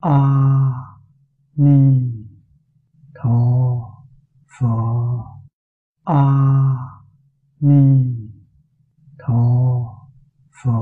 [0.00, 0.18] a
[1.56, 2.12] ni
[3.14, 3.40] tho
[4.58, 4.66] phở
[6.04, 6.24] a
[7.60, 8.04] ni
[9.18, 9.42] tho
[10.62, 10.72] phở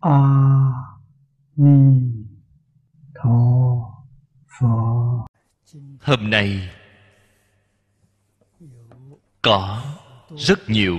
[0.00, 0.18] a
[1.56, 2.00] ni
[3.14, 3.38] tho
[4.60, 4.92] phở
[6.00, 6.68] hôm nay,
[9.42, 9.82] có
[10.36, 10.96] rất nhiều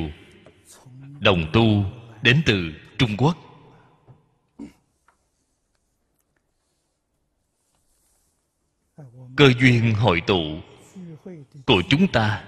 [1.20, 1.64] đồng tu
[2.22, 3.38] đến từ trung quốc.
[9.38, 10.62] Cơ duyên hội tụ
[11.66, 12.44] của chúng ta.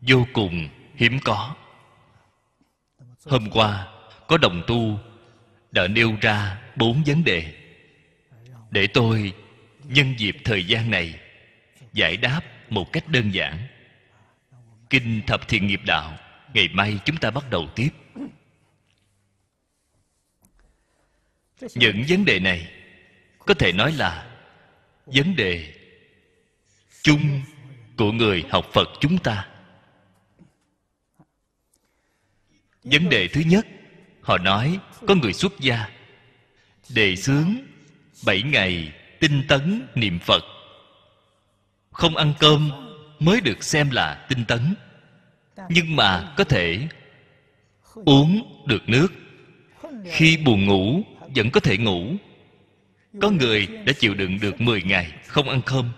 [0.00, 1.56] Vô cùng hiếm có.
[3.26, 3.88] Hôm qua,
[4.26, 4.98] có đồng tu
[5.72, 7.54] đã nêu ra bốn vấn đề.
[8.70, 9.32] Để tôi
[9.84, 11.20] nhân dịp thời gian này
[11.92, 13.66] giải đáp một cách đơn giản.
[14.90, 16.18] Kinh thập thiện nghiệp đạo,
[16.54, 17.90] ngày mai chúng ta bắt đầu tiếp.
[21.74, 22.72] Những vấn đề này
[23.38, 24.29] có thể nói là
[25.14, 25.74] vấn đề
[27.02, 27.40] chung
[27.96, 29.48] của người học phật chúng ta.
[32.84, 33.66] Vấn đề thứ nhất,
[34.20, 35.88] họ nói có người xuất gia,
[36.88, 37.54] đề xướng
[38.26, 40.44] bảy ngày tinh tấn niệm phật.
[41.90, 42.70] Không ăn cơm
[43.18, 44.74] mới được xem là tinh tấn,
[45.68, 46.88] nhưng mà có thể
[47.94, 49.08] uống được nước.
[50.04, 51.02] Khi buồn ngủ,
[51.34, 52.14] vẫn có thể ngủ
[53.20, 55.92] có người đã chịu đựng được 10 ngày không ăn cơm.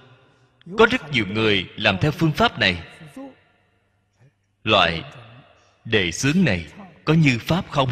[0.78, 2.82] Có rất nhiều người làm theo phương pháp này.
[4.64, 5.02] Loại
[5.84, 6.66] đề xướng này
[7.04, 7.90] có như pháp không?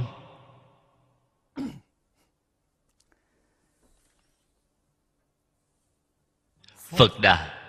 [6.76, 7.64] Phật đà,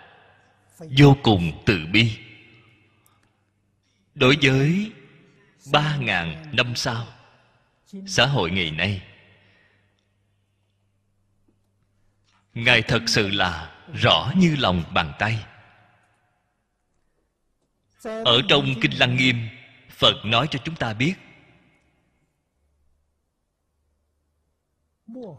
[0.98, 2.18] vô cùng từ bi.
[4.16, 4.92] Đối với
[5.72, 7.08] ba ngàn năm sau,
[8.08, 9.02] xã hội ngày nay
[12.54, 15.46] ngài thật sự là rõ như lòng bàn tay.
[18.04, 19.50] Ở trong kinh lăng nghiêm,
[19.90, 21.14] phật nói cho chúng ta biết,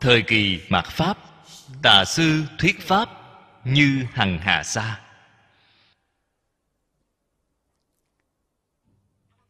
[0.01, 1.19] thời kỳ mạt pháp,
[1.83, 3.09] tà sư thuyết pháp
[3.65, 5.01] như hằng hà sa.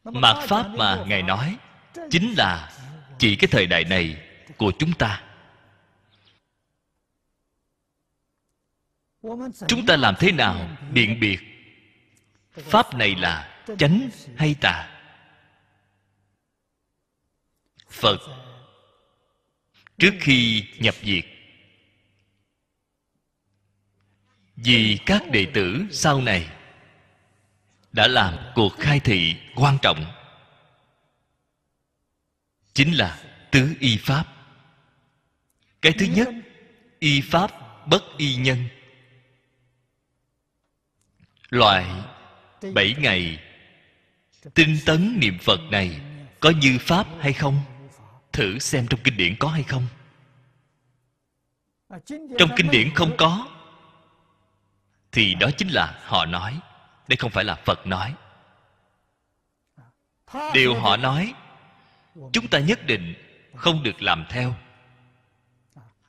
[0.05, 1.57] Mạt pháp mà ngài nói
[2.11, 2.73] chính là
[3.19, 4.17] chỉ cái thời đại này
[4.57, 5.22] của chúng ta.
[9.69, 11.39] Chúng ta làm thế nào biện biệt?
[12.57, 14.89] Pháp này là chánh hay tà?
[17.91, 18.19] Phật,
[19.99, 21.25] trước khi nhập diệt,
[24.57, 26.51] vì các đệ tử sau này
[27.93, 30.05] đã làm cuộc khai thị quan trọng,
[32.75, 34.25] chính là tứ y pháp.
[35.83, 36.29] Cái thứ nhất,
[36.99, 37.51] y pháp
[37.87, 38.69] bất y nhân
[41.53, 41.87] loại
[42.75, 43.39] bảy ngày
[44.55, 46.01] tinh tấn niệm phật này
[46.41, 47.61] có như pháp hay không?
[48.33, 49.87] Thử xem trong kinh điển có hay không.
[52.39, 53.49] Trong kinh điển không có,
[55.13, 56.61] thì đó chính là họ nói,
[57.09, 58.15] đây không phải là phật nói.
[60.55, 61.35] Điều họ nói,
[62.33, 63.15] chúng ta nhất định
[63.55, 64.55] không được làm theo.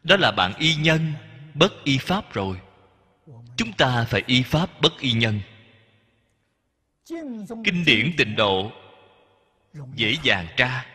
[0.04, 1.14] Đó là bạn y nhân,
[1.54, 2.60] bất y pháp rồi
[3.58, 5.42] chúng ta phải y pháp bất y nhân.
[7.64, 8.72] Kinh điển tịnh độ,
[9.96, 10.86] dễ dàng tra.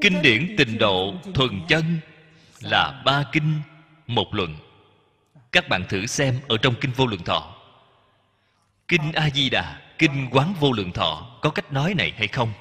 [0.00, 2.00] Kinh điển tịnh độ thuần chân
[2.60, 3.60] là ba kinh,
[4.06, 4.56] một luận.
[5.52, 7.54] Các bạn thử xem ở trong kinh vô lượng thọ.
[8.88, 12.52] Kinh a di đà, kinh quán vô lượng thọ có cách nói này hay không?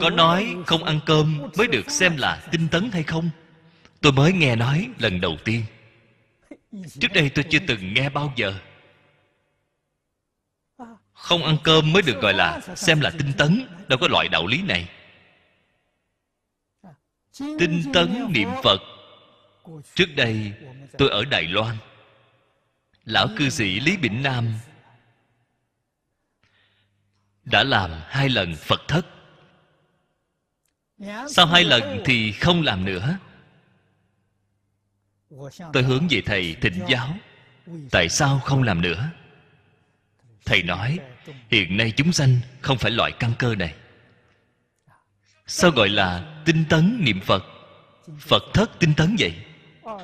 [0.00, 3.30] Có nói không ăn cơm mới được xem là tinh tấn hay không?
[4.00, 5.64] Tôi mới nghe nói lần đầu tiên.
[7.00, 8.54] Trước đây tôi chưa từng nghe bao giờ.
[11.12, 14.46] Không ăn cơm mới được gọi là xem là tinh tấn, đâu có loại đạo
[14.46, 14.88] lý này.
[17.38, 18.80] Tinh tấn niệm phật.
[19.94, 20.52] Trước đây
[20.98, 21.76] tôi ở đài loan.
[23.04, 24.54] Lão cư sĩ lý bỉnh nam
[27.44, 29.06] đã làm hai lần phật thất.
[30.98, 31.24] Dạ.
[31.28, 33.18] sau hai lần thì không làm nữa.
[35.72, 37.14] Tôi hướng về thầy thịnh giáo.
[37.90, 39.10] Tại sao không làm nữa?
[40.44, 40.98] Thầy nói,
[41.50, 43.74] hiện nay chúng sanh không phải loại căn cơ này.
[45.46, 47.44] Sao gọi là tinh tấn niệm phật?
[48.18, 49.34] Phật thất tinh tấn vậy.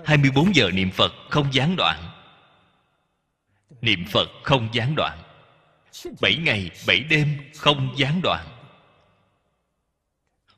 [0.04, 2.12] 24 giờ niệm phật không gián đoạn.
[3.80, 5.18] Niệm phật không gián đoạn.
[6.20, 8.51] Bảy ngày, bảy đêm không gián đoạn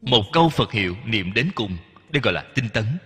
[0.05, 1.77] một câu phật hiệu niệm đến cùng,
[2.11, 2.99] đây gọi là tinh tấn.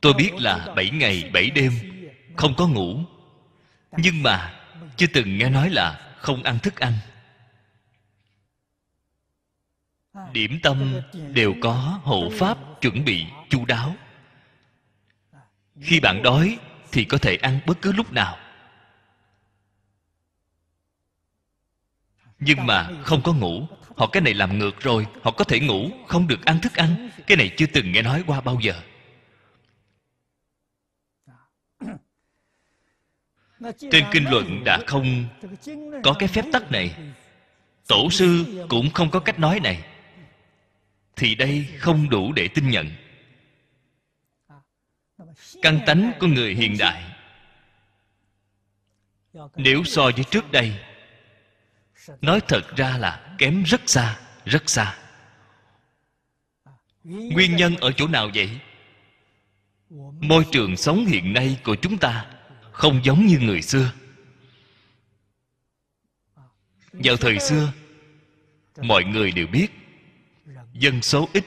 [0.00, 1.72] Tôi biết là bảy ngày, bảy đêm,
[2.36, 3.00] không có ngủ.
[3.96, 4.60] Nhưng mà
[4.96, 6.92] chưa từng nghe nói là không ăn thức ăn.
[10.32, 11.00] Điểm tâm
[11.32, 13.96] đều có hộ pháp chuẩn bị chu đáo.
[15.80, 16.58] Khi bạn đói
[16.92, 18.43] thì có thể ăn bất cứ lúc nào.
[22.38, 23.66] Nhưng mà không có ngủ.
[23.96, 25.06] Họ cái này làm ngược rồi.
[25.22, 27.10] Họ có thể ngủ, không được ăn thức ăn.
[27.26, 28.82] Cái này chưa từng nghe nói qua bao giờ.
[33.90, 35.24] Trên kinh luận đã không
[36.02, 36.94] có cái phép tắc này.
[37.86, 39.84] Tổ sư cũng không có cách nói này.
[41.16, 42.90] Thì đây không đủ để tin nhận.
[45.62, 47.04] Căn tánh của người hiện đại.
[49.56, 50.72] Nếu so với trước đây
[52.20, 54.98] nói thật ra là kém rất xa rất xa.
[57.04, 58.60] Nguyên nhân ở chỗ nào vậy?
[60.20, 62.26] Môi trường sống hiện nay của chúng ta
[62.72, 63.92] không giống như người xưa.
[66.92, 67.72] Vào thời xưa,
[68.82, 69.68] mọi người đều biết,
[70.72, 71.44] dân số ít.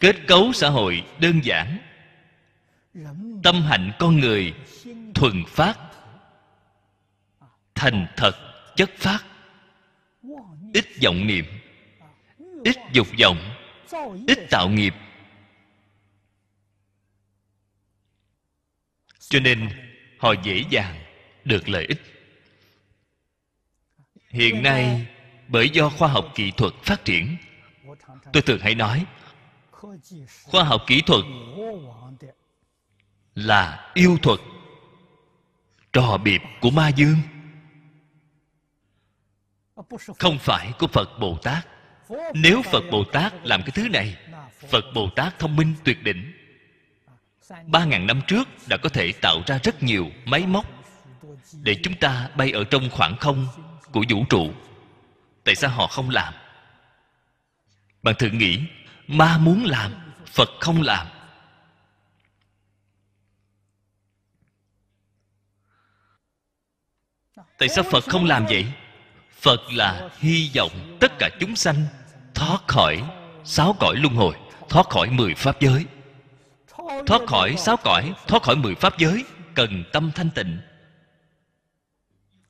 [0.00, 1.78] Kết cấu xã hội đơn giản.
[3.42, 4.54] Tâm hạnh con người
[5.14, 5.87] thuần phát
[7.78, 8.32] thành thật,
[8.76, 9.24] chất phát.
[10.74, 11.44] Ít vọng niệm,
[12.64, 13.38] ít dục vọng,
[14.26, 14.94] ít tạo nghiệp.
[19.18, 19.68] Cho nên,
[20.18, 21.04] họ dễ dàng
[21.44, 22.02] được lợi ích.
[24.28, 25.06] Hiện nay,
[25.48, 27.36] bởi do khoa học kỹ thuật phát triển,
[28.32, 29.06] tôi thường hay nói,
[30.42, 31.24] khoa học kỹ thuật
[33.34, 34.40] là yêu thuật,
[35.92, 37.16] trò biệp của ma dương
[40.18, 41.66] không phải của phật bồ tát.
[42.34, 44.16] Nếu phật bồ tát làm cái thứ này,
[44.68, 46.32] phật bồ tát thông minh tuyệt đỉnh.
[47.66, 50.66] Ba ngàn năm trước đã có thể tạo ra rất nhiều máy móc
[51.62, 53.46] để chúng ta bay ở trong khoảng không
[53.92, 54.52] của vũ trụ.
[55.44, 56.34] Tại sao họ không làm?
[58.02, 58.60] Bạn thử nghĩ,
[59.06, 59.92] ma muốn làm,
[60.26, 61.06] phật không làm.
[67.58, 68.66] Tại sao phật không làm vậy?
[69.40, 71.86] Phật là hy vọng tất cả chúng sanh
[72.34, 73.02] thoát khỏi
[73.44, 74.34] sáu cõi luân hồi,
[74.68, 75.84] thoát khỏi mười pháp giới.
[77.06, 79.24] Thoát khỏi sáu cõi, thoát khỏi mười pháp giới,
[79.54, 80.58] cần tâm thanh tịnh,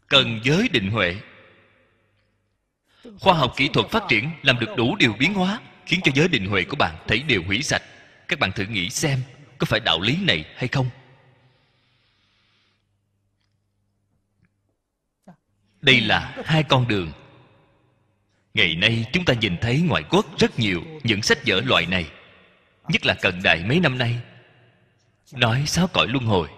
[0.08, 1.16] cần giới định huệ.
[3.20, 6.28] Khoa học kỹ thuật phát triển làm được đủ điều biến hóa, khiến cho giới
[6.28, 7.82] định huệ của bạn thấy đều hủy sạch.
[8.28, 9.22] Các bạn thử nghĩ xem,
[9.58, 10.90] có phải đạo lý này hay không?
[15.80, 17.12] Đây là hai con đường.
[18.54, 22.10] Ngày nay chúng ta nhìn thấy ngoại quốc rất nhiều những sách vở loại này,
[22.88, 24.20] nhất là cận đại mấy năm nay.
[25.32, 26.48] Nói sáu cõi luân hồi.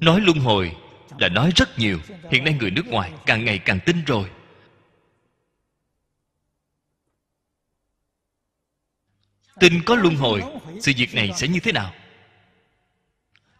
[0.00, 0.76] Nói luân hồi
[1.18, 1.98] là nói rất nhiều,
[2.30, 4.30] hiện nay người nước ngoài càng ngày càng tin rồi.
[9.60, 10.42] Tin có luân hồi,
[10.80, 11.94] sự việc này sẽ như thế nào?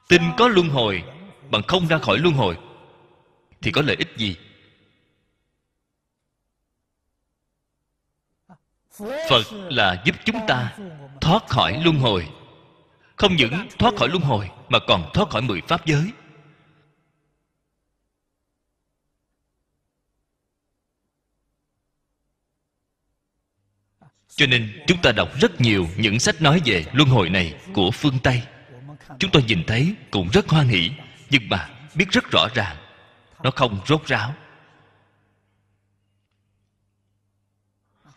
[0.08, 1.04] Tin có luân hồi
[1.50, 2.56] bằng không ra khỏi luân hồi
[3.64, 4.36] thì có lợi ích gì?
[9.30, 10.76] Phật là giúp chúng ta
[11.20, 12.28] thoát khỏi luân hồi.
[13.16, 16.10] Không những thoát khỏi luân hồi, mà còn thoát khỏi mười pháp giới.
[24.28, 27.90] Cho nên chúng ta đọc rất nhiều những sách nói về luân hồi này của
[27.90, 28.42] phương tây.
[29.18, 30.90] Chúng tôi nhìn thấy cũng rất hoan hỷ,
[31.30, 32.83] nhưng mà biết rất rõ ràng
[33.44, 34.34] nó không rốt ráo.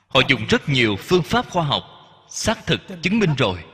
[0.08, 1.84] Họ dùng rất nhiều phương pháp khoa học
[2.30, 3.66] xác thực chứng minh rồi.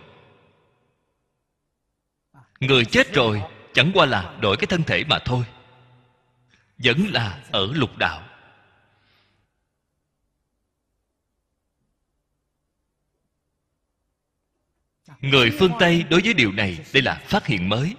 [2.59, 3.43] Người chết rồi
[3.73, 5.45] chẳng qua là đổi cái thân thể mà thôi.
[6.77, 8.23] Vẫn là ở lục đạo.
[15.21, 17.95] Người phương tây đối với điều này đây là phát hiện mới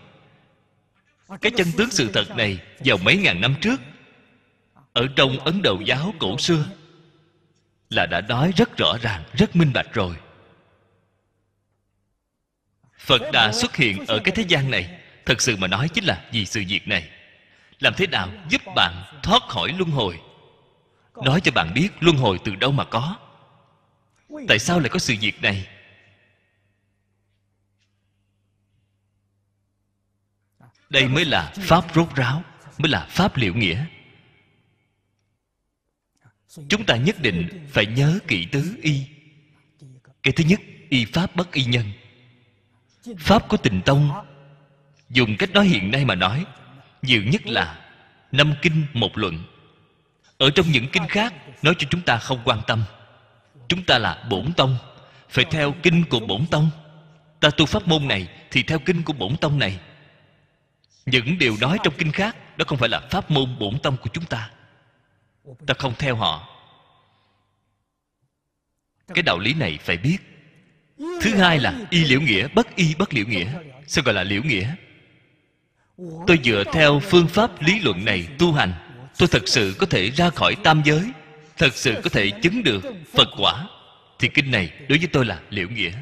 [1.41, 3.81] cái chân tướng sự thật này vào mấy ngàn năm trước,
[4.93, 6.65] ở trong ấn độ giáo cổ xưa,
[7.91, 10.17] là đã nói rất rõ ràng, rất minh bạch rồi.
[12.99, 15.01] Phật đã xuất hiện ở cái thế gian này.
[15.27, 17.11] Thật sự mà nói chính là vì sự việc này.
[17.79, 20.21] Làm thế nào giúp bạn thoát khỏi luân hồi?
[21.25, 23.17] Nói cho bạn biết luân hồi từ đâu mà có.
[24.49, 25.67] Tại sao lại có sự việc này?
[30.95, 32.43] Đây mới là pháp rốt ráo,
[32.79, 33.85] mới là pháp liệu nghĩa.
[36.69, 39.07] Chúng ta nhất định phải nhớ kỹ tứ y.
[40.23, 41.85] Cái thứ nhất, y pháp bất y nhân.
[43.19, 44.11] Pháp của tình tông,
[45.11, 46.45] dùng cách nói hiện nay mà nói,
[47.03, 47.79] nhiều nhất là
[48.33, 49.45] năm kinh một luận.
[50.39, 52.85] Ở trong những kinh khác, nói cho chúng ta không quan tâm.
[53.69, 54.77] Chúng ta là bổn tông,
[55.31, 56.71] phải theo kinh của bổn tông.
[57.41, 59.81] Ta tu pháp môn này thì theo kinh của bổn tông này
[61.07, 64.11] những điều nói trong kinh khác, đó không phải là pháp môn bổn tâm của
[64.13, 64.51] chúng ta.
[65.67, 66.49] Ta không theo họ.
[69.15, 70.19] Cái đạo lý này phải biết.
[70.99, 73.53] Thứ hai là y liễu nghĩa, bất y bất liễu nghĩa.
[73.87, 74.75] Sao gọi là liễu nghĩa?
[76.27, 78.73] Tôi dựa theo phương pháp lý luận này tu hành.
[79.19, 81.11] Tôi thật sự có thể ra khỏi tam giới,
[81.57, 82.81] thật sự có thể chứng được
[83.13, 83.69] phật quả.
[84.19, 85.93] Thì kinh này đối với tôi là liễu nghĩa.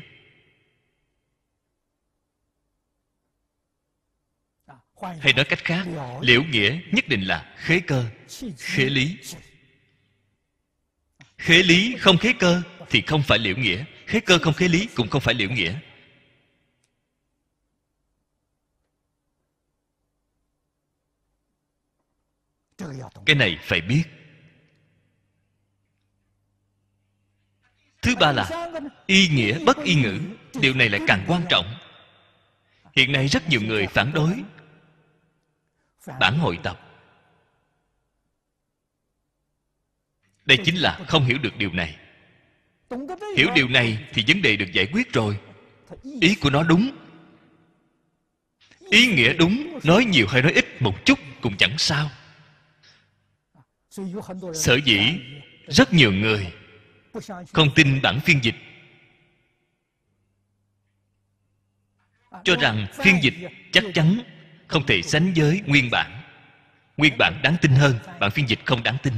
[5.03, 5.87] Hay nói cách khác,
[6.21, 8.05] liễu nghĩa nhất định là khế cơ,
[8.59, 9.19] khế lý.
[11.39, 13.85] Khế lý không khế cơ thì không phải liễu nghĩa.
[14.07, 15.75] Khế cơ không khế lý cũng không phải liễu nghĩa.
[23.27, 24.05] Cái này phải biết.
[28.03, 28.71] Thứ ba là
[29.07, 30.21] y nghĩa bất y ngữ.
[30.61, 31.75] Điều này lại càng quan trọng.
[32.97, 34.43] Hiện nay rất nhiều người phản đối
[36.07, 36.81] bản hội tập.
[40.45, 41.99] Đây chính là không hiểu được điều này.
[43.37, 45.39] Hiểu điều này thì vấn đề được giải quyết rồi.
[46.21, 46.91] Ý của nó đúng.
[48.79, 52.11] Ý nghĩa đúng, nói nhiều hay nói ít một chút cũng chẳng sao.
[54.55, 55.01] Sở dĩ
[55.67, 56.53] rất nhiều người
[57.53, 58.55] không tin bản phiên dịch.
[62.45, 63.35] Cho rằng phiên dịch
[63.73, 64.23] chắc chắn
[64.73, 66.23] không thể sánh với nguyên bản.
[66.97, 69.15] Nguyên bản đáng tin hơn, bản phiên dịch không đáng tin.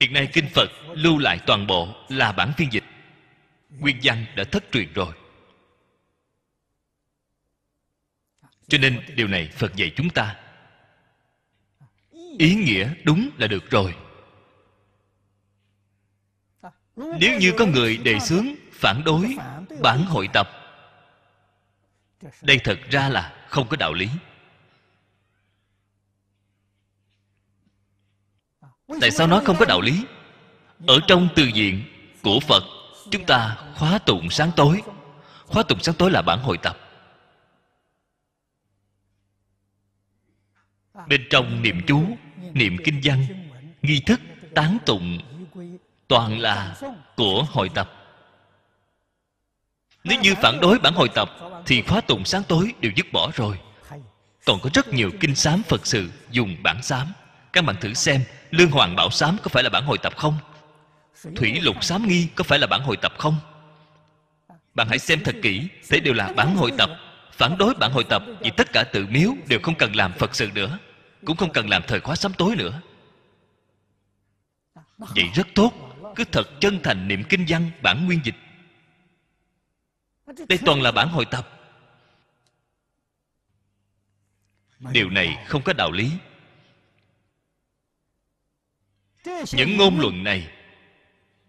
[0.00, 2.84] Hiện nay kinh phật lưu lại toàn bộ là bản phiên dịch.
[3.70, 5.14] Nguyên văn đã thất truyền rồi.
[8.68, 10.36] Cho nên điều này phật dạy chúng ta.
[12.38, 13.94] Ý nghĩa đúng là được rồi.
[16.96, 19.36] Nếu như có người đề xướng, phản đối
[19.82, 20.50] bản hội tập,
[22.42, 24.08] đây thật ra là không có đạo lý.
[29.00, 30.04] Tại sao nói không có đạo lý?
[30.86, 31.82] Ở trong từ diện
[32.22, 32.62] của phật,
[33.10, 34.82] chúng ta khóa tụng sáng tối.
[35.46, 36.78] Khóa tụng sáng tối là bản hội tập.
[41.08, 42.04] Bên trong niệm chú,
[42.52, 43.26] niệm kinh văn,
[43.82, 44.20] nghi thức,
[44.54, 45.18] tán tụng
[46.08, 46.76] toàn là
[47.16, 47.97] của hội tập
[50.04, 51.30] nếu như phản đối bản hội tập,
[51.66, 53.58] thì khóa tụng sáng tối đều dứt bỏ rồi.
[54.44, 57.12] Còn có rất nhiều kinh sám phật sự dùng bản sám.
[57.52, 60.34] Các bạn thử xem, lương hoàng bảo sám có phải là bản hội tập không?
[61.36, 63.36] Thủy lục sám nghi có phải là bản hội tập không?
[64.74, 66.90] Bạn hãy xem thật kỹ, thế đều là bản hội tập.
[67.32, 70.36] Phản đối bản hội tập vì tất cả tự miếu đều không cần làm phật
[70.36, 70.78] sự nữa,
[71.24, 72.80] cũng không cần làm thời khóa sám tối nữa.
[74.98, 75.72] Vậy rất tốt,
[76.16, 78.34] cứ thật chân thành niệm kinh văn bản nguyên dịch
[80.48, 81.48] đây toàn là bản hội tập.
[84.92, 86.10] Điều này không có đạo lý.
[89.52, 90.48] Những ngôn luận này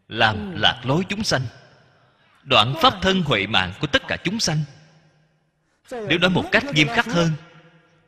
[0.07, 1.41] làm lạc lối chúng sanh.
[2.43, 4.57] Đoạn pháp thân huệ mạng của tất cả chúng sanh.
[5.91, 7.31] Nếu nói một cách nghiêm khắc hơn,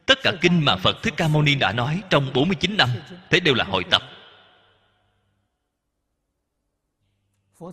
[0.06, 2.90] tất cả kinh mà phật thích ca mâu ni đã nói trong 49 năm,
[3.30, 4.02] thế đều là hội tập.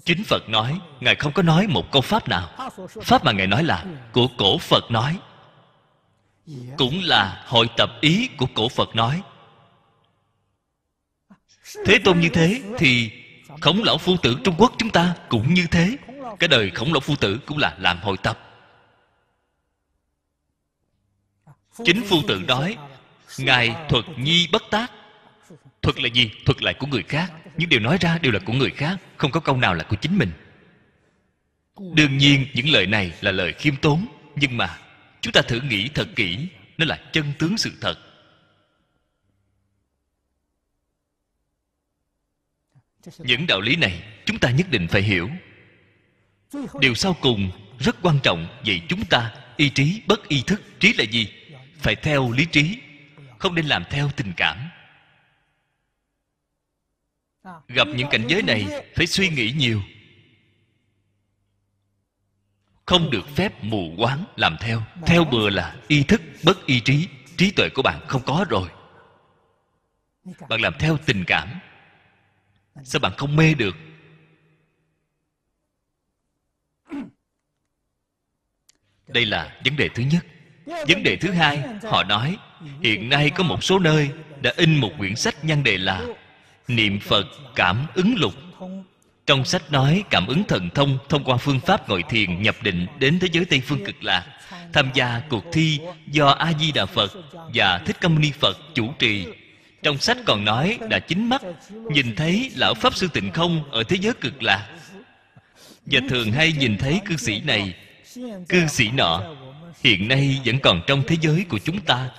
[0.04, 2.70] Chính phật nói, ngài không có nói một câu pháp nào.
[3.02, 5.18] Pháp mà ngài nói là của cổ phật nói.
[6.76, 9.22] Cũng là hội tập ý của cổ phật nói.
[11.86, 13.10] Thế tôn như thế thì
[13.60, 15.96] khổng lão phu tử trung quốc chúng ta cũng như thế.
[16.38, 18.38] Cái đời khổng lão phu tử cũng là làm hội tập.
[21.84, 22.76] Chính phu tử nói,
[23.38, 24.92] ngài thuật nhi bất tác.
[25.82, 26.30] Thuật là gì?
[26.46, 29.30] Thuật lại của người khác những điều nói ra đều là của người khác, không
[29.30, 30.30] có câu nào là của chính mình.
[31.94, 34.78] Đương nhiên, những lời này là lời khiêm tốn, nhưng mà
[35.20, 36.48] chúng ta thử nghĩ thật kỹ,
[36.78, 37.98] nó là chân tướng sự thật.
[43.18, 45.30] Những đạo lý này chúng ta nhất định phải hiểu.
[46.80, 50.92] Điều sau cùng rất quan trọng, vậy chúng ta ý trí bất ý thức, trí
[50.92, 51.32] là gì?
[51.78, 52.78] Phải theo lý trí,
[53.38, 54.70] không nên làm theo tình cảm
[57.68, 59.82] gặp những cảnh giới này, phải suy nghĩ nhiều.
[62.86, 64.82] Không được phép mù quáng làm theo.
[65.06, 68.68] Theo bừa là ý thức, bất ý trí trí tuệ của bạn không có rồi.
[70.48, 71.48] Bạn làm theo tình cảm.
[72.84, 73.76] Sao bạn không mê được?
[79.06, 80.26] Đây là vấn đề thứ nhất.
[80.66, 82.36] Vấn đề thứ hai, họ nói,
[82.82, 84.10] hiện nay có một số nơi
[84.42, 86.06] đã in một quyển sách nhan đề là
[86.68, 88.34] niệm phật cảm ứng lục.
[89.26, 92.86] Trong sách nói cảm ứng thần thông thông qua phương pháp ngồi thiền nhập định
[92.98, 94.26] đến thế giới tây phương cực lạc,
[94.72, 97.12] tham gia cuộc thi do a di đà phật
[97.54, 99.26] và thích ca mâu ni phật chủ trì.
[99.82, 103.82] Trong sách còn nói đã chính mắt, nhìn thấy lão pháp sư tịnh không ở
[103.82, 104.68] thế giới cực lạc.
[105.86, 107.74] Và thường hay nhìn thấy cư sĩ này,
[108.48, 109.22] cư sĩ nọ,
[109.84, 112.10] hiện nay vẫn còn trong thế giới của chúng ta.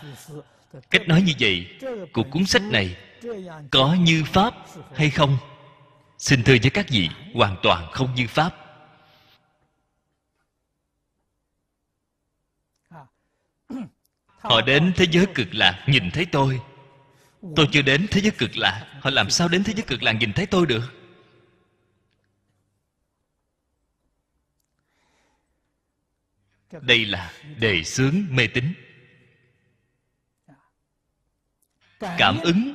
[0.92, 1.66] Cách nói như vậy
[2.14, 2.96] của cuốn sách này
[3.72, 4.54] có như pháp
[4.96, 5.38] hay không?
[6.18, 8.56] Xin thưa với các vị, hoàn toàn không như pháp.
[14.40, 16.62] Họ đến thế giới cực lạc nhìn thấy tôi.
[17.56, 20.12] Tôi chưa đến thế giới cực lạc họ làm sao đến thế giới cực lạc
[20.12, 20.94] nhìn thấy tôi được?
[26.82, 28.74] Đây là đề xướng mê tín.
[32.00, 32.74] Cảm ứng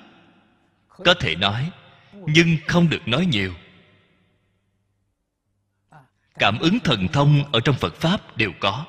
[1.04, 1.70] có thể nói,
[2.12, 3.54] nhưng không được nói nhiều.
[6.38, 8.86] Cảm ứng thần thông ở trong phật pháp đều có.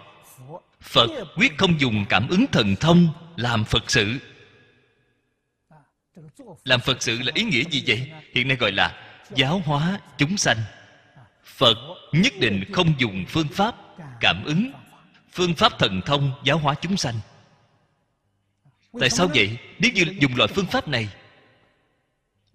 [0.81, 4.19] Phật quyết không dùng cảm ứng thần thông làm phật sự.
[6.63, 8.11] Làm phật sự là ý nghĩa gì vậy?
[8.33, 9.03] Hiện nay gọi là
[9.35, 10.57] giáo hóa chúng sanh.
[11.43, 11.77] Phật
[12.11, 13.75] nhất định không dùng phương pháp
[14.19, 14.71] cảm ứng,
[15.31, 17.15] phương pháp thần thông giáo hóa chúng sanh.
[18.99, 19.57] Tại sao vậy?
[19.79, 21.09] Nếu như dùng loại phương pháp này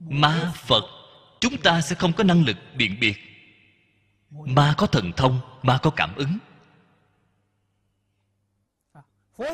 [0.00, 0.84] ma phật,
[1.40, 3.16] chúng ta sẽ không có năng lực biện biệt.
[4.30, 6.38] Ma có thần thông, ma có cảm ứng.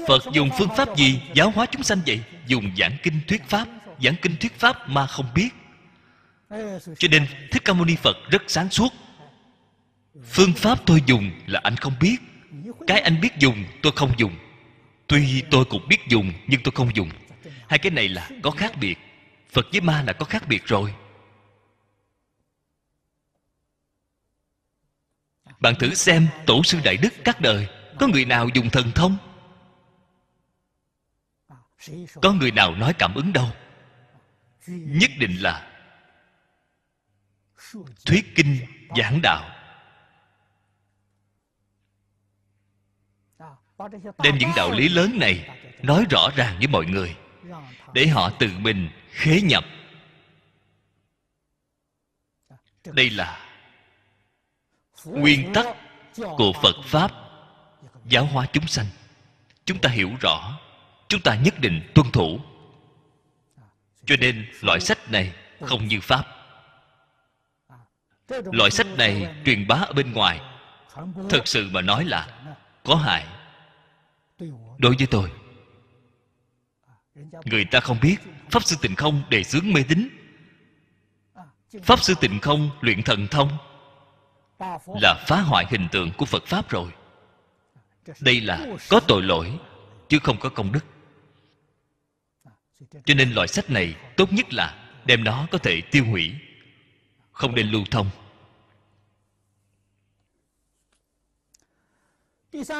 [0.08, 2.20] Phật dùng phương pháp gì giáo hóa chúng sanh vậy?
[2.46, 3.68] Dùng giảng kinh thuyết pháp.
[4.02, 5.48] Giảng kinh thuyết pháp ma không biết.
[6.98, 8.92] Cho nên thích ca mâu ni phật rất sáng suốt.
[10.24, 12.16] Phương pháp tôi dùng là anh không biết.
[12.86, 14.36] Cái anh biết dùng, tôi không dùng.
[15.06, 17.10] Tuy tôi cũng biết dùng, nhưng tôi không dùng.
[17.68, 18.98] Hai cái này là có khác biệt
[19.56, 20.94] phật với ma là có khác biệt rồi.
[25.60, 27.68] Bạn thử xem tổ sư đại đức các đời,
[28.00, 29.16] có người nào dùng thần thông?
[32.22, 33.50] Có người nào nói cảm ứng đâu?
[34.66, 35.72] Nhất định là
[38.06, 38.58] thuyết kinh
[38.96, 39.50] giảng đạo.
[44.22, 47.16] Đem những đạo lý lớn này nói rõ ràng với mọi người,
[47.94, 49.64] để họ tự mình khế nhập.
[52.84, 53.46] Đây là
[55.04, 55.66] nguyên tắc
[56.16, 57.10] của phật pháp
[58.04, 58.86] giáo hóa chúng sanh.
[59.64, 60.58] Chúng ta hiểu rõ,
[61.08, 62.40] chúng ta nhất định tuân thủ.
[64.04, 66.24] Cho nên loại sách này không như pháp.
[68.28, 70.40] Loại sách này truyền bá ở bên ngoài.
[71.30, 73.26] Thật sự mà nói là có hại
[74.78, 75.32] đối với tôi.
[77.44, 78.16] Người ta không biết
[78.50, 80.08] pháp sư tịnh không đề xướng mê tín.
[81.82, 83.58] Pháp sư tịnh không luyện thần thông.
[85.00, 86.90] Là phá hoại hình tượng của phật pháp rồi.
[88.20, 89.58] Đây là có tội lỗi,
[90.08, 90.84] chứ không có công đức.
[93.04, 96.34] Cho nên loại sách này tốt nhất là đem nó có thể tiêu hủy,
[97.32, 98.10] không nên lưu thông.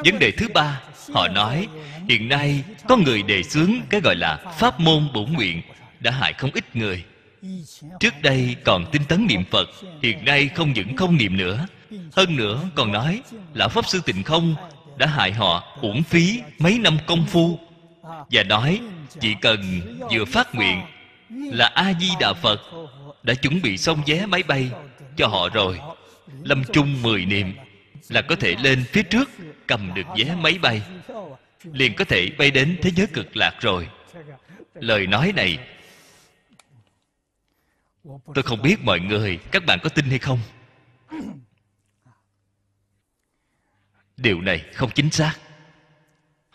[0.04, 0.80] Vấn đề thứ ba,
[1.12, 1.68] họ nói,
[2.08, 5.62] hiện nay có người đề xướng cái gọi là pháp môn bổn nguyện,
[6.00, 7.04] đã hại không ít người.
[8.00, 9.68] Trước đây còn tinh tấn niệm phật,
[10.02, 11.66] hiện nay không những không niệm nữa.
[12.12, 13.22] Hơn nữa còn nói,
[13.54, 14.54] lão pháp sư tịnh không
[14.96, 17.58] đã hại họ uổng phí mấy năm công phu.
[18.30, 18.80] Và nói,
[19.20, 19.80] chỉ cần
[20.12, 20.80] vừa phát nguyện
[21.30, 22.60] là a di đà phật
[23.22, 24.70] đã chuẩn bị xong vé máy bay
[25.16, 25.80] cho họ rồi.
[26.42, 27.54] Lâm chung mười niệm
[28.08, 29.30] là có thể lên phía trước,
[29.66, 30.82] cầm được vé máy bay.
[31.62, 33.88] Liền có thể bay đến thế giới cực lạc rồi.
[34.74, 35.58] Lời nói này,
[38.04, 40.38] tôi không biết mọi người, các bạn có tin hay không?
[44.16, 45.34] Điều này không chính xác.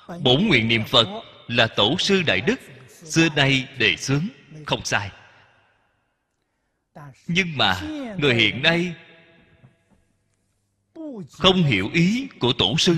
[0.08, 1.08] Bổn nguyện niệm phật
[1.48, 4.28] là tổ sư đại đức, xưa nay đề xướng,
[4.66, 5.12] không sai.
[7.28, 7.82] Nhưng mà
[8.18, 8.94] người hiện nay
[11.32, 12.98] không hiểu ý của tổ sư.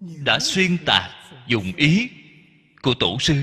[0.00, 1.10] Đã xuyên tạc
[1.46, 2.08] dùng ý
[2.82, 3.34] của tổ sư.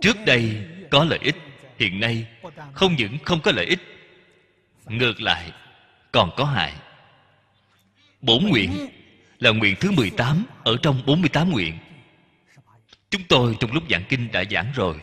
[0.00, 1.36] Trước đây có lợi ích,
[1.78, 2.26] hiện nay
[2.72, 3.80] không những không có lợi ích,
[4.86, 5.52] ngược lại
[6.12, 6.74] còn có hại.
[8.20, 8.70] Bổn nguyện
[9.38, 11.78] là nguyện thứ 18 ở trong 48 nguyện.
[13.10, 15.00] Chúng tôi trong lúc giảng kinh đã giảng rồi.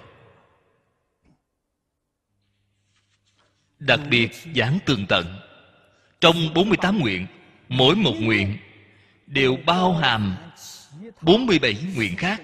[3.85, 5.39] Đặc biệt giảng tường tận.
[6.21, 7.27] Trong 48 nguyện,
[7.69, 8.57] mỗi một nguyện
[9.27, 10.35] đều bao hàm
[11.21, 12.41] 47 nguyện khác.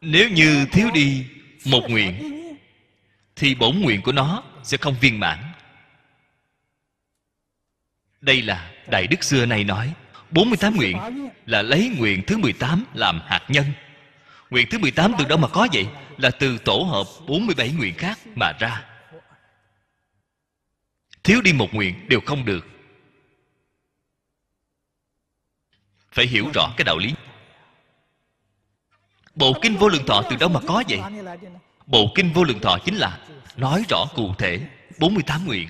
[0.00, 1.26] Nếu như thiếu đi
[1.64, 2.32] một nguyện,
[3.36, 5.38] thì bổn nguyện của nó sẽ không viên mãn.
[8.20, 9.92] Đây là đại đức xưa này nói
[10.30, 10.98] 48 nguyện
[11.46, 13.64] là lấy nguyện thứ 18 làm hạt nhân.
[14.50, 15.86] Nguyện thứ 18 từ đâu mà có vậy?
[16.16, 18.84] Là từ tổ hợp 47 nguyện khác mà ra
[21.22, 22.66] Thiếu đi một nguyện đều không được
[26.12, 27.14] Phải hiểu rõ cái đạo lý
[29.34, 31.00] Bộ kinh vô lượng thọ từ đâu mà có vậy?
[31.86, 34.60] Bộ kinh vô lượng thọ chính là Nói rõ cụ thể
[34.98, 35.68] 48 nguyện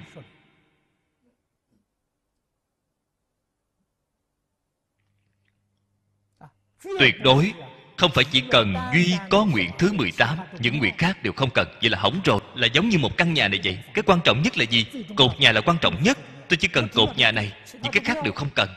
[6.98, 7.52] Tuyệt đối
[7.96, 11.68] không phải chỉ cần duy có nguyện thứ 18 Những nguyện khác đều không cần,
[11.80, 12.40] Vậy là hỏng rồi.
[12.54, 13.78] Là giống như một căn nhà này vậy.
[13.94, 14.86] Cái quan trọng nhất là gì?
[15.16, 16.18] Cột nhà là quan trọng nhất.
[16.48, 18.68] Tôi chỉ cần cột nhà này, Những cái khác đều không cần.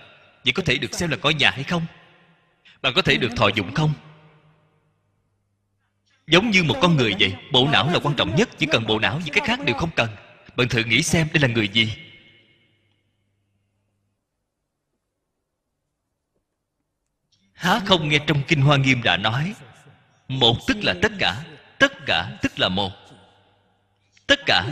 [0.46, 1.86] Vậy có thể được xem là có nhà hay không?
[2.82, 3.94] Bạn có thể được thọ dụng không?
[6.28, 8.50] Giống như một con người vậy, Bộ não là quan trọng nhất.
[8.58, 10.10] Chỉ cần bộ não Những cái khác đều không cần.
[10.56, 11.94] Bạn thử nghĩ xem đây là người gì?
[17.60, 19.54] Há không nghe trong Kinh Hoa Nghiêm đã nói
[20.28, 21.44] Một tức là tất cả
[21.80, 22.92] Tất cả tức là một.
[24.28, 24.66] Tất cả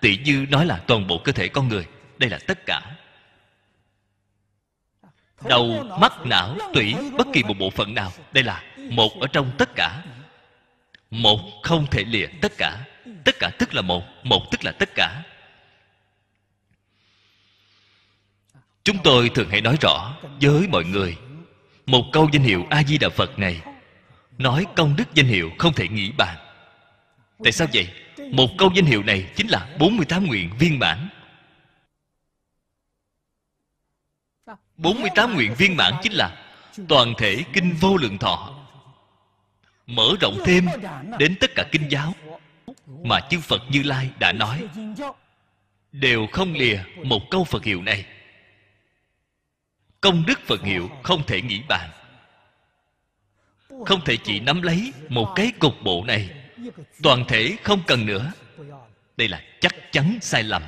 [0.00, 1.86] Tỷ như nói là toàn bộ cơ thể con người
[2.18, 2.80] Đây là tất cả.
[5.48, 9.50] Đầu, mắt, não, tủy Bất kỳ một bộ phận nào Đây là một ở trong
[9.58, 10.02] tất cả.
[11.10, 12.78] Một không thể lìa tất cả
[13.24, 15.22] Tất cả tức là một Một tức là tất cả.
[18.84, 21.16] Chúng tôi thường hay nói rõ với mọi người
[21.86, 23.60] một câu danh hiệu a di đà phật này.
[24.38, 26.36] Nói công đức danh hiệu không thể nghĩ bàn.
[27.44, 27.88] Tại sao vậy?
[28.32, 31.08] Một câu danh hiệu này chính là 48 nguyện viên mãn.
[34.76, 36.36] 48 nguyện viên mãn chính là
[36.88, 38.58] toàn thể kinh vô lượng thọ.
[39.86, 40.66] Mở rộng thêm
[41.18, 42.14] đến tất cả kinh giáo
[42.86, 44.64] mà chư Phật Như Lai đã nói.
[45.92, 48.04] Đều không lìa một câu Phật hiệu này
[50.02, 51.90] công đức phật hiệu không thể nghĩ bàn.
[53.86, 56.30] Không thể chỉ nắm lấy một cái cục bộ này.
[57.02, 58.32] Toàn thể không cần nữa.
[59.16, 60.62] Đây là chắc chắn sai lầm.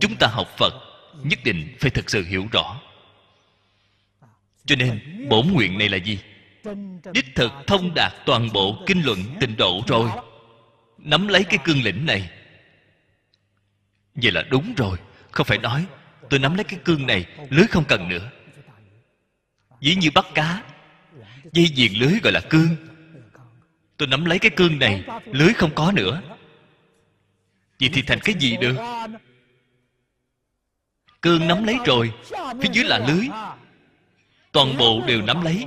[0.00, 0.72] Chúng ta học phật,
[1.22, 2.80] nhất định phải thực sự hiểu rõ.
[4.64, 6.18] Cho nên, bổn nguyện này là gì?
[7.12, 10.10] Đích thực thông đạt toàn bộ kinh luận tịnh độ rồi.
[10.98, 12.30] Nắm lấy cái cương lĩnh này
[14.22, 14.98] vậy là đúng rồi.
[15.30, 15.86] Không phải nói,
[16.30, 18.30] tôi nắm lấy cái cương này, lưới không cần nữa.
[19.80, 20.62] Ví như bắt cá,
[21.52, 22.76] dây diền lưới gọi là cương.
[23.96, 26.22] Tôi nắm lấy cái cương này, lưới không có nữa.
[27.80, 28.76] Vậy thì thành cái gì được?
[31.22, 33.28] Cương nắm lấy rồi, phía dưới là lưới.
[34.52, 35.66] Toàn bộ đều nắm lấy.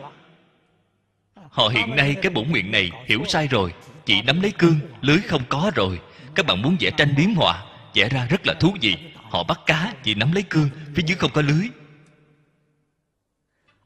[1.35, 3.73] Họ hiện nay cái bổn nguyện này hiểu sai rồi.
[4.05, 5.99] Chỉ nắm lấy cương, lưới không có rồi.
[6.35, 7.65] Các bạn muốn vẽ tranh biếm họa
[7.99, 8.95] vẽ ra rất là thú vị.
[9.15, 11.67] Họ bắt cá chỉ nắm lấy cương, phía dưới không có lưới.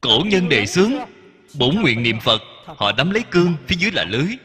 [0.00, 0.92] Cổ nhân đề xướng,
[1.54, 4.36] bổn nguyện niệm phật, họ nắm lấy cương, phía dưới là lưới.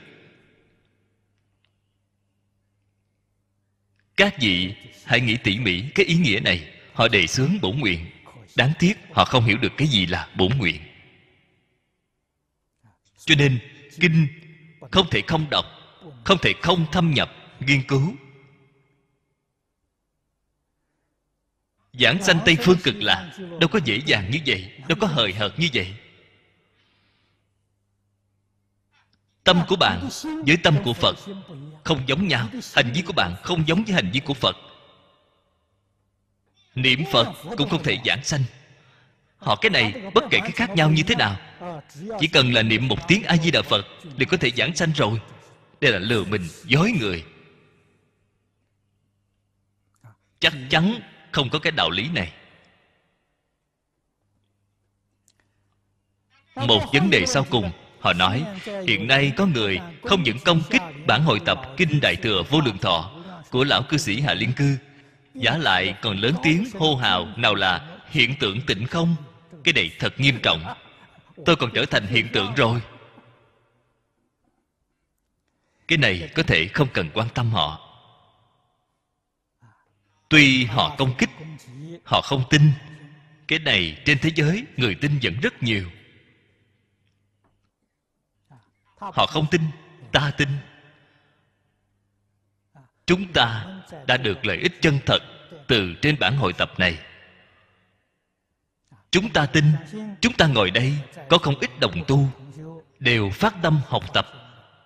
[4.17, 4.73] Các vị
[5.05, 6.73] hãy nghĩ tỉ mỉ cái ý nghĩa này.
[6.93, 8.05] Họ đề xướng bổn nguyện.
[8.55, 10.82] Đáng tiếc họ không hiểu được cái gì là bổn nguyện.
[13.25, 13.60] Cho nên,
[13.99, 14.27] kinh
[14.91, 15.65] không thể không đọc,
[16.23, 18.15] không thể không thâm nhập, nghiên cứu.
[21.93, 25.34] Giảng sanh tây phương cực lạc đâu có dễ dàng như vậy đâu có hời
[25.34, 25.95] hợt như vậy.
[29.43, 31.17] Tâm của bạn với tâm của phật
[31.84, 34.56] không giống nhau hành vi của bạn không giống với hành vi của phật.
[36.75, 38.43] Niệm phật cũng không thể giảng sanh.
[39.38, 41.38] Họ cái này bất kể cái khác nhau như thế nào
[42.19, 43.86] chỉ cần là niệm một tiếng a di đà phật
[44.17, 45.21] đều có thể giảng sanh rồi.
[45.82, 47.23] Đây là lừa mình dối người.
[50.39, 50.99] Chắc chắn
[51.39, 52.32] không có cái đạo lý này.
[56.56, 58.45] Một vấn đề sau cùng họ nói
[58.88, 62.62] hiện nay có người không những công kích bản hội tập kinh đại thừa vô
[62.65, 63.12] lượng thọ
[63.49, 64.78] của lão cư sĩ hạ liên cư
[65.34, 69.15] giả lại còn lớn tiếng hô hào nào là hiện tượng tịnh không?
[69.63, 70.63] Cái này thật nghiêm trọng.
[71.45, 72.82] Tôi còn trở thành hiện tượng rồi.
[75.88, 77.88] Cái này có thể không cần quan tâm họ
[80.30, 81.30] tuy họ công kích,
[82.04, 82.72] họ không tin,
[83.48, 85.89] cái này trên thế giới người tin vẫn rất nhiều.
[88.96, 89.62] Họ không tin,
[90.12, 90.50] ta tin.
[93.06, 93.65] Chúng ta
[94.08, 95.20] đã được lợi ích chân thật
[95.68, 97.00] từ trên bản hội tập này.
[99.12, 99.65] Chúng ta tin,
[100.22, 100.94] chúng ta ngồi đây
[101.30, 102.30] có không ít đồng tu,
[103.00, 104.28] đều phát tâm học tập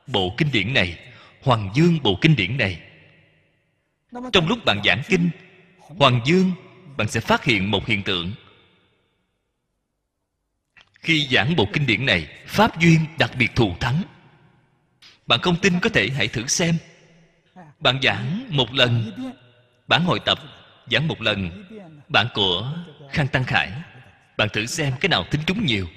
[0.07, 0.99] bộ kinh điển này,
[1.41, 2.81] hoàng dương bộ kinh điển này
[4.33, 5.29] trong lúc bạn giảng kinh,
[5.77, 6.51] hoàng dương,
[6.97, 8.31] bạn sẽ phát hiện một hiện tượng.
[10.99, 14.03] Khi giảng bộ kinh điển này, pháp duyên đặc biệt thù thắng.
[15.27, 16.77] Bạn không tin có thể hãy thử xem.
[17.79, 19.11] Bạn giảng một lần
[19.87, 20.39] bản hội tập,
[20.91, 21.63] giảng một lần,
[22.09, 22.73] bạn của
[23.11, 23.71] khang tăng khải.
[24.37, 25.87] Bạn thử xem cái nào tính chúng nhiều.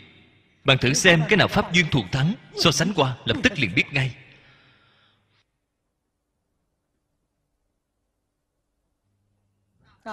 [0.64, 3.74] Bạn thử xem cái nào pháp duyên thù thắng, so sánh qua, lập tức liền
[3.74, 4.14] biết ngay.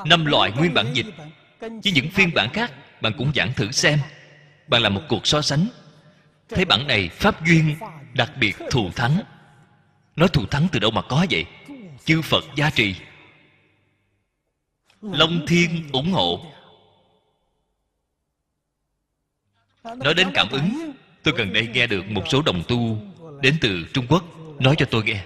[0.06, 1.06] Năm loại nguyên bản dịch.
[1.60, 4.00] với những phiên bản khác bạn cũng giảng thử xem.
[4.68, 5.68] Bạn làm một cuộc so sánh.
[6.50, 7.76] Thấy bản này pháp duyên
[8.14, 9.20] đặc biệt thù thắng.
[10.16, 11.46] nói thù thắng từ đâu mà có vậy?
[12.06, 12.96] Chư phật gia trì.
[15.02, 16.46] long thiên ủng hộ.
[19.84, 20.92] nói đến cảm ứng
[21.24, 22.98] tôi gần đây nghe được một số đồng tu
[23.42, 24.24] đến từ trung quốc
[24.60, 25.24] nói cho tôi nghe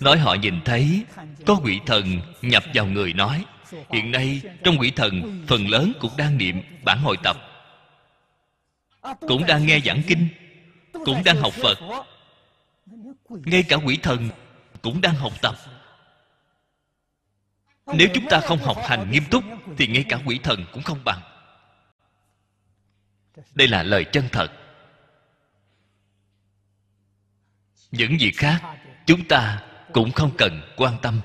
[0.00, 1.04] nói họ nhìn thấy,
[1.46, 3.44] có quỷ thần nhập vào người nói.
[3.90, 7.36] Hiện nay, trong quỷ thần, phần lớn cũng đang niệm, bản hội tập.
[9.20, 10.28] Cũng đang nghe giảng kinh,
[10.92, 11.78] cũng đang học phật.
[13.28, 14.30] Ngay cả quỷ thần
[14.82, 15.54] cũng đang học tập.
[17.86, 19.44] Nếu chúng ta không học hành nghiêm túc,
[19.78, 21.20] thì ngay cả quỷ thần cũng không bằng.
[23.54, 24.48] Đây là lời chân thật.
[27.90, 28.60] Những việc khác,
[29.06, 31.20] chúng ta cũng không cần quan tâm.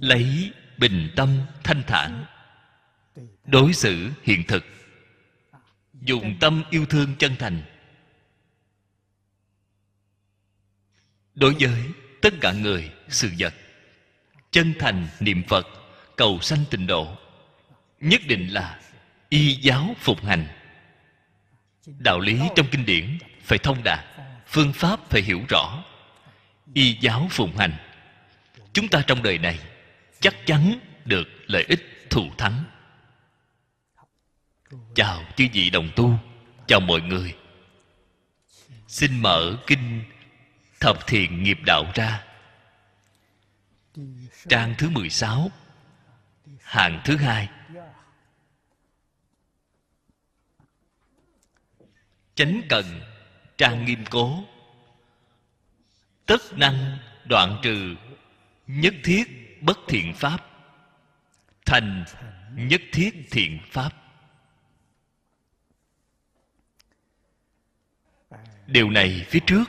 [0.00, 2.24] Lấy bình tâm thanh thản,
[3.44, 4.64] đối xử hiện thực.
[6.02, 7.62] Dùng tâm yêu thương chân thành.
[11.34, 11.82] Đối với
[12.22, 13.54] tất cả người, sự vật,
[14.50, 15.66] chân thành niệm phật,
[16.16, 17.16] cầu sanh tịnh độ,
[18.00, 18.80] nhất định là
[19.28, 20.46] y giáo phục hành.
[21.86, 24.04] Đạo lý trong kinh điển phải thông đạt,
[24.46, 25.84] phương pháp phải hiểu rõ
[26.74, 27.76] y giáo phụng hành.
[28.72, 29.58] Chúng ta trong đời này
[30.20, 32.64] chắc chắn được lợi ích thù thắng.
[34.94, 36.18] Chào chư vị đồng tu,
[36.66, 37.36] chào mọi người.
[38.88, 40.04] Xin mở kinh
[40.80, 42.24] thập thiện nghiệp đạo ra.
[44.48, 45.50] Trang thứ 16
[46.62, 47.48] hàng thứ hai.
[52.34, 53.00] Chánh cần
[53.58, 54.44] trang nghiêm cố
[56.30, 57.96] tất năng, đoạn trừ,
[58.66, 59.24] nhất thiết
[59.60, 60.46] bất thiện pháp.
[61.66, 62.04] Thành,
[62.54, 63.90] nhất thiết thiện pháp.
[68.66, 69.64] Điều này phía trước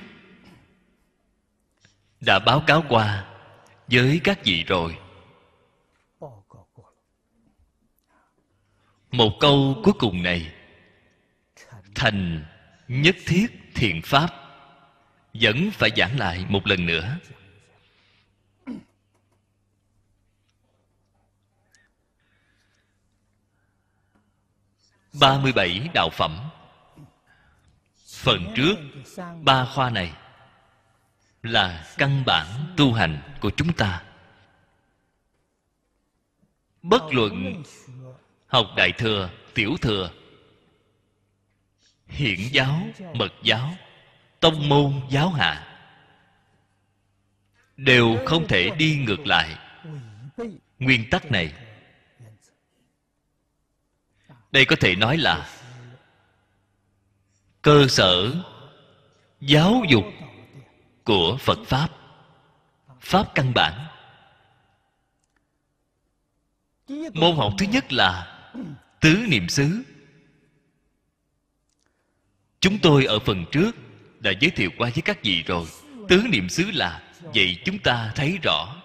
[2.25, 3.27] đã báo cáo qua
[3.87, 4.97] với các vị rồi.
[9.11, 10.53] Một câu cuối cùng này.
[11.95, 12.45] Thành,
[12.87, 14.40] nhất thiết thiện pháp
[15.33, 17.17] vẫn phải giảng lại một lần nữa.
[25.13, 26.49] Ba mươi bảy đạo phẩm.
[28.07, 28.75] Phần trước
[29.41, 30.13] ba khoa này
[31.43, 34.03] là căn bản tu hành của chúng ta.
[36.81, 37.63] Bất luận
[38.47, 40.11] học đại thừa, tiểu thừa
[42.07, 43.73] hiện giáo, mật giáo
[44.41, 45.67] tông môn giáo hạ.
[47.77, 49.57] Đều không thể đi ngược lại.
[50.79, 51.53] Nguyên tắc này,
[54.51, 55.49] đây có thể nói là
[57.61, 58.31] cơ sở
[59.41, 60.05] giáo dục
[61.03, 61.89] của phật pháp
[62.99, 63.87] pháp căn bản.
[67.13, 68.41] Môn học thứ nhất là
[69.01, 69.83] tứ niệm xứ.
[72.59, 73.71] Chúng tôi ở phần trước
[74.21, 75.67] đã giới thiệu qua với các vị rồi.
[76.09, 78.75] Tứ niệm xứ là, vậy chúng ta thấy rõ.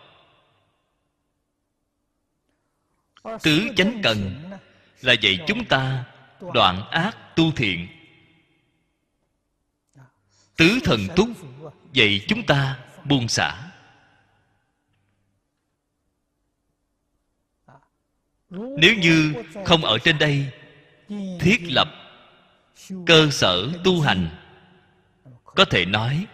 [3.43, 4.51] Tứ chánh cần,
[5.01, 6.05] là vậy chúng ta
[6.55, 7.89] đoạn ác tu thiện.
[10.57, 11.29] Tứ thần túc,
[11.95, 13.63] vậy chúng ta buông xả.
[18.51, 20.51] Nếu như không ở trên đây,
[21.41, 21.89] thiết lập
[23.07, 24.46] cơ sở tu hành
[25.57, 26.27] có thể nói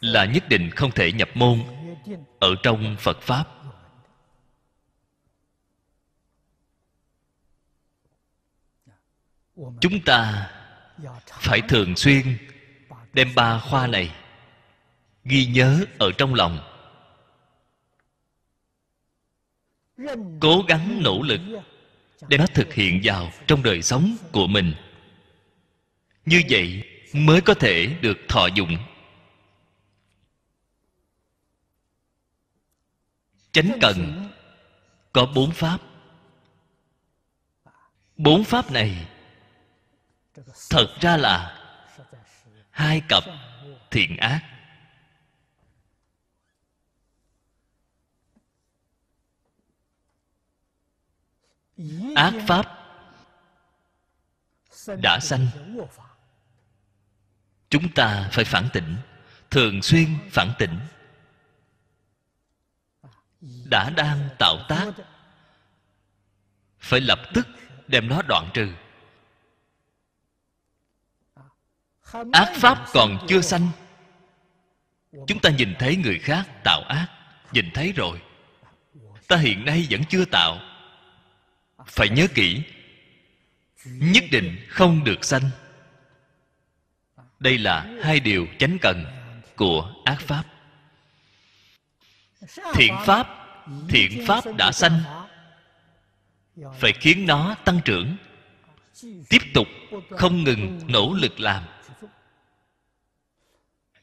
[0.00, 1.62] là nhất định không thể nhập môn
[2.40, 3.48] ở trong phật pháp.
[9.80, 10.50] Chúng ta
[11.26, 12.38] phải thường xuyên
[13.12, 14.14] đem ba khoa này
[15.24, 16.58] ghi nhớ ở trong lòng.
[20.40, 21.40] Cố gắng nỗ lực
[22.28, 24.74] đem nó thực hiện vào trong đời sống của mình.
[26.26, 28.76] Như vậy mới có thể được thọ dụng.
[33.52, 34.28] Chánh cần
[35.12, 35.78] có bốn pháp.
[38.16, 39.08] Bốn pháp này
[40.70, 41.58] thật ra là
[42.70, 43.24] hai cặp
[43.90, 44.42] thiện ác.
[52.16, 52.66] Ác pháp
[55.02, 55.46] đã sanh
[57.72, 58.96] chúng ta phải phản tỉnh,
[59.50, 60.78] thường xuyên phản tỉnh.
[63.64, 64.92] Đã đang tạo tác,
[66.78, 67.48] phải lập tức
[67.86, 68.68] đem nó đoạn trừ.
[72.32, 73.68] Ác pháp còn chưa sanh.
[75.26, 77.06] Chúng ta nhìn thấy người khác tạo ác,
[77.52, 78.22] nhìn thấy rồi.
[79.28, 80.58] Ta hiện nay vẫn chưa tạo.
[81.86, 82.62] Phải nhớ kỹ,
[83.84, 85.50] nhất định không được sanh
[87.42, 89.04] đây là hai điều chánh cần
[89.56, 90.44] của ác pháp.
[92.74, 93.26] Thiện pháp
[93.88, 95.02] thiện pháp đã sanh.
[96.78, 98.16] Phải khiến nó tăng trưởng.
[99.28, 99.66] Tiếp tục
[100.10, 101.64] không ngừng nỗ lực làm.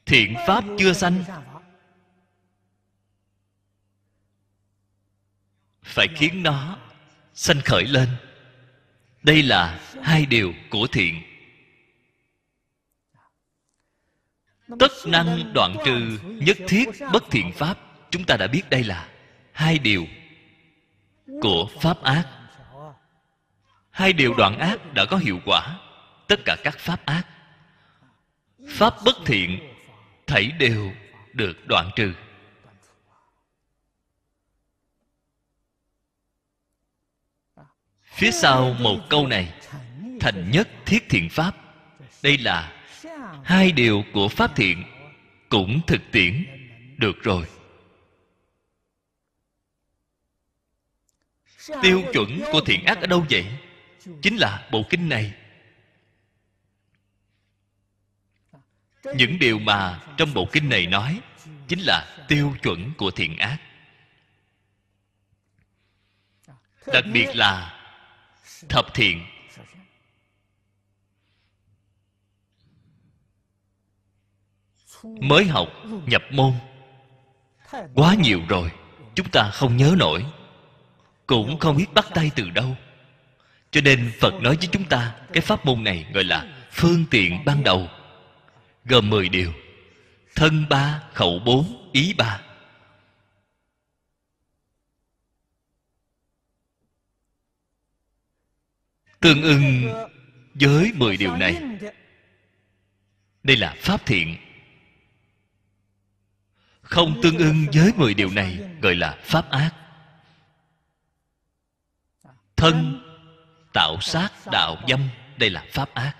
[0.06, 1.24] Thiện pháp chưa sanh.
[5.82, 6.78] Phải khiến nó
[7.34, 8.08] sanh khởi lên.
[9.22, 11.29] Đây là hai điều của thiện.
[14.78, 17.78] Tất năng đoạn trừ, nhất thiết bất thiện pháp.
[18.10, 19.08] Chúng ta đã biết đây là
[19.52, 20.06] hai điều
[21.42, 22.26] của pháp ác.
[23.90, 25.78] Hai điều đoạn ác đã có hiệu quả.
[26.28, 27.26] Tất cả các pháp ác,
[28.68, 29.74] pháp bất thiện,
[30.26, 30.92] thảy đều
[31.32, 32.12] được đoạn trừ.
[38.02, 39.54] Phía sau một câu này,
[40.20, 41.54] thành nhất thiết thiện pháp.
[42.22, 42.79] Đây là
[43.44, 44.84] hai điều của pháp thiện
[45.48, 46.46] cũng thực tiễn.
[46.98, 47.46] Được rồi.
[51.82, 53.46] Tiêu chuẩn của thiện ác ở đâu vậy?
[54.22, 55.32] Chính là bộ kinh này.
[59.16, 61.20] Những điều mà trong bộ kinh này nói
[61.68, 63.58] chính là tiêu chuẩn của thiện ác.
[66.86, 67.80] Đặc biệt là
[68.68, 69.26] thập thiện.
[75.04, 75.68] Mới học,
[76.06, 76.52] nhập môn.
[77.94, 78.70] Quá nhiều rồi,
[79.14, 80.24] chúng ta không nhớ nổi.
[81.26, 82.76] Cũng không biết bắt tay từ đâu.
[83.70, 87.44] Cho nên phật nói với chúng ta, cái pháp môn này gọi là phương tiện
[87.44, 87.88] ban đầu.
[88.84, 89.52] Gồm 10 điều.
[90.34, 92.40] Thân ba, khẩu bốn, ý ba.
[99.20, 99.82] Tương ưng
[100.54, 101.62] với 10 điều này.
[103.42, 104.36] Đây là pháp thiện
[106.90, 109.74] không tương ưng với 10 điều này, gọi là pháp ác.
[112.56, 113.02] Thân,
[113.72, 116.16] tạo sát đạo dâm, đây là pháp ác.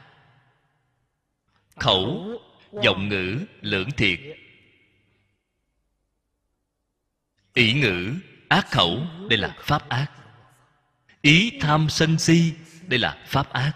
[1.79, 2.39] Khẩu
[2.83, 4.21] giọng ngữ, lưỡng thiệt.
[7.55, 8.15] Ý ngữ,
[8.49, 10.11] ác khẩu, đây là pháp ác.
[11.23, 12.55] Ý tham sân si,
[12.87, 13.73] đây là pháp ác.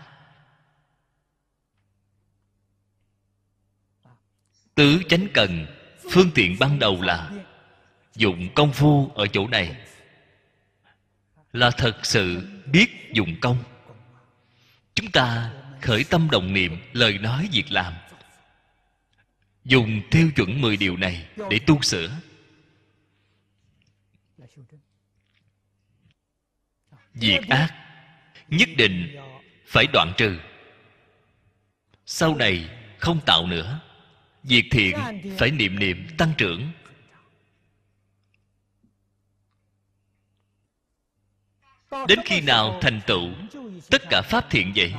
[4.74, 5.66] Tứ chánh cần
[6.10, 7.30] phương tiện ban đầu là
[8.14, 9.76] dụng công phu ở chỗ này.
[11.52, 13.64] Là thật sự biết dùng công.
[14.94, 15.52] Chúng ta
[15.82, 17.92] khởi tâm đồng niệm, lời nói việc làm.
[19.64, 22.10] Dùng tiêu chuẩn 10 điều này để tu sửa.
[27.14, 27.74] Việc ác
[28.48, 29.16] nhất định
[29.66, 30.38] phải đoạn trừ.
[32.06, 33.80] Sau này không tạo nữa
[34.44, 34.96] việc thiện
[35.38, 36.70] phải niệm niệm tăng trưởng.
[42.08, 43.28] Đến khi nào thành tựu
[43.90, 44.94] tất cả pháp thiện vậy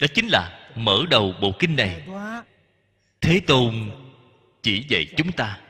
[0.00, 2.02] đó chính là mở đầu bộ kinh này.
[3.20, 3.90] Thế tôn
[4.62, 5.60] chỉ dạy chúng ta.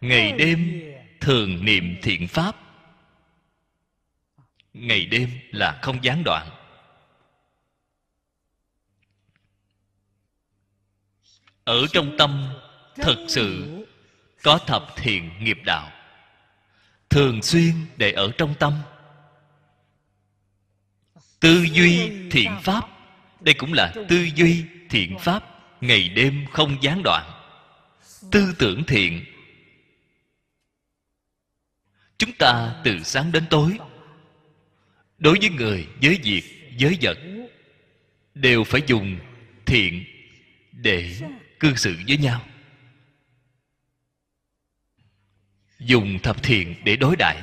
[0.00, 0.82] Ngày đêm
[1.20, 2.56] thường niệm thiện pháp.
[4.72, 6.57] Ngày đêm là không gián đoạn
[11.68, 12.48] ở trong tâm
[12.96, 13.66] thật sự
[14.42, 15.92] có thập thiện nghiệp đạo.
[17.10, 18.72] Thường xuyên để ở trong tâm.
[21.40, 22.88] Tư duy thiện pháp,
[23.40, 25.44] đây cũng là tư duy thiện pháp,
[25.80, 27.30] ngày đêm không gián đoạn.
[28.30, 29.24] Tư tưởng thiện.
[32.18, 33.78] Chúng ta từ sáng đến tối,
[35.18, 37.18] đối với người, với việc, với vật,
[38.34, 39.18] đều phải dùng
[39.66, 40.04] thiện
[40.72, 41.14] để
[41.60, 42.40] cư xử với nhau.
[45.78, 47.42] Dùng thập thiện để đối đãi.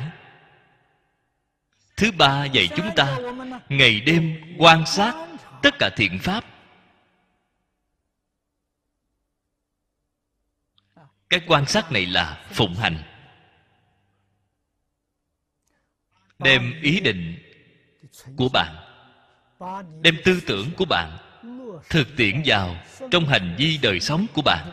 [1.97, 3.17] Thứ ba dạy chúng ta,
[3.69, 5.27] ngày đêm quan sát
[5.61, 6.45] tất cả thiện pháp.
[11.29, 13.03] Cái quan sát này là phụng hành.
[16.39, 17.37] Đem ý định
[18.37, 18.75] của bạn,
[20.01, 21.24] đem tư tưởng của bạn
[21.89, 22.75] thực tiễn vào
[23.11, 24.71] trong hành vi đời sống của bạn.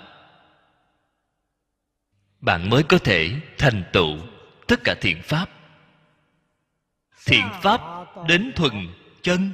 [2.40, 4.18] Bạn mới có thể thành tựu
[4.68, 5.50] tất cả thiện pháp.
[7.26, 7.80] Thiện pháp
[8.28, 8.88] đến thuần
[9.22, 9.52] chân.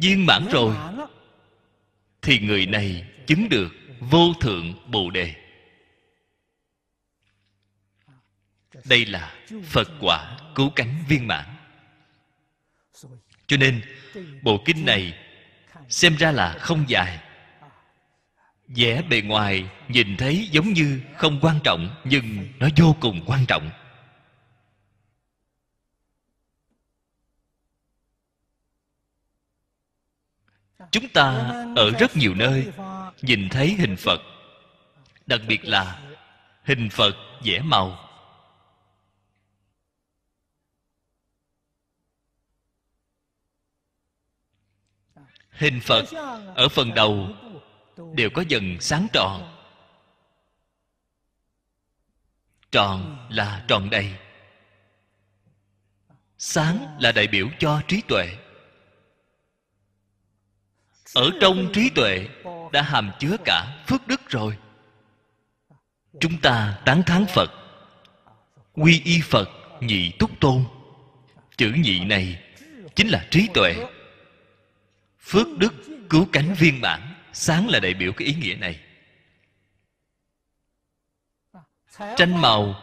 [0.00, 0.76] Viên mãn rồi,
[2.22, 3.68] thì người này chứng được
[4.00, 5.34] vô thượng bồ đề.
[8.84, 11.44] Đây là phật quả cứu cánh viên mãn.
[13.46, 13.82] Cho nên,
[14.42, 15.25] bộ kinh này
[15.88, 17.18] xem ra là không dài.
[18.68, 23.46] Vẻ bề ngoài nhìn thấy giống như không quan trọng, nhưng nó vô cùng quan
[23.46, 23.70] trọng.
[30.90, 31.24] Chúng ta
[31.76, 32.66] ở rất nhiều nơi
[33.22, 34.20] nhìn thấy hình phật,
[35.26, 36.00] đặc biệt là
[36.64, 38.05] hình phật vẽ màu.
[45.56, 46.04] Hình phật,
[46.54, 47.28] ở phần đầu,
[48.14, 49.52] đều có dần sáng tròn.
[52.72, 54.14] Tròn là tròn đầy.
[56.38, 58.36] Sáng là đại biểu cho trí tuệ.
[61.14, 62.28] Ở trong trí tuệ
[62.72, 64.58] đã hàm chứa cả phước đức rồi.
[66.20, 67.50] Chúng ta tán thán phật.
[68.72, 69.50] Quy y phật
[69.80, 70.64] nhị túc tôn.
[71.56, 72.42] Chữ nhị này
[72.94, 73.86] chính là trí tuệ
[75.26, 75.74] phước đức
[76.10, 77.14] cứu cánh viên mãn.
[77.32, 78.80] Sáng là đại biểu cái ý nghĩa này.
[82.16, 82.74] Tranh màu,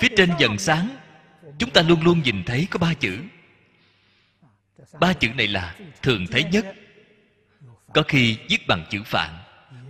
[0.00, 0.96] phía trên dần sáng,
[1.58, 3.22] chúng ta luôn luôn nhìn thấy có ba chữ.
[5.00, 6.66] Ba chữ này là thường thấy nhất.
[7.94, 9.38] Có khi viết bằng chữ phạn,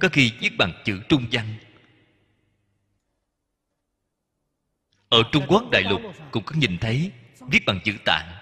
[0.01, 1.55] có khi viết bằng chữ trung văn.
[5.09, 6.01] Ở trung quốc đại lục
[6.31, 8.33] cũng có nhìn thấy viết bằng chữ tạng.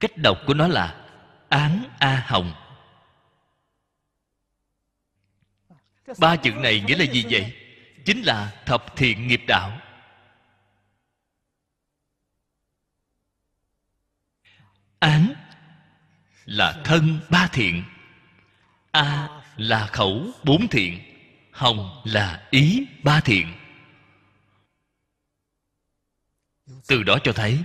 [0.00, 0.97] Cách đọc của nó là
[1.48, 2.52] án a hồng.
[6.18, 7.54] Ba chữ này nghĩa là gì vậy?
[8.04, 9.80] Chính là thập thiện nghiệp đạo.
[14.98, 15.34] Án
[16.44, 17.84] là thân ba thiện.
[18.90, 21.00] A là khẩu bốn thiện.
[21.52, 23.54] Hồng là ý ba thiện.
[26.86, 27.58] Từ đó cho thấy,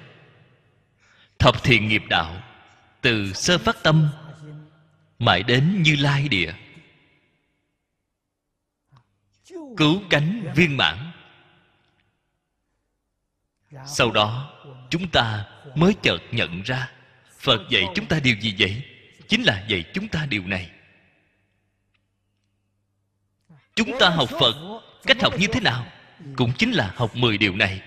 [1.40, 2.53] thập thiện nghiệp đạo
[3.04, 4.10] từ sơ phát tâm,
[5.20, 6.54] mãi đến như lai địa.
[9.78, 11.12] Cứu cánh viên mãn.
[13.86, 14.54] Sau đó,
[14.90, 15.46] chúng ta
[15.76, 16.92] mới chợt nhận ra
[17.40, 18.84] phật dạy chúng ta điều gì vậy?
[19.28, 20.72] Chính là dạy chúng ta điều này.
[23.76, 25.88] Chúng ta học phật cách học như thế nào?
[26.36, 27.82] Cũng chính là học 10 điều này.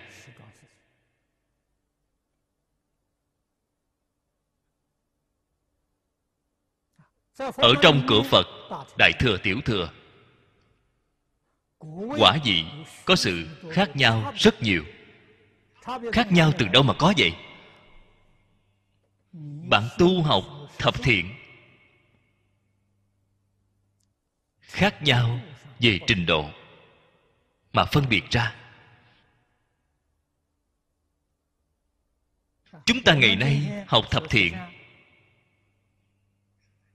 [7.38, 8.46] Ở trong cửa phật,
[8.98, 9.90] đại thừa tiểu thừa,
[12.18, 12.64] quả gì
[13.04, 14.84] có sự khác nhau rất nhiều.
[16.12, 17.32] Khác nhau từ đâu mà có vậy?
[19.68, 20.44] Bạn tu học
[20.78, 21.34] thập thiện,
[24.60, 25.40] khác nhau
[25.80, 26.50] về trình độ
[27.72, 28.54] mà phân biệt ra.
[32.86, 34.54] Chúng ta ngày nay học thập thiện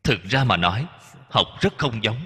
[0.04, 0.88] thực ra mà nói,
[1.30, 2.26] học rất không giống.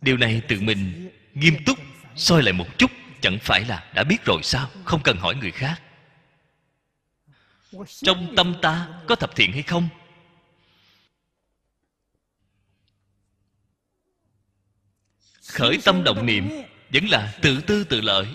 [0.00, 1.78] Điều này tự mình nghiêm túc
[2.16, 4.70] soi lại một chút, chẳng phải là đã biết rồi sao?
[4.84, 5.82] Không cần hỏi người khác.
[7.88, 9.88] Trong tâm ta có thập thiện hay không?
[15.52, 16.48] Khởi tâm động niệm
[16.92, 18.26] vẫn là tự tư tự lợi,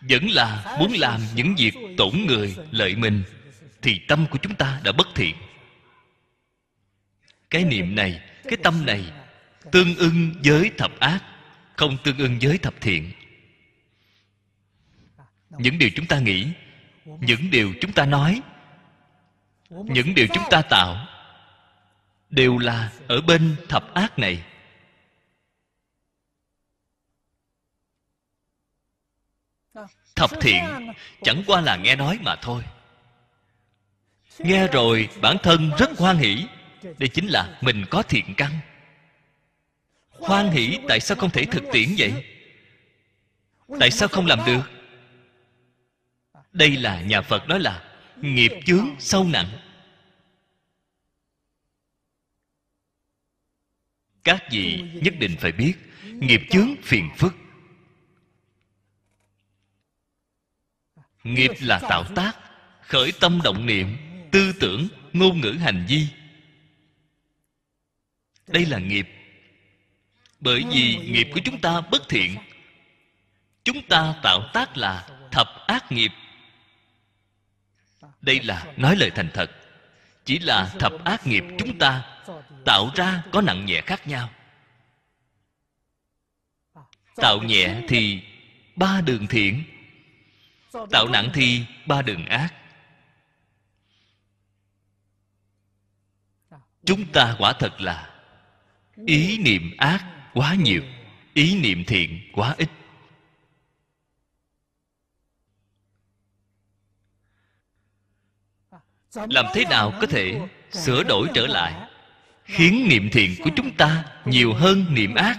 [0.00, 3.24] vẫn là muốn làm những việc tổn người, lợi mình,
[3.82, 5.34] thì tâm của chúng ta đã bất thiện
[7.54, 9.12] cái niệm này, cái tâm này
[9.72, 11.20] tương ưng với thập ác,
[11.76, 13.12] không tương ưng với thập thiện.
[15.50, 16.48] Những điều chúng ta nghĩ,
[17.04, 18.42] những điều chúng ta nói,
[19.70, 21.06] những điều chúng ta tạo
[22.30, 24.44] đều là ở bên thập ác này.
[30.16, 30.64] Thập thiện
[31.22, 32.62] chẳng qua là nghe nói mà thôi.
[34.38, 36.46] Nghe rồi bản thân rất hoan hỷ
[36.98, 38.50] đây chính là mình có thiện căn.
[40.08, 42.24] Hoan hỷ tại sao không thể thực tiễn vậy?
[43.80, 44.62] Tại sao không làm được?
[46.52, 49.58] Đây là nhà phật nói là nghiệp chướng sâu nặng.
[54.24, 55.74] Các vị nhất định phải biết,
[56.04, 57.34] nghiệp chướng phiền phức.
[61.24, 62.32] Nghiệp là tạo tác,
[62.80, 63.96] khởi tâm động niệm,
[64.32, 66.06] tư tưởng, ngôn ngữ hành vi
[68.46, 69.08] đây là nghiệp.
[70.40, 72.36] Bởi vì nghiệp của chúng ta bất thiện.
[73.64, 76.12] Chúng ta tạo tác là thập ác nghiệp.
[78.20, 79.50] Đây là nói lời thành thật.
[80.24, 82.20] Chỉ là thập ác nghiệp chúng ta
[82.64, 84.30] tạo ra có nặng nhẹ khác nhau.
[87.16, 88.22] Tạo nhẹ thì
[88.76, 89.64] ba đường thiện.
[90.90, 92.54] Tạo nặng thì ba đường ác.
[96.86, 98.13] Chúng ta quả thật là
[99.06, 100.82] ý niệm ác quá nhiều,
[101.34, 102.68] ý niệm thiện quá ít.
[109.14, 110.40] Làm thế nào có thể
[110.70, 111.90] sửa đổi trở lại?
[112.44, 115.38] Khiến niệm thiện của chúng ta nhiều hơn niệm ác,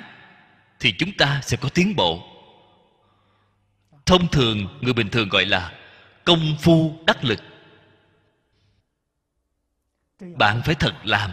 [0.79, 2.31] thì chúng ta sẽ có tiến bộ.
[4.05, 5.79] Thông thường, người bình thường gọi là
[6.25, 7.39] công phu đắc lực.
[10.19, 11.31] Bạn phải thật làm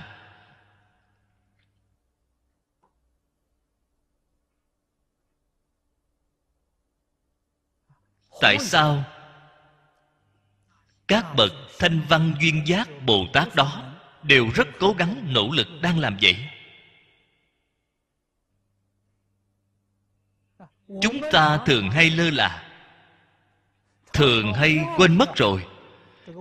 [8.43, 9.05] tại sao?
[11.09, 15.68] Các bậc thanh văn duyên giác bồ tát đó đều rất cố gắng nỗ lực
[15.82, 16.49] đang làm vậy.
[21.03, 22.72] Chúng ta thường hay lơ là,
[24.12, 25.66] thường hay quên mất rồi.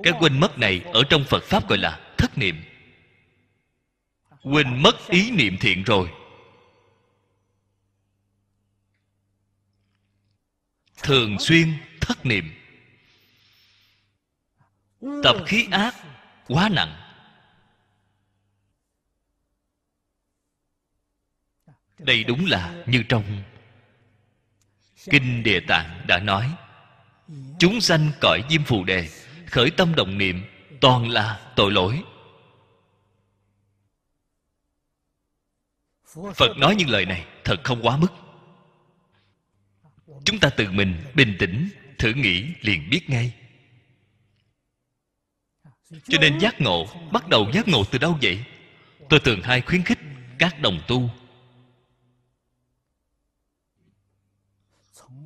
[0.04, 2.64] Cái quên mất này ở trong phật pháp gọi là thất niệm.
[4.44, 6.12] Quên mất ý niệm thiện rồi.
[11.04, 12.52] Thường xuyên thất niệm.
[15.24, 15.96] Tập khí ác
[16.48, 16.98] quá nặng.
[21.98, 23.44] Đây đúng là như trong
[25.10, 26.56] kinh địa tạng đã nói,
[27.60, 29.10] chúng sanh cõi diêm phù đề,
[29.48, 30.44] khởi tâm động niệm,
[30.82, 32.04] toàn là tội lỗi.
[36.36, 38.08] Phật nói những lời này thật không quá mức.
[40.26, 41.70] Chúng ta tự mình bình tĩnh
[42.02, 43.34] thử nghĩ liền biết ngay.
[45.90, 48.44] Cho nên giác ngộ, bắt đầu giác ngộ từ đâu vậy?
[49.10, 50.00] Tôi thường hay khuyến khích
[50.40, 51.10] các đồng tu.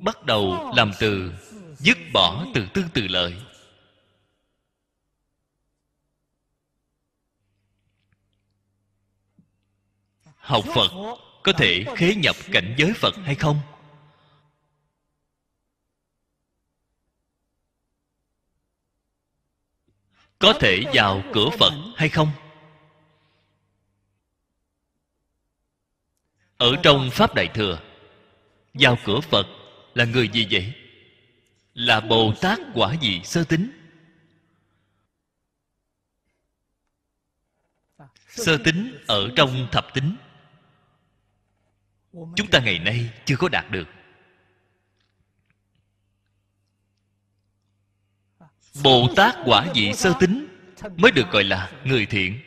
[0.00, 1.32] Bắt đầu làm từ
[1.78, 3.36] dứt bỏ từ tư từ lợi.
[10.36, 10.90] Học phật
[11.42, 13.60] có thể khế nhập cảnh giới phật hay không?
[20.38, 22.30] Có thể vào cửa phật hay không?
[26.56, 27.80] Ở trong pháp đại thừa,
[28.74, 29.46] vào cửa phật
[29.94, 30.72] là người gì vậy?
[31.74, 33.70] Là bồ tát quả vị sơ tính
[38.28, 40.16] sơ tính ở trong thập tính
[42.36, 43.88] chúng ta ngày nay chưa có đạt được.
[48.82, 50.46] Bồ tát quả vị sơ tính
[50.96, 52.40] mới được gọi là người thiện.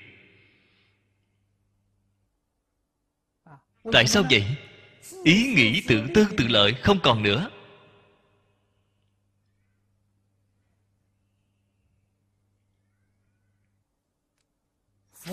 [3.91, 4.57] Tại sao vậy?
[5.23, 7.49] Ý nghĩ tự tư tự lợi không còn nữa.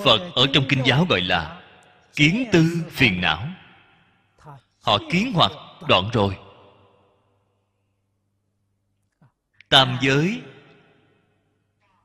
[0.05, 1.63] Phật ở trong kinh giáo gọi là
[2.15, 3.49] kiến tư phiền não.
[4.81, 5.53] Họ kiến hoặc
[5.89, 6.37] đoạn rồi.
[9.69, 10.43] Tam giới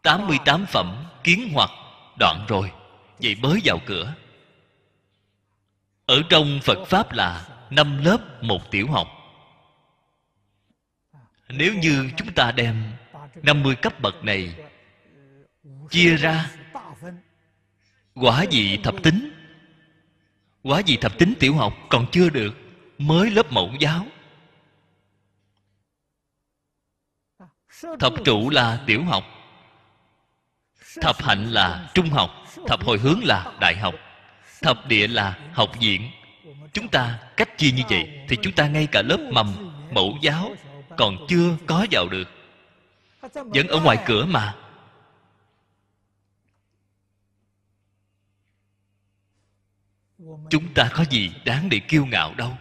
[0.02, 1.70] 88 phẩm kiến hoặc
[2.20, 2.72] đoạn rồi.
[3.22, 4.14] Vậy mới vào cửa.
[6.06, 9.08] Ở trong Phật Pháp là năm lớp một tiểu học.
[11.50, 12.94] Nếu như chúng ta đem
[13.44, 14.56] 50 cấp bậc này
[15.90, 16.52] Chia ra,
[18.16, 19.32] Quả gì thập tính,
[20.64, 22.54] Quả gì thập tính tiểu học còn chưa được,
[22.98, 24.06] Mới lớp mẫu giáo.
[28.00, 29.24] Thập trụ là tiểu học
[31.02, 32.32] thập hạnh là trung học,
[32.68, 33.96] thập hồi hướng là đại học,
[34.62, 36.12] thập địa là học viện.
[36.74, 40.56] Chúng ta cách chia như vậy thì chúng ta ngay cả lớp mầm, mẫu giáo
[40.98, 42.28] còn chưa có vào được.
[43.34, 44.56] Vẫn ở ngoài cửa mà.
[50.50, 52.58] Chúng ta có gì đáng để kiêu ngạo đâu.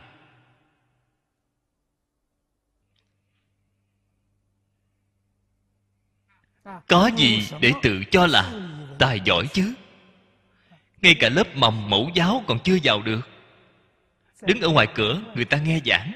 [6.89, 8.53] Có gì để tự cho là
[8.99, 9.75] tài giỏi chứ?
[11.03, 13.21] Ngay cả lớp mầm mẫu giáo còn chưa vào được.
[14.43, 16.13] Đứng ở ngoài cửa, người ta nghe giảng.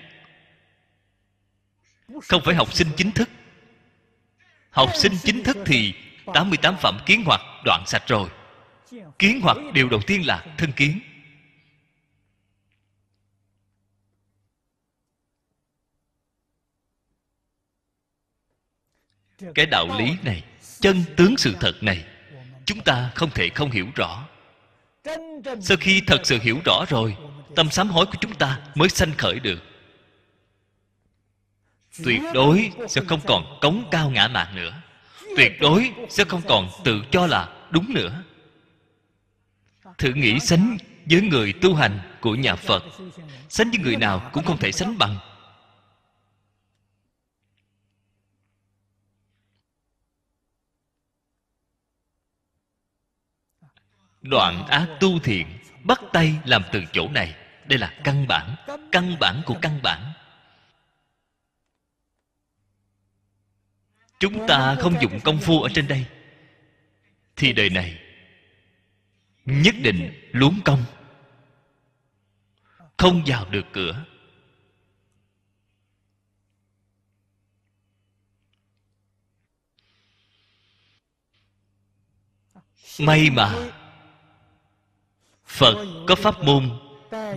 [2.22, 3.28] Không phải học sinh chính thức.
[4.70, 5.94] Học sinh chính thức thì
[6.34, 8.28] 88 phẩm kiến hoặc đoạn sạch rồi.
[9.18, 11.00] Kiến hoặc điều đầu tiên là thân kiến.
[19.54, 20.42] Cái đạo lý này,
[20.80, 22.04] chân tướng sự thật này,
[22.64, 24.24] chúng ta không thể không hiểu rõ.
[25.60, 27.16] Sau khi thật sự hiểu rõ rồi,
[27.56, 29.62] tâm sám hối của chúng ta mới sanh khởi được.
[32.04, 34.72] Tuyệt đối sẽ không còn cống cao ngã mạn nữa.
[35.36, 38.22] Tuyệt đối sẽ không còn tự cho là đúng nữa.
[39.98, 40.76] Thử nghĩ sánh
[41.10, 42.84] với người tu hành của nhà phật,
[43.48, 45.16] sánh với người nào cũng không thể sánh bằng.
[54.24, 55.46] Đoạn ác tu thiện,
[55.82, 57.34] bắt tay làm từ chỗ này.
[57.64, 58.56] Đây là căn bản
[58.92, 60.12] căn bản của căn bản.
[64.18, 66.06] Chúng ta không dùng công phu ở trên đây.
[67.36, 67.98] Thì đời này,
[69.44, 70.84] nhất định luống công
[72.96, 74.04] không vào được cửa.
[82.98, 83.70] May mà
[85.54, 86.70] phật có pháp môn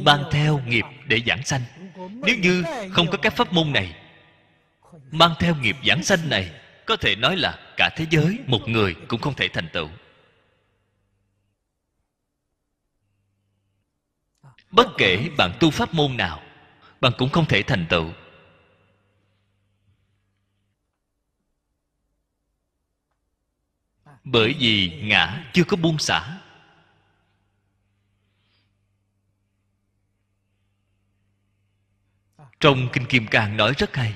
[0.02, 1.62] mang theo nghiệp để giảng sanh.
[2.26, 3.96] Nếu như không có các pháp môn này,
[5.12, 6.52] mang theo nghiệp giảng sanh này,
[6.86, 9.90] có thể nói là cả thế giới một người cũng không thể thành tựu.
[14.72, 16.42] Bất kể bạn tu pháp môn nào,
[17.02, 18.12] bạn cũng không thể thành tựu.
[24.24, 26.37] Bởi vì ngã chưa có buông xả.
[32.60, 34.16] Trong kinh kim cang nói rất hay,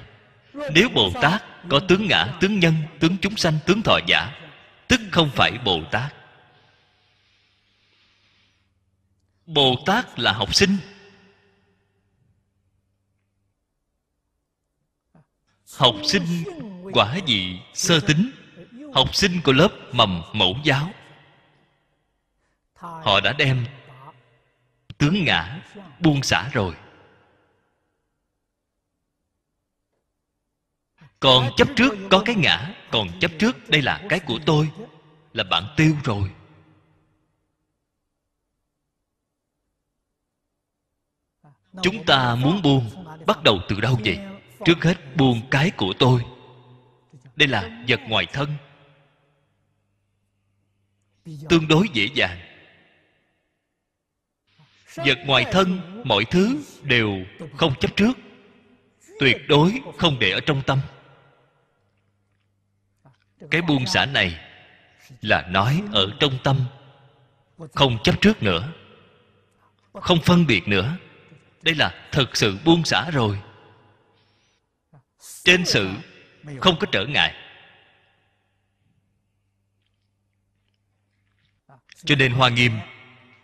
[0.73, 4.35] nếu bồ tát có tướng ngã, tướng nhân, tướng chúng sanh, tướng thọ giả,
[4.87, 6.13] tức không phải bồ tát.
[9.45, 10.77] Bồ tát là học sinh.
[15.77, 16.23] Học sinh
[16.93, 18.31] quả gì sơ tính
[18.93, 20.89] học sinh của lớp mầm mẫu giáo.
[22.75, 23.65] Họ đã đem
[24.97, 25.59] tướng ngã
[25.99, 26.75] buông xả rồi.
[31.22, 34.69] Còn chấp trước có cái ngã, còn chấp trước đây là cái của tôi,
[35.34, 36.32] là bạn tiêu rồi.
[41.84, 44.19] Chúng ta muốn buông, bắt đầu từ đâu vậy?
[44.65, 46.26] Trước hết buông cái của tôi.
[47.36, 48.49] Đây là vật ngoài thân.
[51.49, 52.39] Tương đối dễ dàng.
[54.95, 57.09] Vật ngoài thân, mọi thứ đều
[57.57, 58.13] không chấp trước.
[59.19, 60.80] Tuyệt đối không để ở trong tâm
[63.51, 64.39] cái buông xả này
[65.21, 66.65] là nói ở trong tâm,
[67.73, 68.73] không chấp trước nữa,
[69.93, 70.97] không phân biệt nữa.
[71.61, 73.39] Đây là thực sự buông xả rồi.
[75.43, 75.89] Trên sự
[76.59, 77.35] không có trở ngại.
[82.05, 82.71] Cho nên hoa nghiêm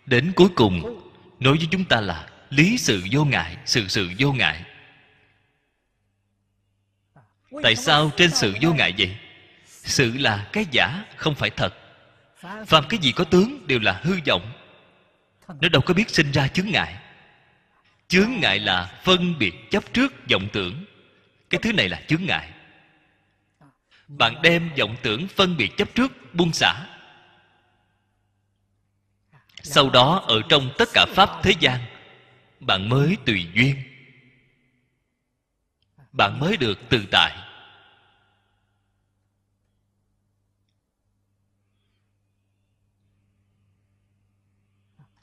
[0.06, 1.00] đến cuối cùng
[1.40, 4.64] nói với chúng ta là lý sự vô ngại, sự sự vô ngại.
[7.62, 9.16] Tại sao trên sự vô ngại vậy?
[9.88, 11.74] Sự là cái giả, không phải thật.
[12.66, 14.52] Phàm cái gì có tướng đều là hư vọng.
[15.60, 16.94] Nó đâu có biết sinh ra chướng ngại.
[18.08, 20.84] Chướng ngại là phân biệt chấp trước vọng tưởng.
[21.50, 22.50] Cái thứ này là chướng ngại.
[24.08, 26.74] Bạn đem vọng tưởng phân biệt chấp trước buông xả.
[29.62, 31.80] Sau đó, ở trong tất cả pháp thế gian,
[32.60, 33.76] bạn mới tùy duyên.
[36.12, 37.47] Bạn mới được tự tại.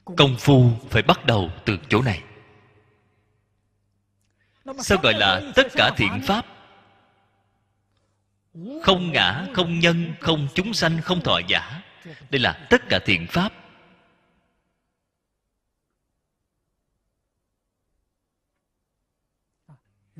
[0.05, 2.23] Công phu phải bắt đầu từ chỗ này.
[4.79, 6.45] Sao gọi là tất cả thiện pháp?
[8.83, 11.81] Không ngã, không nhân, không chúng sanh, không thọ giả.
[12.29, 13.53] Đây là tất cả thiện pháp.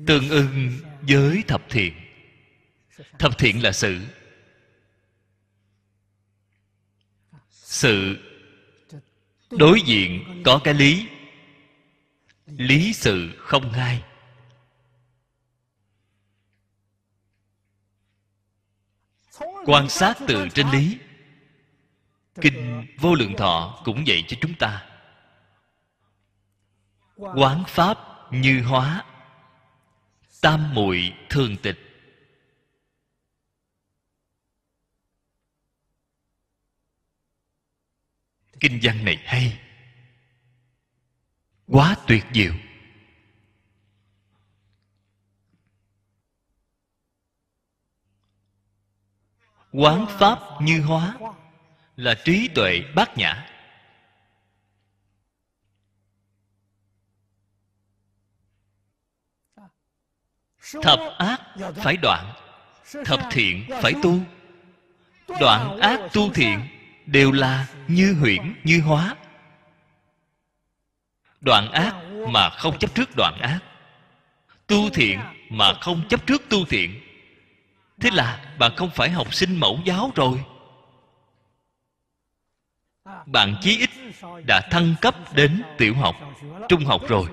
[0.06, 0.70] Tương ưng
[1.02, 1.94] với thập thiện.
[3.18, 4.00] Thập thiện là sự.
[7.50, 8.16] Sự
[9.50, 11.08] đối diện có cái lý.
[12.46, 14.02] Lý sự không hai
[19.66, 20.98] quan sát từ trên lý.
[22.40, 24.86] Kinh vô lượng thọ cũng vậy cho chúng ta.
[27.16, 27.98] Quán pháp
[28.30, 29.04] như hóa.
[30.40, 31.85] Tam muội thường tịch.
[38.60, 39.60] Kinh văn này hay.
[41.66, 42.52] Quá tuyệt diệu.
[49.72, 51.16] Quán pháp như hóa
[51.96, 53.50] là trí tuệ bát nhã.
[60.82, 61.40] Thập ác
[61.74, 62.34] phải đoạn,
[63.04, 64.18] thập thiện phải tu.
[65.40, 66.75] Đoạn ác tu thiện
[67.06, 69.16] đều là như huyễn như hóa.
[71.40, 71.94] Đoạn ác
[72.28, 73.58] mà không chấp trước đoạn ác.
[74.66, 77.00] Tu thiện mà không chấp trước tu thiện.
[78.00, 80.44] Thế là bạn không phải học sinh mẫu giáo rồi.
[83.26, 83.90] Bạn chí ít
[84.46, 86.16] đã thăng cấp đến tiểu học,
[86.68, 87.26] trung học rồi.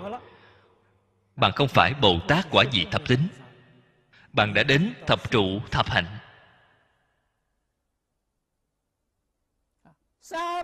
[1.36, 3.28] Bạn không phải bồ tát quả vị thập tính.
[4.34, 6.18] Bạn đã đến thập trụ thập hạnh.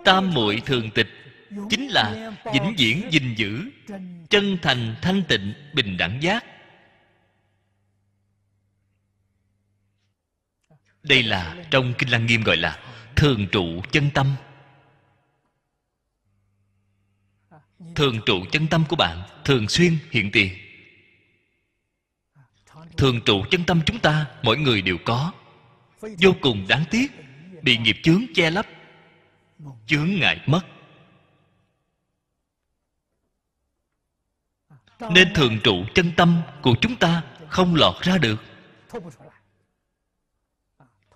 [0.04, 1.08] Tam muội thường tịch,
[1.70, 3.70] chính là vĩnh viễn gìn giữ,
[4.30, 6.44] chân thành thanh tịnh, bình đẳng giác.
[11.02, 12.78] Đây là trong kinh lăng nghiêm gọi là
[13.16, 14.34] thường trụ chân tâm.
[17.94, 20.52] Thường trụ chân tâm của bạn thường xuyên hiện tiền.
[22.96, 25.32] Thường trụ chân tâm chúng ta, mỗi người đều có.
[26.00, 27.06] Vô cùng đáng tiếc,
[27.62, 28.66] bị nghiệp chướng che lấp
[29.86, 30.60] chướng ngại mất.
[35.10, 38.36] Nên thường trụ chân tâm của chúng ta không lọt ra được.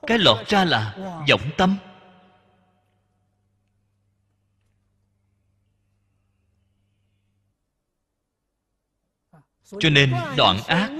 [0.07, 0.97] Cái lọt ra là
[1.31, 1.77] vọng tâm.
[9.81, 10.91] Cho nên đoạn ác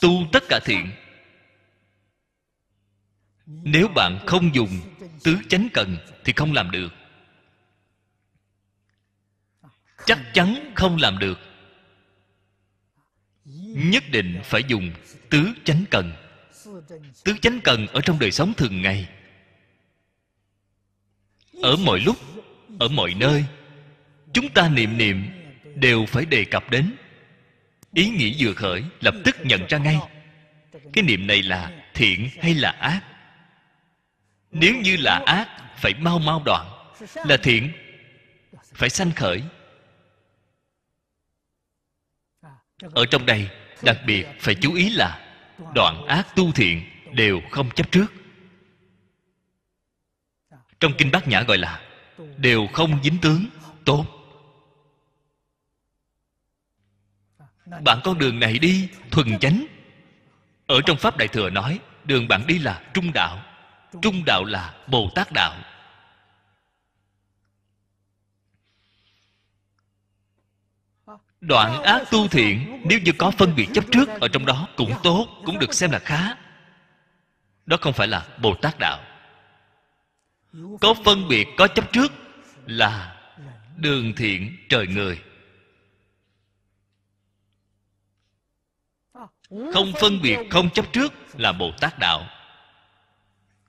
[0.00, 0.90] tu tất cả thiện
[3.46, 4.80] nếu bạn không dùng
[5.24, 6.92] tứ chánh cần thì không làm được.
[10.06, 11.38] Chắc chắn không làm được.
[13.74, 14.92] Nhất định phải dùng
[15.30, 16.12] tứ chánh cần.
[17.24, 19.08] Tứ chánh cần ở trong đời sống thường ngày.
[21.62, 22.16] Ở mọi lúc,
[22.78, 23.44] ở mọi nơi,
[24.32, 25.26] chúng ta niệm niệm
[25.74, 26.92] đều phải đề cập đến.
[27.94, 29.98] Ý nghĩ vừa khởi lập tức nhận ra ngay.
[30.92, 33.11] Cái niệm này là thiện hay là ác?
[34.52, 36.66] Nếu như là ác, phải mau mau đoạn,
[37.14, 37.72] là thiện,
[38.74, 39.42] phải sanh khởi.
[42.80, 43.50] Ở trong đây,
[43.82, 45.36] đặc biệt phải chú ý là
[45.74, 46.82] đoạn ác tu thiện
[47.12, 48.06] đều không chấp trước.
[50.80, 51.80] Trong kinh bát nhã gọi là
[52.36, 53.46] đều không dính tướng,
[53.84, 54.06] tốt.
[57.84, 59.66] Bạn con đường này đi, thuần chánh.
[60.66, 63.42] Ở trong pháp đại thừa nói, đường bạn đi là trung đạo
[64.02, 65.56] trung đạo là bồ tát đạo.
[71.40, 74.92] Đoạn ác tu thiện, nếu như có phân biệt chấp trước ở trong đó cũng
[75.02, 76.36] tốt, cũng được xem là khá.
[77.66, 79.04] Đó không phải là bồ tát đạo.
[80.80, 82.12] Có phân biệt, có chấp trước
[82.66, 83.20] là
[83.76, 85.22] đường thiện trời người.
[89.50, 92.26] Không phân biệt, không chấp trước là bồ tát đạo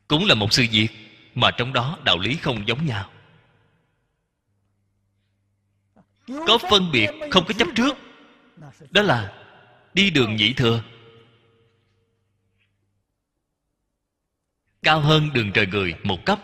[0.07, 0.87] cũng là một sự việc
[1.35, 3.09] mà trong đó đạo lý không giống nhau.
[6.27, 7.97] Có phân biệt không có chấp trước,
[8.89, 9.43] đó là
[9.93, 10.83] đi đường nhị thừa.
[14.83, 16.39] Cao hơn đường trời người một cấp,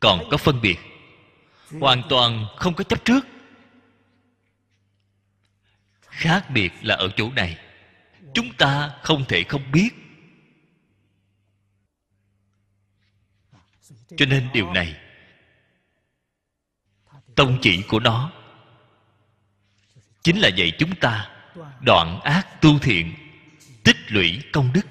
[0.00, 0.78] còn có phân biệt.
[1.80, 3.26] Hoàn toàn không có chấp trước.
[6.00, 7.58] Khác biệt là ở chỗ này,
[8.34, 9.90] chúng ta không thể không biết.
[14.16, 14.96] cho nên điều này,
[17.34, 18.32] tông chỉ của nó,
[20.22, 21.30] chính là dạy chúng ta
[21.80, 23.14] đoạn ác tu thiện,
[23.84, 24.86] tích lũy công đức.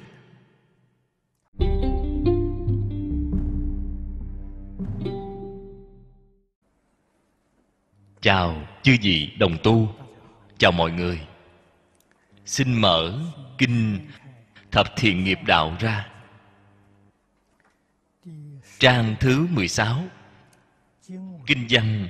[8.21, 9.95] Chào chư vị đồng tu,
[10.57, 11.21] chào mọi người.
[12.45, 13.19] Xin mở
[13.57, 14.07] kinh
[14.71, 16.12] thập thiện nghiệp đạo ra
[18.83, 20.03] trang thứ 16
[21.47, 22.07] kinh văn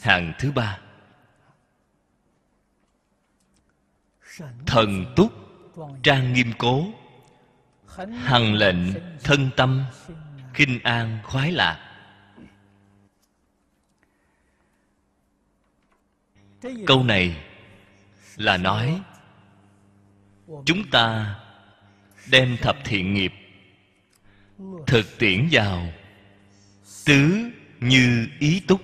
[0.00, 0.78] hàng thứ ba.
[4.66, 5.32] Thần túc,
[6.02, 6.86] trang nghiêm cố.
[7.96, 8.76] Hằng lệnh
[9.24, 9.84] thân tâm,
[10.54, 11.86] khinh an khoái lạc.
[16.86, 17.44] Câu này
[18.36, 19.02] là nói,
[20.64, 21.36] chúng ta
[22.30, 23.32] đem thập thiện nghiệp
[24.86, 25.92] thực tiễn vào
[27.10, 27.50] tứ
[27.80, 28.80] như ý túc.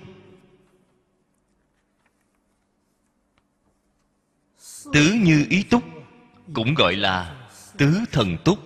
[4.93, 5.83] Tứ như ý túc
[6.53, 8.59] cũng gọi là tứ thần túc.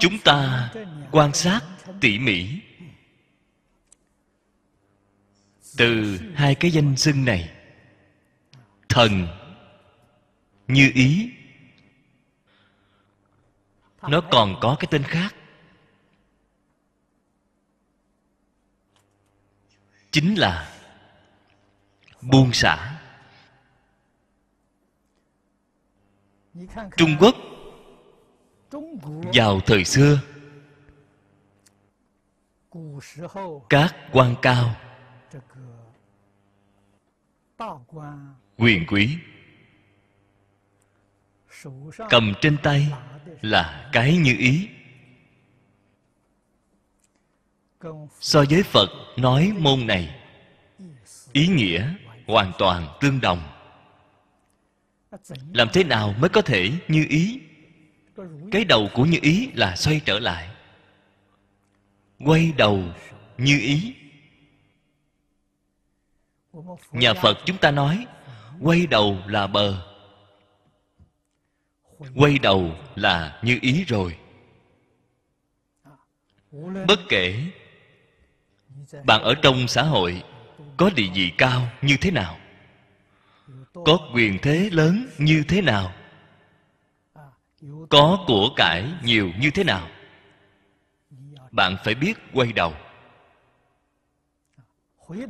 [0.00, 0.70] Chúng ta
[1.12, 1.60] quan sát
[2.00, 2.48] tỉ mỉ.
[5.76, 7.50] Từ hai cái danh xưng này,
[8.88, 9.26] thần
[10.68, 11.30] như ý,
[14.02, 15.34] nó còn có cái tên khác.
[20.14, 20.72] Chính là
[22.20, 23.00] buông xả.
[26.96, 27.34] Trung quốc
[29.34, 30.20] vào thời xưa,
[33.68, 34.76] các quan cao,
[38.56, 39.18] quyền quý,
[42.10, 42.92] cầm trên tay
[43.42, 44.68] là cái như ý
[48.20, 50.20] so với phật, nói môn này
[51.32, 51.94] ý nghĩa
[52.26, 53.42] hoàn toàn tương đồng.
[55.52, 57.40] Làm thế nào mới có thể như ý?
[58.52, 60.48] Cái đầu của như ý là xoay trở lại.
[62.18, 62.82] Quay đầu
[63.38, 63.94] như ý.
[66.92, 68.06] Nhà phật chúng ta nói,
[68.60, 69.86] quay đầu là bờ.
[72.14, 74.18] Quay đầu là như ý rồi.
[76.86, 77.50] Bất kể
[79.04, 80.22] bạn ở trong xã hội,
[80.76, 82.38] có địa vị cao như thế nào?
[83.72, 85.92] Có quyền thế lớn như thế nào?
[87.90, 89.88] Có của cải nhiều như thế nào?
[91.50, 92.74] Bạn phải biết quay đầu.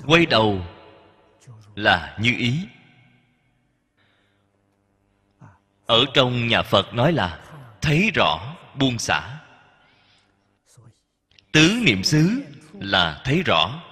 [0.06, 0.66] Quay đầu
[1.74, 2.68] là như ý.
[5.86, 7.40] Ở trong nhà phật nói là
[7.80, 9.38] thấy rõ buông xả.
[11.52, 12.42] Tứ niệm xứ
[12.84, 13.82] là thấy rõ.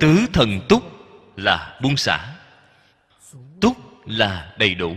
[0.00, 0.82] Tứ thần túc
[1.36, 2.34] là buông xả.
[3.60, 3.76] Túc
[4.06, 4.96] là đầy đủ.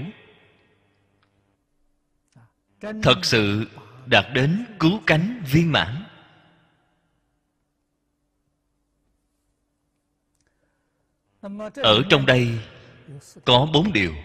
[2.82, 3.68] Thật sự
[4.06, 6.04] đạt đến cứu cánh viên mãn.
[11.76, 12.60] Ở trong đây
[13.46, 14.16] có bốn điều.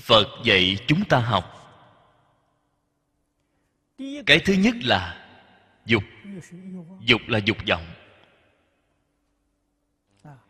[0.00, 1.61] Phật dạy chúng ta học
[4.26, 5.26] cái thứ nhất là
[5.86, 6.02] dục.
[7.00, 7.86] Dục là dục vọng.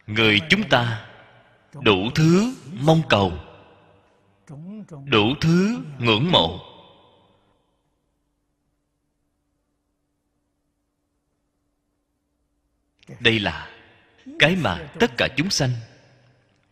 [0.07, 1.09] Người chúng ta
[1.73, 3.33] đủ thứ mong cầu,
[5.05, 6.61] đủ thứ ngưỡng mộ.
[13.21, 13.71] Đây là
[14.39, 15.71] cái mà tất cả chúng sanh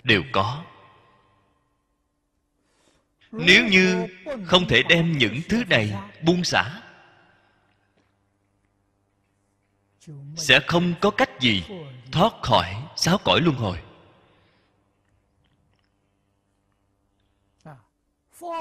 [0.02, 0.64] đều có
[3.32, 4.06] nếu như
[4.46, 6.82] không thể đem những thứ này buông xả,
[10.36, 11.64] sẽ không có cách gì
[12.12, 13.82] thoát khỏi sáu cõi luân hồi.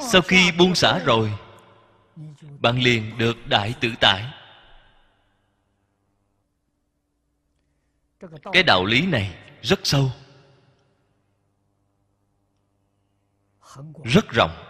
[0.01, 1.33] Sau khi buông xả rồi,
[2.59, 4.33] bạn liền được đại tự tại.
[8.53, 10.11] Cái đạo lý này rất sâu.
[14.03, 14.65] Rất rộng.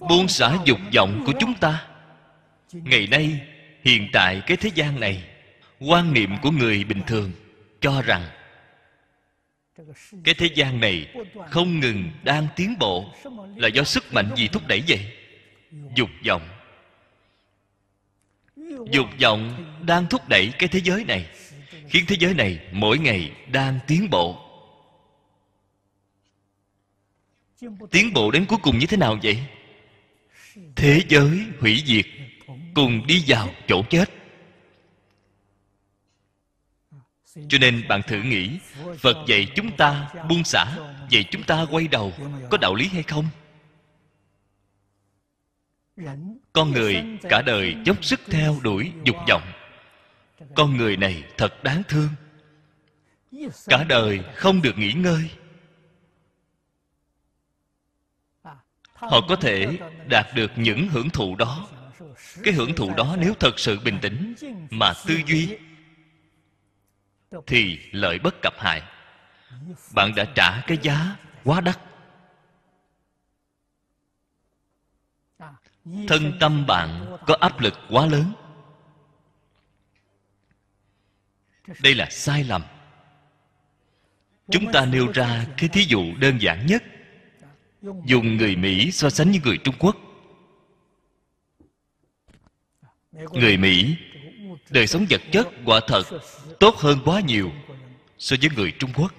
[0.00, 1.86] Buông xả dục vọng của chúng ta.
[2.72, 3.40] Ngày nay,
[3.82, 5.24] hiện tại cái thế gian này,
[5.80, 7.32] quan niệm của người bình thường
[7.80, 8.22] cho rằng
[10.24, 11.14] cái thế gian này
[11.50, 13.12] không ngừng đang tiến bộ
[13.56, 15.12] là do sức mạnh gì thúc đẩy vậy?
[15.94, 16.48] Dục vọng.
[18.90, 21.26] Dục vọng đang thúc đẩy cái thế giới này,
[21.88, 24.43] khiến thế giới này mỗi ngày đang tiến bộ.
[27.90, 29.38] Tiến bộ đến cuối cùng như thế nào vậy?
[30.76, 32.06] Thế giới hủy diệt,
[32.74, 34.10] cùng đi vào chỗ chết.
[37.48, 38.58] Cho nên bạn thử nghĩ,
[38.98, 40.76] phật dạy chúng ta buông xả,
[41.10, 42.12] dạy chúng ta quay đầu,
[42.50, 43.28] có đạo lý hay không?
[46.52, 49.42] Con người cả đời dốc sức theo đuổi dục vọng.
[50.54, 52.08] Con người này thật đáng thương.
[53.66, 55.30] Cả đời không được nghỉ ngơi.
[59.10, 59.78] Họ có thể
[60.08, 61.68] đạt được những hưởng thụ đó.
[62.42, 64.34] Cái hưởng thụ đó nếu thật sự bình tĩnh
[64.70, 65.56] mà tư duy,
[67.46, 68.82] thì lợi bất cập hại.
[69.94, 71.78] Bạn đã trả cái giá quá đắt.
[76.08, 78.32] Thân tâm bạn có áp lực quá lớn.
[81.82, 82.62] Đây là sai lầm.
[84.50, 86.82] Chúng ta nêu ra cái thí dụ đơn giản nhất
[88.06, 89.96] dùng người mỹ so sánh với người trung quốc.
[93.32, 93.96] Người mỹ,
[94.70, 96.02] đời sống vật chất, quả thật,
[96.60, 97.52] tốt hơn quá nhiều
[98.18, 99.14] so với người trung quốc.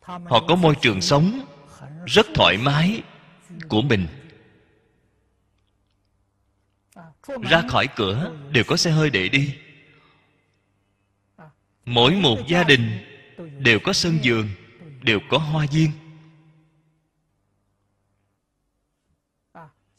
[0.00, 1.44] Họ có môi trường sống
[2.06, 3.02] rất thoải mái
[3.68, 4.06] của mình.
[7.50, 9.54] Ra khỏi cửa đều có xe hơi để đi.
[11.84, 12.98] Mỗi một gia đình
[13.58, 14.48] đều có sân giường
[15.02, 15.90] đều có hoa viên.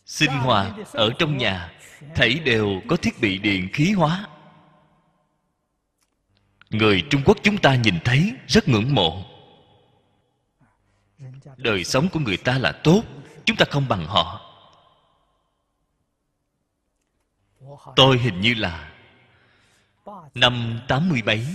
[0.05, 1.71] Sinh hoạt ở trong nhà,
[2.15, 4.27] thảy đều có thiết bị điện khí hóa.
[6.69, 9.25] Người trung quốc chúng ta nhìn thấy rất ngưỡng mộ.
[11.57, 13.03] Đời sống của người ta là tốt,
[13.45, 14.41] chúng ta không bằng họ.
[17.95, 18.91] Tôi hình như là
[20.33, 21.45] năm 87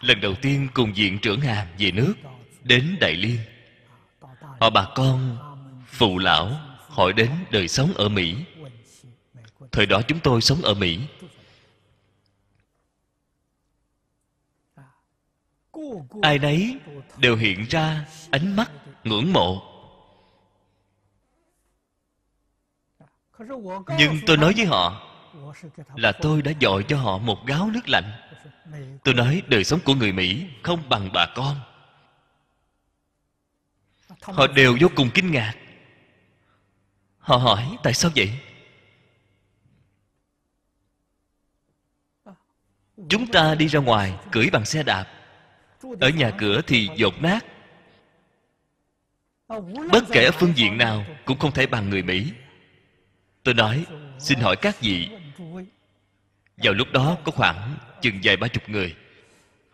[0.00, 2.14] lần đầu tiên cùng diện trưởng hàm về nước,
[2.64, 3.38] đến đại liên.
[4.60, 5.38] Họ bà con,
[5.86, 8.36] phụ lão, hỏi đến đời sống ở mỹ.
[9.72, 11.00] Thời đó chúng tôi sống ở mỹ.
[16.22, 16.76] Ai nấy
[17.16, 18.70] đều hiện ra ánh mắt
[19.04, 19.62] ngưỡng mộ.
[23.98, 25.08] Nhưng tôi nói với họ
[25.96, 28.27] là tôi đã dội cho họ một gáo nước lạnh
[29.04, 31.60] tôi nói đời sống của người mỹ không bằng bà con.
[34.22, 35.54] Họ đều vô cùng kinh ngạc.
[37.18, 38.32] Họ hỏi, tại sao vậy?
[43.08, 45.06] Chúng ta đi ra ngoài cưỡi bằng xe đạp.
[46.00, 47.44] Ở nhà cửa thì dột nát.
[49.92, 52.32] Bất kể ở phương diện nào cũng không thể bằng người mỹ.
[53.42, 53.86] Tôi nói,
[54.18, 55.17] xin hỏi các vị
[56.62, 58.94] vào lúc đó có khoảng chừng vài ba chục người.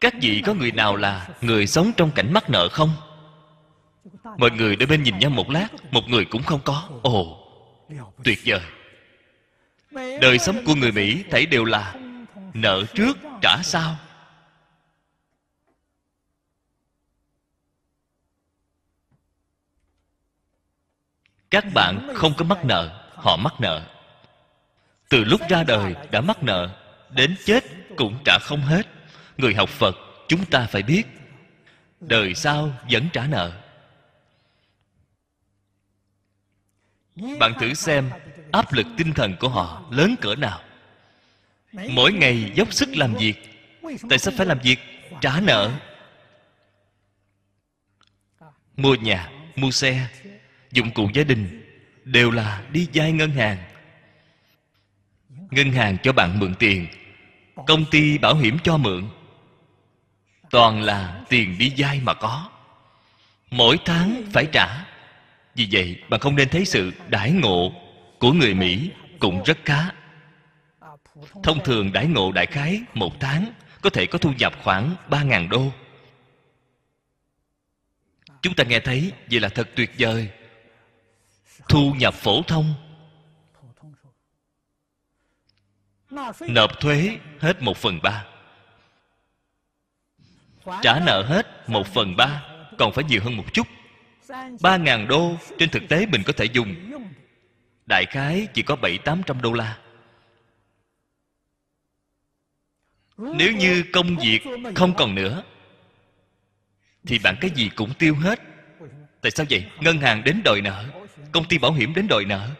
[0.00, 2.90] Các vị có người nào là người sống trong cảnh mắc nợ không?
[4.38, 6.88] Mọi người đôi bên nhìn nhau một lát, một người cũng không có.
[7.02, 7.46] Ồ,
[8.24, 8.60] tuyệt vời.
[10.20, 11.94] Đời sống của người mỹ thấy đều là
[12.54, 13.96] nợ trước trả sau.
[21.50, 23.93] Các bạn không có mắc nợ, họ mắc nợ
[25.08, 26.76] từ lúc ra đời đã mắc nợ,
[27.10, 27.64] đến chết
[27.96, 28.86] cũng trả không hết.
[29.38, 29.96] Người học phật,
[30.28, 31.02] chúng ta phải biết,
[32.00, 33.60] đời sau vẫn trả nợ.
[37.16, 38.10] Bạn thử xem
[38.52, 40.60] áp lực tinh thần của họ lớn cỡ nào.
[41.72, 43.34] Mỗi ngày dốc sức làm việc,
[44.10, 44.78] tại sao phải làm việc
[45.20, 45.70] trả nợ?
[48.76, 50.08] Mua nhà, mua xe,
[50.72, 51.64] dụng cụ gia đình
[52.04, 53.73] đều là đi vay ngân hàng
[55.54, 56.86] ngân hàng cho bạn mượn tiền.
[57.66, 59.08] Công ty bảo hiểm cho mượn.
[60.50, 62.50] Toàn là tiền đi vay mà có.
[63.50, 64.84] Mỗi tháng phải trả.
[65.54, 67.72] Vì vậy, bạn không nên thấy sự đãi ngộ
[68.18, 69.90] của người mỹ cũng rất khá.
[71.42, 75.22] Thông thường đãi ngộ đại khái một tháng có thể có thu nhập khoảng ba
[75.22, 75.72] ngàn đô.
[78.42, 80.28] Chúng ta nghe thấy, vậy là thật tuyệt vời.
[81.68, 82.74] Thu nhập phổ thông
[86.48, 88.24] nộp thuế hết một phần ba.
[90.82, 92.42] Trả nợ hết một phần ba,
[92.78, 93.66] còn phải nhiều hơn một chút.
[94.60, 96.74] Ba ngàn đô trên thực tế mình có thể dùng.
[97.86, 99.78] Đại khái chỉ có bảy tám trăm đô la.
[103.16, 104.40] Nếu như công việc
[104.74, 105.42] không còn nữa,
[107.06, 108.40] thì bạn cái gì cũng tiêu hết.
[109.20, 109.64] Tại sao vậy?
[109.80, 110.84] Ngân hàng đến đòi nợ,
[111.32, 112.50] công ty bảo hiểm đến đòi nợ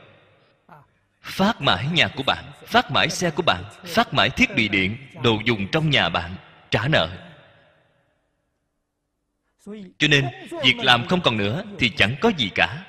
[1.25, 4.97] phát mãi nhà của bạn, phát mãi xe của bạn, phát mãi thiết bị điện,
[5.23, 6.37] đồ dùng trong nhà bạn,
[6.71, 7.09] trả nợ.
[9.99, 10.25] Cho nên,
[10.63, 12.87] việc làm không còn nữa thì chẳng có gì cả.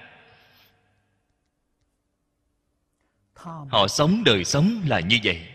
[3.69, 5.47] Họ sống, đời sống là như vậy.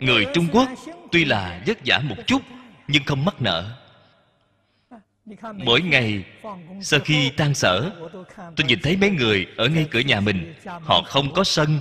[0.00, 0.68] Người trung quốc
[1.12, 2.42] tuy là vất vả một chút,
[2.88, 3.81] nhưng không mắc nợ
[5.54, 6.24] mỗi ngày,
[6.80, 7.90] sau khi tan sở,
[8.36, 10.54] tôi nhìn thấy mấy người ở ngay cửa nhà mình.
[10.64, 11.80] Họ không có sân.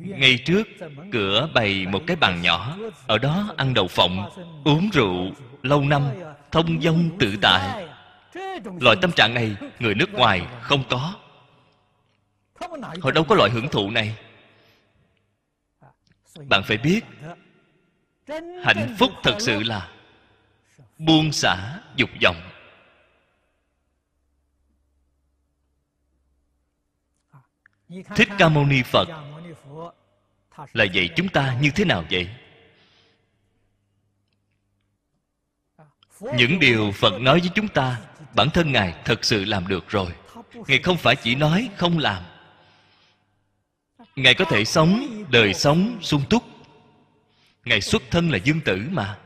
[0.00, 0.68] Ngay trước
[1.12, 2.76] cửa bày một cái bàn nhỏ.
[3.06, 4.30] Ở đó ăn đậu phộng,
[4.64, 5.30] uống rượu,
[5.62, 6.02] lâu năm,
[6.52, 7.86] thông dong tự tại.
[8.80, 11.14] Loại tâm trạng này, người nước ngoài không có.
[13.00, 14.16] Họ đâu có loại hưởng thụ này.
[16.48, 17.00] Bạn phải biết,
[18.64, 19.88] hạnh phúc thật sự là
[20.98, 22.50] buông xả dục vọng.
[28.16, 29.08] Thích ca mâu ni phật
[30.72, 32.28] là dạy chúng ta như thế nào vậy?
[36.20, 38.00] Những điều phật nói với chúng ta,
[38.34, 40.12] bản thân ngài thật sự làm được rồi.
[40.54, 42.22] Ngài không phải chỉ nói, không làm.
[44.16, 46.44] Ngài có thể sống đời sống sung túc.
[47.64, 49.18] Ngài xuất thân là dương tử mà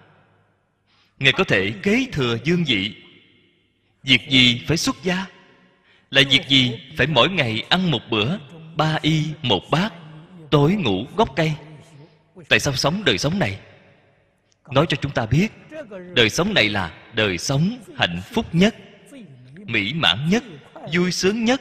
[1.19, 2.95] ngài có thể kế thừa dương vị.
[4.03, 5.27] Việc gì phải xuất gia?
[6.11, 8.39] Là việc gì phải mỗi ngày ăn một bữa,
[8.77, 9.93] ba y, một bát,
[10.51, 11.53] tối ngủ gốc cây?
[12.49, 13.59] Tại sao sống đời sống này?
[14.71, 15.49] Nói cho chúng ta biết,
[16.15, 18.75] đời sống này là đời sống hạnh phúc nhất,
[19.65, 20.45] mỹ mãn nhất,
[20.95, 21.61] vui sướng nhất.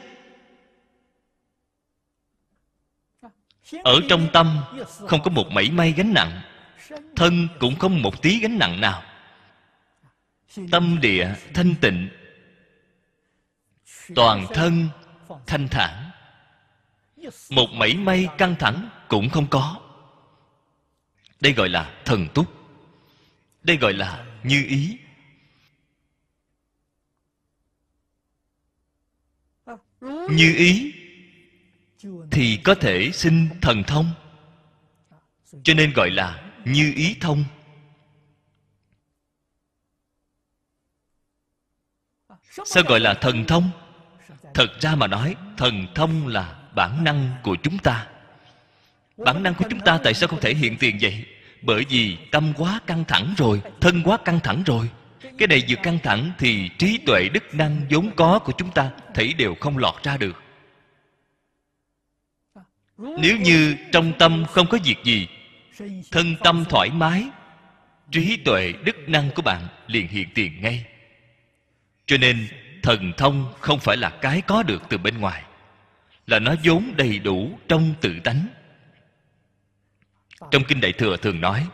[3.83, 4.59] Ở trong tâm
[5.07, 6.41] không có một mảy may gánh nặng,
[7.15, 9.03] thân cũng không một tí gánh nặng nào
[10.71, 12.09] tâm địa thanh tịnh,
[14.15, 14.89] toàn thân
[15.47, 16.11] thanh thản.
[17.49, 19.81] Một mảy may căng thẳng cũng không có.
[21.39, 22.45] Đây gọi là thần túc.
[23.63, 24.97] Đây gọi là như ý.
[30.29, 30.93] Như ý
[32.31, 34.11] thì có thể sinh thần thông,
[35.63, 37.43] cho nên gọi là như ý thông.
[42.65, 43.69] Sao gọi là thần thông?
[44.53, 48.07] Thật ra mà nói, thần thông là bản năng của chúng ta.
[49.17, 51.25] Bản năng của chúng ta tại sao không thể hiện tiền vậy?
[51.61, 54.89] Bởi vì tâm quá căng thẳng rồi, thân quá căng thẳng rồi.
[55.37, 58.91] Cái này vừa căng thẳng thì trí tuệ đức năng vốn có của chúng ta,
[59.13, 60.43] thấy đều không lọt ra được.
[62.97, 65.27] Nếu như trong tâm không có việc gì,
[66.11, 67.27] thân tâm thoải mái,
[68.11, 70.85] trí tuệ đức năng của bạn liền hiện tiền ngay
[72.07, 72.47] cho nên,
[72.83, 75.43] thần thông không phải là cái có được từ bên ngoài,
[76.27, 78.47] là nó vốn đầy đủ trong tự tánh.
[80.51, 81.67] Trong kinh đại thừa thường nói,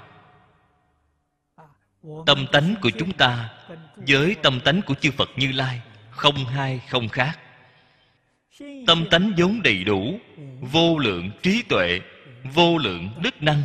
[2.26, 3.50] tâm tánh của chúng ta
[3.96, 7.40] với tâm tánh của chư phật như lai không hai, không khác.
[8.88, 10.20] Tâm tánh vốn đầy đủ,
[10.62, 12.02] vô lượng trí tuệ,
[12.44, 13.64] vô lượng đức năng,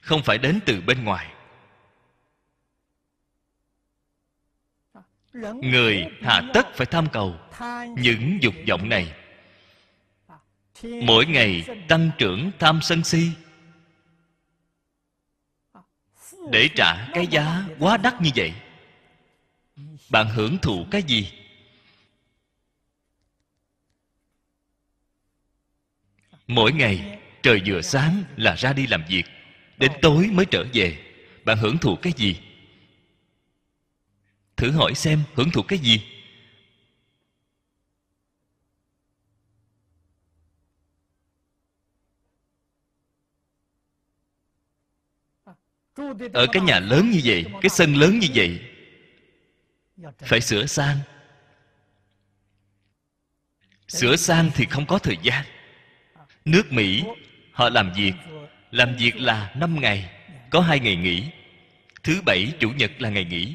[0.00, 1.33] không phải đến từ bên ngoài.
[5.62, 7.38] Người hà tất phải tham cầu
[7.96, 9.12] những dục vọng này.
[10.82, 13.30] Mỗi ngày tăng trưởng tham sân si
[16.50, 18.52] để trả cái giá quá đắt như vậy.
[20.10, 21.32] Bạn hưởng thụ cái gì?
[26.46, 29.24] Mỗi ngày trời vừa sáng là ra đi làm việc,
[29.76, 30.98] đến tối mới trở về.
[31.44, 32.40] Bạn hưởng thụ cái gì?
[34.56, 36.00] Thử hỏi xem hưởng thụ cái gì.
[46.32, 48.60] Ở cái nhà lớn như vậy, cái sân lớn như vậy,
[50.18, 50.98] phải sửa sang.
[53.88, 55.44] Sửa sang thì không có thời gian.
[56.44, 57.04] Nước mỹ,
[57.52, 58.12] họ làm việc.
[58.70, 60.10] Làm việc là năm ngày,
[60.50, 61.24] có hai ngày nghỉ.
[62.02, 63.54] Thứ bảy, chủ nhật là ngày nghỉ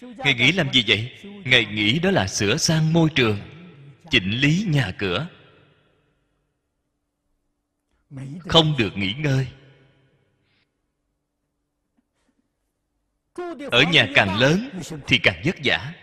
[0.00, 1.12] ngày nghĩ làm gì vậy?
[1.44, 3.38] Ngày nghĩ đó là sửa sang môi trường,
[4.10, 5.28] chỉnh lý nhà cửa.
[8.38, 9.48] Không được nghỉ ngơi.
[13.70, 15.94] Ở nhà càng lớn thì càng vất vả.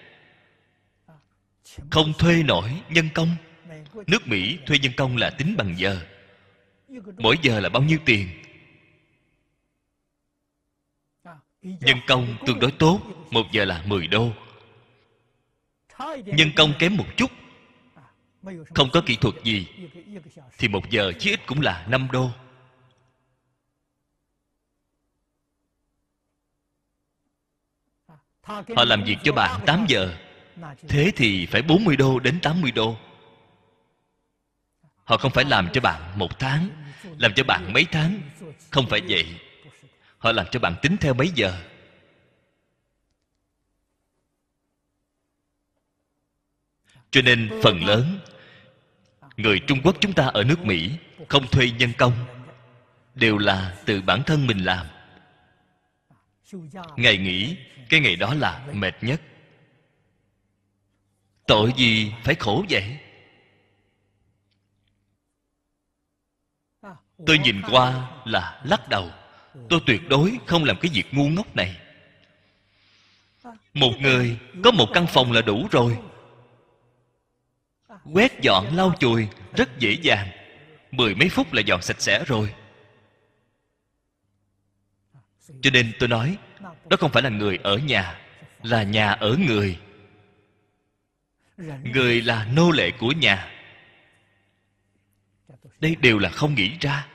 [1.92, 3.36] Không thuê nổi nhân công.
[4.08, 6.02] Nước mỹ thuê nhân công là tính bằng giờ.
[7.18, 8.28] Mỗi giờ là bao nhiêu tiền?
[11.62, 14.32] Nhân công tương đối tốt một giờ là 10 đô.
[16.26, 17.32] Nhân công kém một chút.
[18.76, 19.68] Không có kỹ thuật gì.
[20.58, 22.30] Thì một giờ chí ít cũng là 5 đô.
[28.44, 30.16] Họ làm việc cho bạn 8 giờ.
[30.88, 32.98] Thế thì phải 40 đô đến 80 đô.
[35.04, 36.70] Họ không phải làm cho bạn một tháng
[37.18, 38.22] Làm cho bạn mấy tháng.
[38.70, 39.26] Không phải vậy.
[40.18, 41.62] Họ làm cho bạn tính theo mấy giờ
[47.16, 48.20] cho nên phần lớn
[49.38, 50.92] người trung quốc chúng ta ở nước mỹ
[51.30, 52.14] không thuê nhân công,
[53.14, 54.88] đều là từ bản thân mình làm.
[56.96, 57.58] Ngày nghỉ
[57.90, 59.22] cái ngày đó là mệt nhất.
[61.48, 62.98] Tội gì phải khổ vậy?
[67.26, 69.10] Tôi nhìn qua là lắc đầu.
[69.70, 71.78] Tôi tuyệt đối không làm cái việc ngu ngốc này.
[73.74, 75.98] Một người có một căn phòng là đủ rồi
[78.14, 80.28] quét dọn lau chùi, rất dễ dàng.
[80.92, 82.54] Mười mấy phút là dọn sạch sẽ rồi.
[85.62, 88.20] Cho nên tôi nói, đó không phải là người ở nhà,
[88.64, 89.80] là nhà ở người.
[91.84, 93.52] Người là nô lệ của nhà.
[95.80, 97.08] Đây đều là không nghĩ ra.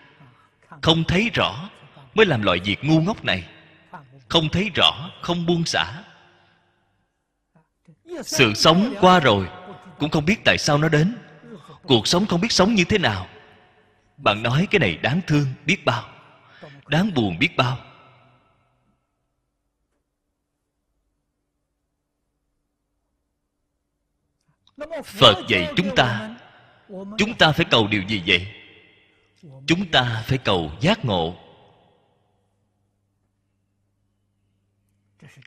[0.83, 1.71] Không thấy rõ,
[2.15, 3.49] mới làm loại việc ngu ngốc này.
[4.29, 6.05] Không thấy rõ, không buông xả.
[8.23, 9.49] Sự sống qua rồi
[10.01, 11.17] cũng không biết tại sao nó đến.
[11.83, 13.29] Cuộc sống không biết sống như thế nào.
[14.17, 16.09] Bạn nói cái này đáng thương biết bao.
[16.87, 17.79] Đáng buồn biết bao.
[25.05, 26.37] Phật dạy chúng ta
[26.89, 28.47] chúng ta phải cầu điều gì vậy?
[29.67, 31.37] Chúng ta phải cầu giác ngộ.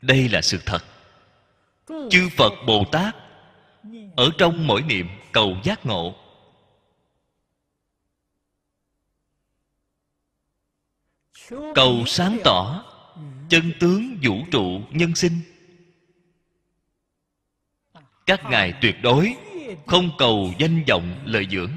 [0.02, 0.84] Đây là sự thật.
[2.10, 3.14] Chư phật bồ tát
[4.16, 6.14] ở trong mỗi niệm, cầu giác ngộ.
[11.74, 12.84] Cầu sáng tỏ,
[13.48, 15.40] chân tướng vũ trụ nhân sinh.
[18.26, 19.36] Các ngài tuyệt đối
[19.86, 21.72] không cầu danh vọng lợi dưỡng.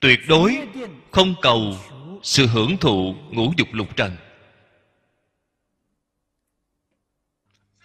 [0.00, 0.68] Tuyệt đối
[1.10, 1.76] không cầu
[2.22, 4.16] sự hưởng thụ ngũ dục lục trần.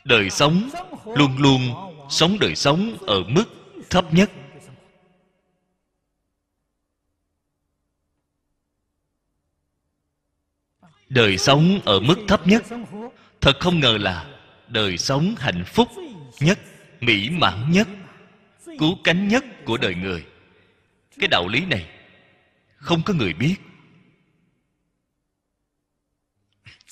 [0.07, 0.69] Đời sống,
[1.05, 1.61] luôn luôn
[2.09, 3.45] sống đời sống ở mức
[3.89, 4.31] thấp nhất.
[11.09, 12.63] Đời sống ở mức thấp nhất,
[13.41, 15.87] thật không ngờ là đời sống hạnh phúc
[16.39, 16.59] nhất,
[16.99, 17.87] mỹ mãn nhất,
[18.65, 20.25] cứu cánh nhất của đời người.
[21.19, 21.89] Cái đạo lý này
[22.75, 23.55] không có người biết.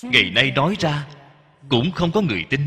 [0.02, 1.06] Ngày nay nói ra
[1.68, 2.60] cũng không có người tin.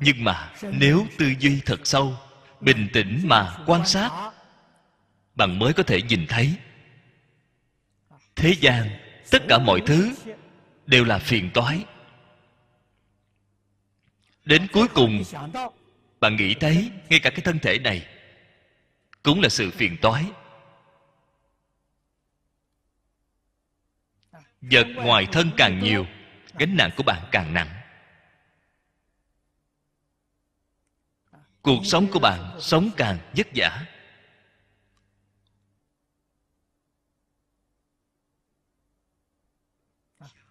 [0.00, 2.14] Nhưng mà nếu tư duy thật sâu,
[2.60, 4.32] bình tĩnh mà quan sát,
[5.34, 6.54] bạn mới có thể nhìn thấy.
[8.36, 8.88] Thế gian,
[9.30, 10.14] tất cả mọi thứ
[10.86, 11.84] đều là phiền toái.
[14.44, 15.22] Đến cuối cùng,
[16.20, 18.06] bạn nghĩ thấy ngay cả cái thân thể này
[19.22, 20.24] cũng là sự phiền toái.
[24.60, 26.06] Vật ngoài thân càng nhiều,
[26.58, 27.75] gánh nặng của bạn càng nặng.
[31.66, 33.86] Cuộc sống của bạn sống càng vất vả.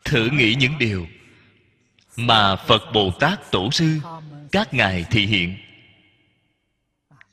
[0.06, 1.08] Thử nghĩ những điều
[2.16, 4.00] mà phật bồ tát tổ sư
[4.52, 5.58] các ngài thị hiện.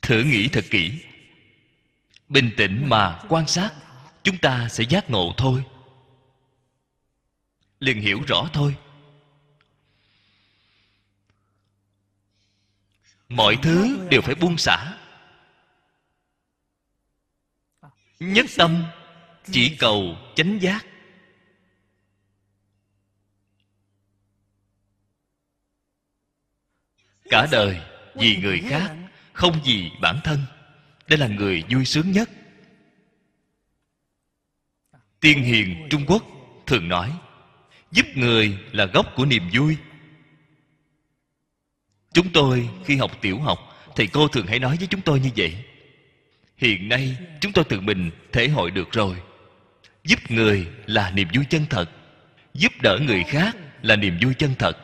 [0.01, 1.01] Thử nghĩ thật kỹ.
[2.29, 3.73] Bình tĩnh mà quan sát,
[4.23, 5.63] chúng ta sẽ giác ngộ thôi.
[7.79, 8.75] Liền hiểu rõ thôi.
[13.29, 14.97] Mọi thứ đều phải buông xả.
[18.19, 18.83] Nhất tâm
[19.51, 20.85] chỉ cầu chánh giác.
[27.23, 27.81] Cả đời
[28.15, 28.95] vì người khác,
[29.33, 30.39] không vì bản thân.
[31.07, 32.29] Đây là người vui sướng nhất.
[35.19, 36.23] Tiên hiền trung quốc
[36.65, 37.11] thường nói,
[37.91, 39.77] giúp người là gốc của niềm vui
[42.13, 43.59] chúng tôi khi học tiểu học,
[43.95, 45.55] thầy cô thường hay nói với chúng tôi như vậy.
[46.57, 49.15] Hiện nay, chúng tôi tự mình thể hội được rồi.
[50.03, 51.89] Giúp người là niềm vui chân thật.
[52.53, 54.77] Giúp đỡ người khác là niềm vui chân thật.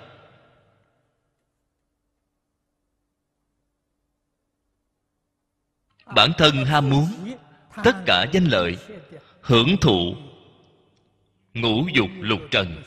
[6.15, 7.35] Bản thân ham muốn,
[7.83, 8.77] tất cả danh lợi,
[9.41, 10.15] hưởng thụ,
[11.53, 12.83] ngũ dục lục trần,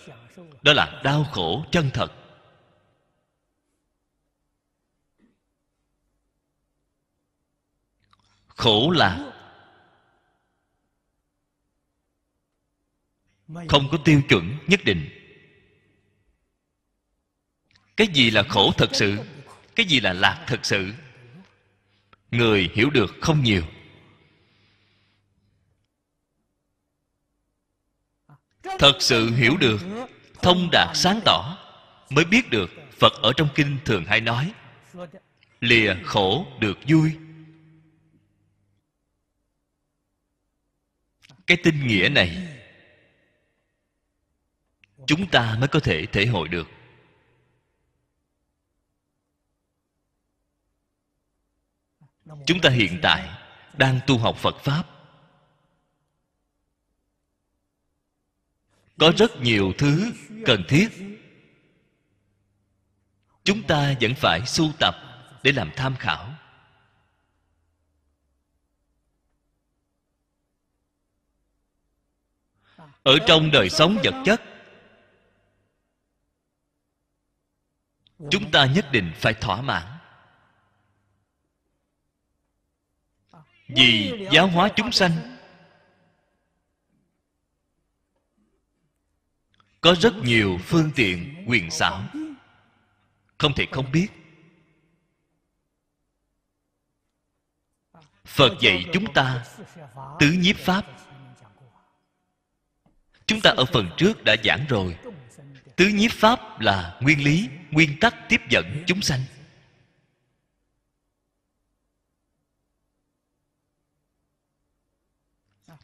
[0.63, 2.13] đó là đau khổ chân thật.
[8.63, 9.33] Khổ là
[13.69, 15.09] không có tiêu chuẩn nhất định.
[17.97, 19.19] Cái gì là khổ thật sự?
[19.77, 20.93] Cái gì là lạc thật sự?
[22.31, 23.63] Người hiểu được không nhiều.
[28.79, 29.81] Thật sự hiểu được,
[30.43, 31.59] thông đạt sáng tỏ,
[32.11, 34.53] mới biết được phật ở trong kinh thường hay nói,
[35.61, 37.13] lìa khổ được vui.
[41.47, 42.59] Cái tinh nghĩa này,
[45.07, 46.69] chúng ta mới có thể thể hội được.
[52.47, 53.39] Chúng ta hiện tại
[53.79, 54.87] đang tu học phật pháp.
[58.99, 60.13] Có rất nhiều thứ
[60.47, 60.89] cần thiết.
[63.45, 64.95] Chúng ta vẫn phải sưu tập
[65.43, 66.32] để làm tham khảo.
[73.03, 74.43] Ở trong đời sống vật chất,
[78.31, 79.99] chúng ta nhất định phải thỏa mãn.
[83.69, 85.13] Vì giáo hóa chúng sanh,
[89.81, 92.03] có rất nhiều phương tiện quyền xảo.
[93.39, 94.09] Không thể không biết.
[98.25, 99.45] Phật dạy chúng ta
[100.21, 100.87] tứ nhiếp pháp
[103.27, 104.99] chúng ta ở phần trước đã giảng rồi.
[105.77, 109.21] Tứ nhiếp pháp là nguyên lý, nguyên tắc tiếp dẫn chúng sanh.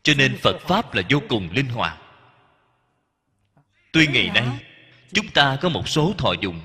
[0.03, 1.99] Cho nên phật pháp là vô cùng linh hoạt.
[3.93, 4.49] Tuy ngày nay,
[5.13, 6.61] chúng ta có một số thọ dụng,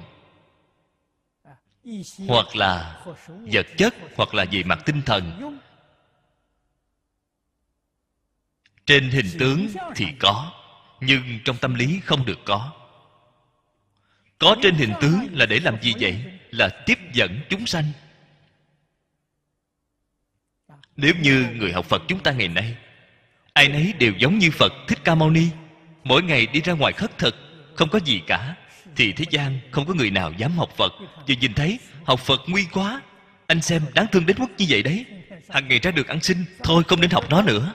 [2.27, 5.57] hoặc là vật chất, hoặc là về mặt tinh thần.
[8.85, 10.62] Trên hình tướng thì có
[11.05, 12.71] nhưng trong tâm lý không được có.
[14.39, 16.23] Có trên hình tướng là để làm gì vậy?
[16.51, 17.85] Là tiếp dẫn chúng sanh.
[20.95, 22.75] Nếu như người học phật chúng ta ngày nay,
[23.53, 25.47] ai nấy đều giống như phật thích ca mâu ni,
[26.03, 27.35] mỗi ngày đi ra ngoài khất thực,
[27.75, 28.55] không có gì cả,
[28.95, 30.93] thì thế gian không có người nào dám học phật.
[31.27, 33.01] Vì nhìn thấy học phật nguy quá,
[33.47, 35.05] anh xem đáng thương đến mức như vậy đấy.
[35.49, 37.73] Hàng ngày ra được ăn xin, thôi không nên học nó nữa.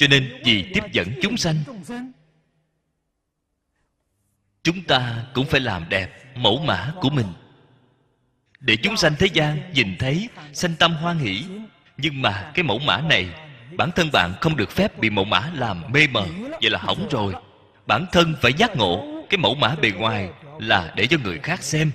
[0.00, 1.56] Cho nên vì tiếp dẫn chúng sanh,
[4.62, 7.26] chúng ta cũng phải làm đẹp mẫu mã của mình.
[8.60, 11.44] Để chúng sanh thế gian nhìn thấy sanh tâm hoan hỷ,
[11.96, 13.28] nhưng mà cái mẫu mã này,
[13.76, 16.26] bản thân bạn không được phép bị mẫu mã làm mê mờ,
[16.62, 17.34] vậy là hỏng rồi.
[17.86, 21.62] Bản thân phải giác ngộ cái mẫu mã bề ngoài là để cho người khác
[21.62, 21.90] xem.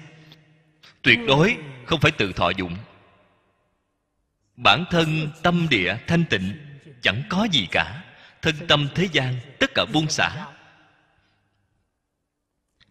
[1.02, 2.78] Tuyệt đối không phải tự thọ dụng.
[4.56, 6.65] Bản thân tâm địa thanh tịnh
[7.06, 8.04] chẳng có gì cả.
[8.42, 10.48] Thân tâm thế gian, tất cả buông xả.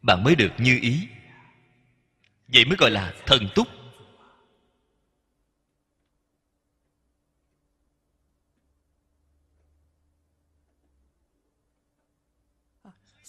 [0.02, 1.08] Bạn mới được như ý.
[2.48, 3.68] Vậy mới gọi là thần túc.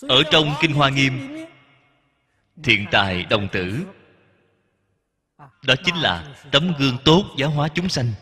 [0.01, 1.45] Ở trong kinh hoa nghiêm,
[2.63, 3.85] thiện tài đồng tử,
[5.37, 8.13] đó chính là tấm gương tốt giáo hóa chúng sanh.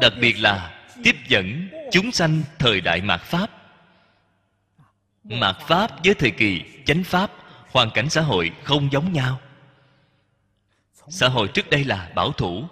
[0.00, 3.50] Đặc biệt là tiếp dẫn chúng sanh thời đại mạt pháp.
[5.24, 7.30] Mạt pháp với thời kỳ chánh pháp,
[7.70, 9.40] hoàn cảnh xã hội không giống nhau.
[11.08, 12.68] Xã hội trước đây là bảo thủ.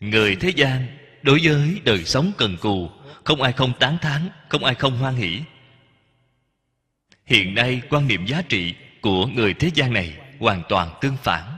[0.00, 2.90] Người thế gian đối với đời sống cần cù,
[3.24, 5.42] không ai không tán thán, không ai không hoan hỷ.
[7.24, 11.56] Hiện nay quan niệm giá trị của người thế gian này hoàn toàn tương phản.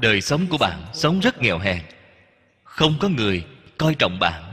[0.00, 1.82] Đời sống của bạn sống rất nghèo hèn.
[2.64, 3.46] Không có người
[3.78, 4.52] coi trọng bạn.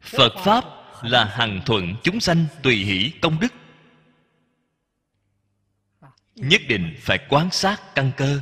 [0.00, 0.64] Phật pháp
[1.02, 3.52] là hằng thuận chúng sanh tùy hỷ công đức.
[6.34, 8.40] Nhất định phải quan sát căn cơ.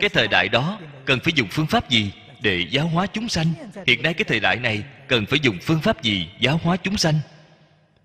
[0.00, 2.12] Cái thời đại đó cần phải dùng phương pháp gì
[2.42, 3.46] để giáo hóa chúng sanh?
[3.86, 6.96] Hiện nay cái thời đại này cần phải dùng phương pháp gì giáo hóa chúng
[6.96, 7.14] sanh?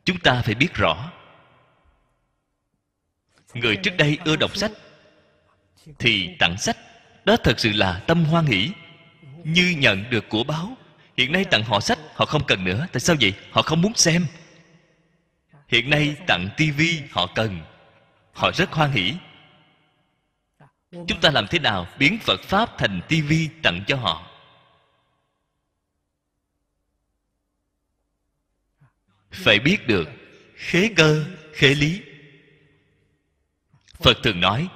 [0.06, 1.12] Chúng ta phải biết rõ
[3.54, 4.72] người trước đây ưa đọc sách
[6.00, 6.78] thì tặng sách.
[7.26, 8.72] Đó thật sự là tâm hoan hỷ.
[9.44, 10.78] Như nhận được của báo,
[11.18, 12.88] hiện nay tặng họ sách, họ không cần nữa.
[12.92, 13.34] Tại sao vậy?
[13.52, 14.26] Họ không muốn xem.
[15.68, 17.62] Hiện nay tặng tivi họ cần.
[18.34, 19.14] Họ rất hoan hỷ.
[20.92, 24.26] Chúng ta làm thế nào biến phật pháp thành tivi tặng cho họ?
[29.32, 30.10] Phải biết được,
[30.56, 32.02] khế cơ, khế lý
[34.00, 34.70] phật thường nói,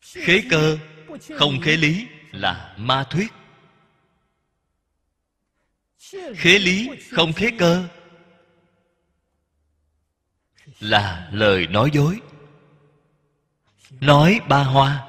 [0.00, 0.78] khế cơ,
[1.38, 3.32] không khế lý là ma thuyết.
[6.36, 7.88] Khế lý, không khế cơ
[10.80, 12.20] là lời nói dối.
[13.90, 15.08] Nói ba hoa,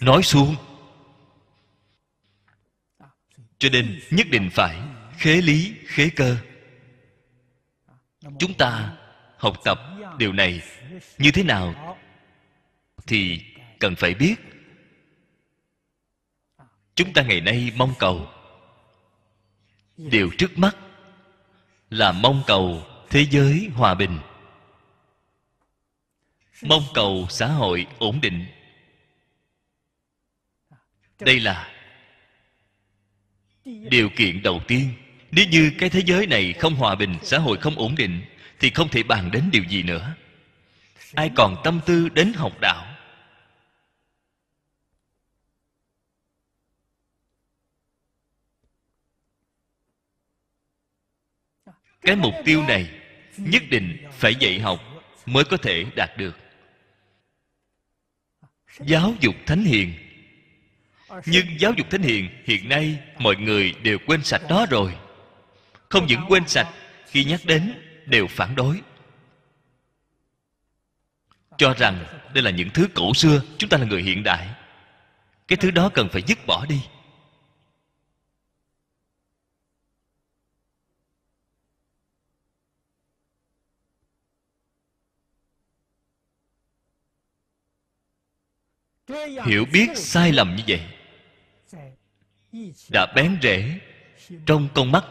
[0.00, 0.56] nói suông.
[3.58, 4.89] Cho nên nhất định phải
[5.20, 6.36] khế lý, khế cơ.
[8.38, 8.96] Chúng ta
[9.36, 9.80] học tập
[10.18, 10.62] điều này
[11.18, 11.96] như thế nào
[13.06, 13.44] thì
[13.78, 14.34] cần phải biết.
[16.94, 18.28] Chúng ta ngày nay mong cầu.
[19.96, 20.76] Điều trước mắt
[21.90, 24.18] là mong cầu thế giới hòa bình.
[26.62, 28.46] Mong cầu xã hội ổn định.
[31.20, 31.72] Đây là
[33.64, 34.92] điều kiện đầu tiên
[35.30, 38.22] nếu như cái thế giới này không hòa bình, xã hội không ổn định,
[38.60, 40.14] thì không thể bàn đến điều gì nữa.
[41.14, 42.86] Ai còn tâm tư đến học đạo?
[52.00, 52.90] Cái mục tiêu này
[53.36, 54.80] nhất định phải dạy học
[55.26, 56.36] mới có thể đạt được.
[58.78, 59.94] Giáo dục thánh hiền.
[61.26, 64.96] Nhưng giáo dục thánh hiền hiện nay mọi người đều quên sạch đó rồi
[65.90, 66.68] không những quên sạch,
[67.06, 67.74] khi nhắc đến
[68.06, 68.80] đều phản đối.
[71.58, 72.04] Cho rằng
[72.34, 74.48] đây là những thứ cổ xưa, chúng ta là người hiện đại.
[75.48, 76.82] Cái thứ đó cần phải dứt bỏ đi.
[89.46, 90.80] Hiểu biết sai lầm như vậy,
[92.92, 93.80] đã bén rễ
[94.46, 95.04] trong con mắt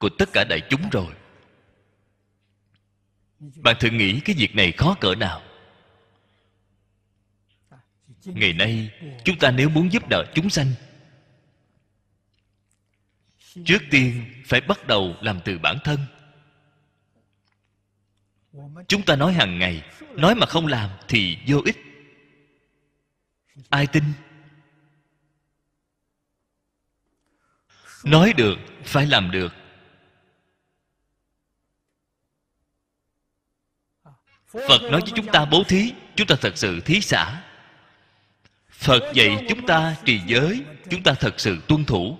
[0.00, 1.14] của tất cả đại chúng rồi.
[3.38, 5.42] Bạn thử nghĩ cái việc này khó cỡ nào?
[8.24, 8.90] Ngày nay,
[9.24, 10.72] chúng ta nếu muốn giúp đỡ chúng sanh,
[13.64, 15.98] trước tiên phải bắt đầu làm từ bản thân.
[18.88, 19.82] Chúng ta nói hàng ngày,
[20.14, 21.76] nói mà không làm thì vô ích.
[23.68, 24.04] Ai tin?
[28.04, 29.52] Nói được, phải làm được.
[34.52, 37.42] Phật nói với chúng ta bố thí, chúng ta thật sự thí xả.
[38.68, 42.18] Phật dạy chúng ta trì giới, chúng ta thật sự tuân thủ.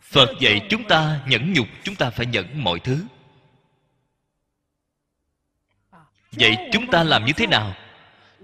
[0.00, 3.04] Phật dạy chúng ta nhẫn nhục, chúng ta phải nhẫn mọi thứ.
[6.32, 7.74] Vậy chúng ta làm như thế nào?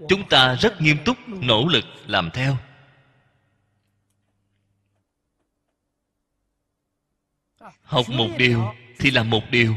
[0.09, 2.57] Chúng ta rất nghiêm túc, nỗ lực làm theo.
[7.83, 9.75] Học một điều thì làm một điều.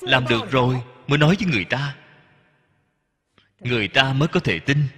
[0.00, 1.96] Làm được rồi mới nói với người ta.
[3.60, 4.88] Người ta mới có thể tin.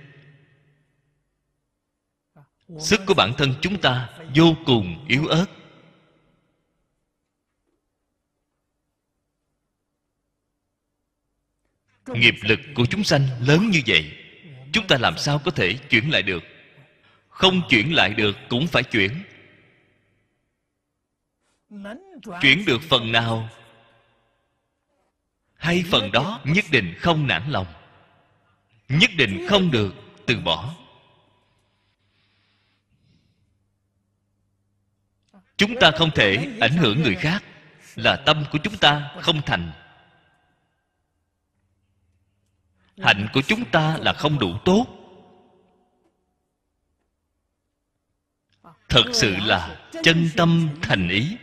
[2.80, 5.46] Sức của bản thân chúng ta vô cùng yếu ớt.
[12.06, 14.12] Nghiệp lực của chúng sanh lớn như vậy,
[14.72, 16.42] chúng ta làm sao có thể chuyển lại được?
[17.28, 19.22] Không chuyển lại được cũng phải chuyển.
[22.40, 23.48] Chuyển được phần nào
[25.56, 27.66] hay phần đó nhất định không nản lòng,
[28.88, 29.94] nhất định không được
[30.26, 30.74] từ bỏ.
[35.56, 37.44] Chúng ta không thể ảnh hưởng người khác
[37.94, 39.72] là tâm của chúng ta không thành.
[43.02, 44.86] Hạnh của chúng ta là không đủ tốt.
[48.88, 51.36] Thật sự là chân tâm thành ý,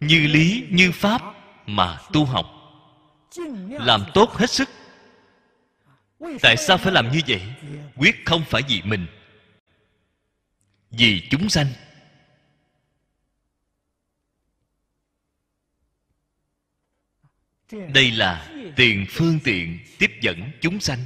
[0.00, 1.22] như lý, như pháp
[1.66, 2.59] mà tu học
[3.70, 4.68] làm tốt hết sức.
[6.42, 7.42] Tại sao phải làm như vậy?
[7.96, 9.06] Quyết không phải vì mình,
[10.90, 11.66] vì chúng sanh.
[17.70, 21.04] Đây là tiền phương tiện tiếp dẫn chúng sanh.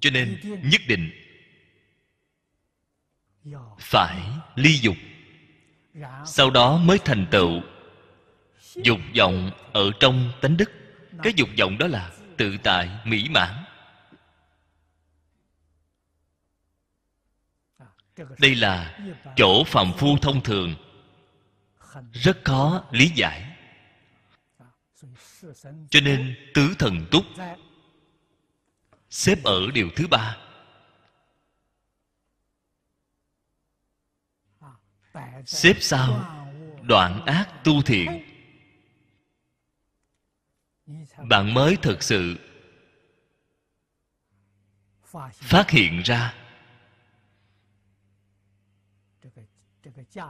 [0.00, 1.10] Cho nên nhất định
[3.80, 4.22] phải
[4.54, 4.96] ly dục,
[6.26, 7.62] sau đó mới thành tựu
[8.74, 10.70] dục vọng ở trong tánh đức.
[11.22, 13.64] Cái dục vọng đó là tự tại, mỹ mãn.
[18.38, 18.98] Đây là
[19.36, 20.74] chỗ phàm phu thông thường.
[22.12, 23.56] Rất khó lý giải.
[25.90, 27.24] Cho nên tứ thần túc
[29.10, 30.36] xếp ở điều thứ ba.
[35.46, 36.24] Xếp sau
[36.82, 38.33] đoạn ác tu thiện
[41.28, 42.36] bạn mới thực sự
[45.32, 46.34] phát hiện ra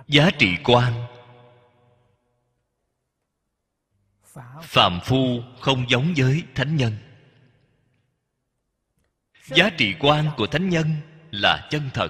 [0.06, 1.06] giá trị quan.
[4.62, 6.96] Phàm phu không giống với thánh nhân.
[9.44, 10.96] Giá trị quan của thánh nhân
[11.30, 12.08] là chân thật.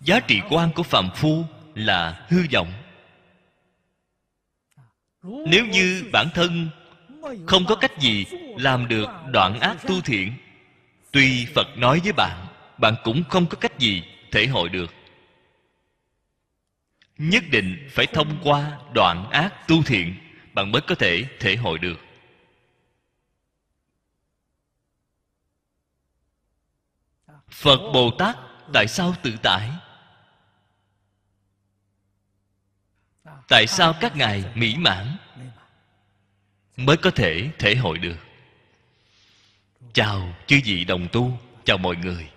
[0.00, 2.72] Giá trị quan của phàm phu là hư vọng.
[5.22, 6.70] Nếu như bản thân
[7.46, 8.26] không có cách gì
[8.58, 10.32] làm được đoạn ác tu thiện.
[11.12, 12.46] Tuy phật nói với bạn
[12.78, 14.02] bạn cũng không có cách gì
[14.32, 14.90] thể hội được.
[17.18, 20.14] Nhất định phải thông qua đoạn ác tu thiện,
[20.52, 22.00] bạn mới có thể thể hội được.
[27.50, 28.36] Phật bồ tát
[28.72, 29.70] tại sao tự tại?
[33.48, 35.16] Tại sao các ngài mỹ mãn?
[36.76, 38.16] Mới có thể thể hội được.
[39.92, 42.30] Chào chư vị đồng tu, chào mọi người.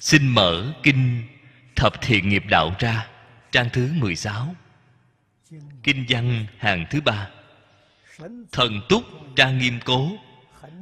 [0.00, 1.22] Xin mở kinh
[1.76, 3.08] thập thiện nghiệp đạo ra,
[3.52, 4.54] trang thứ 16
[5.82, 7.30] kinh văn hàng thứ ba.
[8.52, 9.04] Thần túc
[9.36, 10.10] trang nghiêm cố,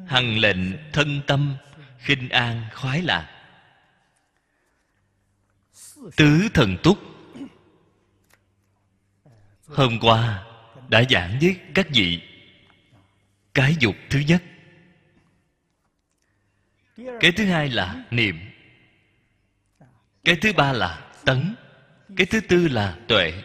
[0.07, 1.57] hằng lệnh thân tâm,
[1.99, 3.29] khinh an khoái lạc.
[6.17, 6.99] Tứ thần túc.
[9.67, 10.50] Hôm qua
[10.91, 12.21] đã giảng với các vị
[13.55, 14.43] cái dục thứ nhất.
[17.21, 18.41] Cái thứ hai là niệm.
[20.25, 21.55] Cái thứ ba là tấn.
[22.17, 23.43] Cái thứ tư là tuệ.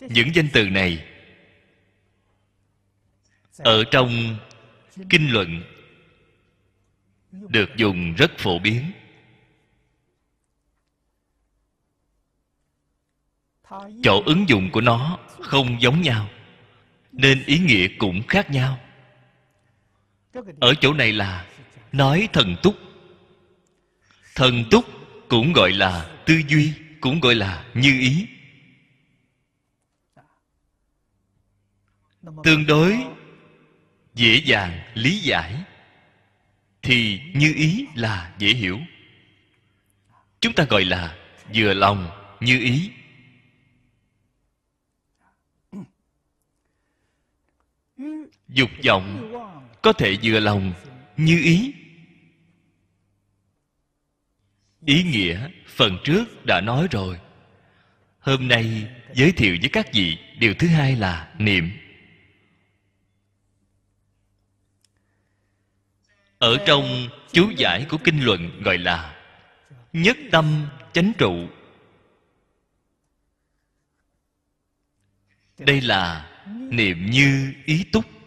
[0.00, 1.06] Những danh từ này
[3.58, 4.38] ở trong
[5.10, 5.62] kinh luận
[7.32, 8.92] được dùng rất phổ biến.
[14.02, 16.28] Chỗ ứng dụng của nó không giống nhau,
[17.12, 18.78] nên ý nghĩa cũng khác nhau.
[20.60, 21.46] Ở chỗ này là
[21.92, 22.76] nói thần túc.
[24.34, 24.84] Thần túc
[25.28, 28.26] cũng gọi là tư duy, cũng gọi là như ý.
[32.44, 33.04] Tương đối
[34.14, 35.54] dễ dàng lý giải
[36.82, 38.80] thì như ý là dễ hiểu.
[40.40, 41.16] Chúng ta gọi là
[41.54, 42.10] vừa lòng,
[42.40, 42.90] như ý.
[48.52, 49.32] Dục vọng
[49.82, 50.72] có thể vừa lòng
[51.16, 51.74] như ý.
[54.86, 57.20] Ý nghĩa phần trước đã nói rồi.
[58.18, 61.70] Hôm nay giới thiệu với các vị điều thứ hai là niệm.
[66.38, 69.16] Ở trong chú giải của kinh luận gọi là
[69.92, 71.48] nhất tâm chánh trụ.
[75.58, 76.30] Đây là
[76.70, 78.19] niệm như ý túc.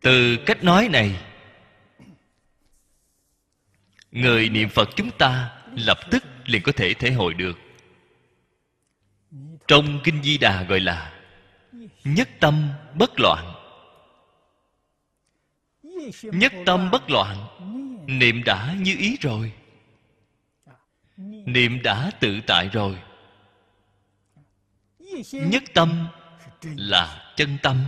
[0.00, 1.20] Từ cách nói này,
[4.10, 7.58] người niệm phật chúng ta lập tức liền có thể thể hội được.
[9.68, 11.12] Trong kinh di đà gọi là
[12.04, 13.54] nhất tâm bất loạn.
[16.22, 17.36] Nhất tâm bất loạn,
[18.06, 19.52] niệm đã như ý rồi.
[21.46, 22.98] Niệm đã tự tại rồi.
[25.32, 26.08] Nhất tâm
[26.62, 27.84] là chân tâm.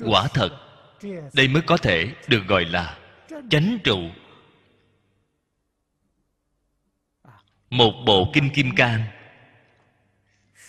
[0.00, 0.50] Quả thật,
[1.32, 2.98] đây mới có thể được gọi là
[3.50, 4.10] chánh trụ.
[7.70, 9.04] Một bộ kinh kim cang,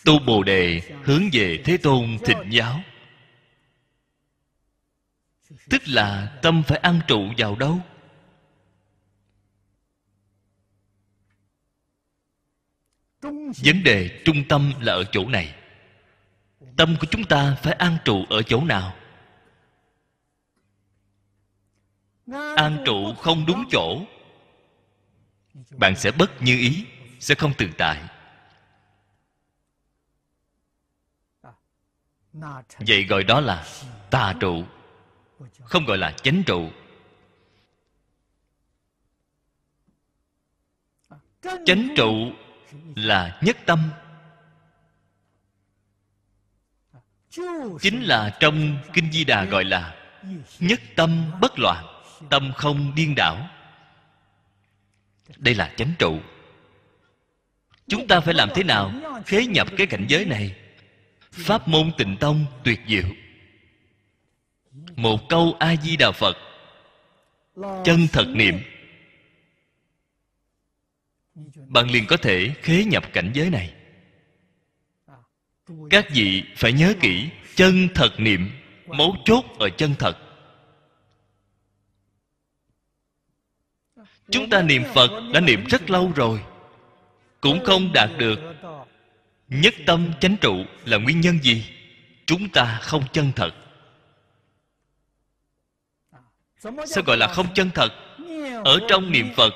[0.05, 2.81] tu bồ đề hướng về thế tôn thịnh giáo.
[5.69, 7.79] Tức là tâm phải ăn trụ vào đâu?
[13.63, 15.55] Vấn đề trung tâm là ở chỗ này.
[16.77, 18.95] Tâm của chúng ta phải an trụ ở chỗ nào?
[22.55, 24.01] An trụ không đúng chỗ.
[25.69, 26.85] Bạn sẽ bất như ý,
[27.19, 28.03] sẽ không tự tại.
[32.79, 33.65] Vậy gọi đó là
[34.09, 34.63] tà trụ,
[35.63, 36.69] không gọi là chánh trụ.
[41.65, 42.31] Chánh trụ
[42.95, 43.91] là nhất tâm.
[47.81, 49.95] Chính là trong kinh di đà gọi là
[50.59, 51.92] nhất tâm bất loạn
[52.29, 53.49] tâm không điên đảo.
[55.37, 56.19] Đây là chánh trụ.
[57.87, 58.91] Chúng ta phải làm thế nào
[59.25, 60.55] khế nhập cái cảnh giới này?
[61.31, 63.03] Pháp môn tịnh tông tuyệt diệu.
[64.95, 66.37] Một câu a di đà phật.
[67.85, 68.59] Chân thật niệm.
[71.55, 73.73] Bạn liền có thể khế nhập cảnh giới này.
[75.89, 78.49] Các vị phải nhớ kỹ, chân thật niệm
[78.87, 80.17] mấu chốt ở chân thật.
[84.31, 86.43] Chúng ta niệm phật đã niệm rất lâu rồi.
[87.41, 88.39] Cũng không đạt được.
[89.47, 91.65] Nhất tâm chánh trụ là nguyên nhân gì?
[92.25, 93.51] Chúng ta không chân thật.
[96.85, 97.89] Sao gọi là không chân thật?
[98.63, 99.53] Ở trong niệm phật,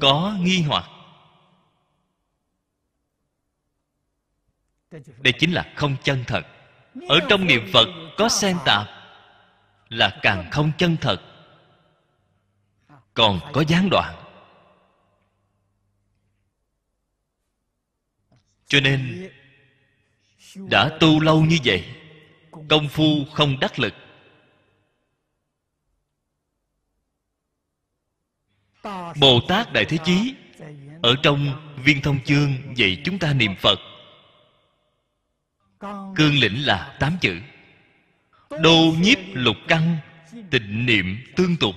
[0.00, 0.84] có nghi hoặc.
[5.18, 6.46] Đây chính là không chân thật.
[7.08, 8.86] Ở trong niệm phật có xen tạp
[9.88, 11.20] là càng không chân thật
[13.18, 14.14] còn có gián đoạn.
[18.66, 19.30] Cho nên,
[20.56, 21.84] đã tu lâu như vậy,
[22.68, 23.94] công phu không đắc lực.
[29.20, 30.34] Bồ tát đại thế chí
[31.02, 33.78] ở trong viên thông chương dạy chúng ta niệm phật.
[36.16, 37.40] Cương lĩnh là tám chữ.
[38.62, 39.96] Đô nhiếp lục căn,
[40.50, 41.74] tịnh niệm tương tục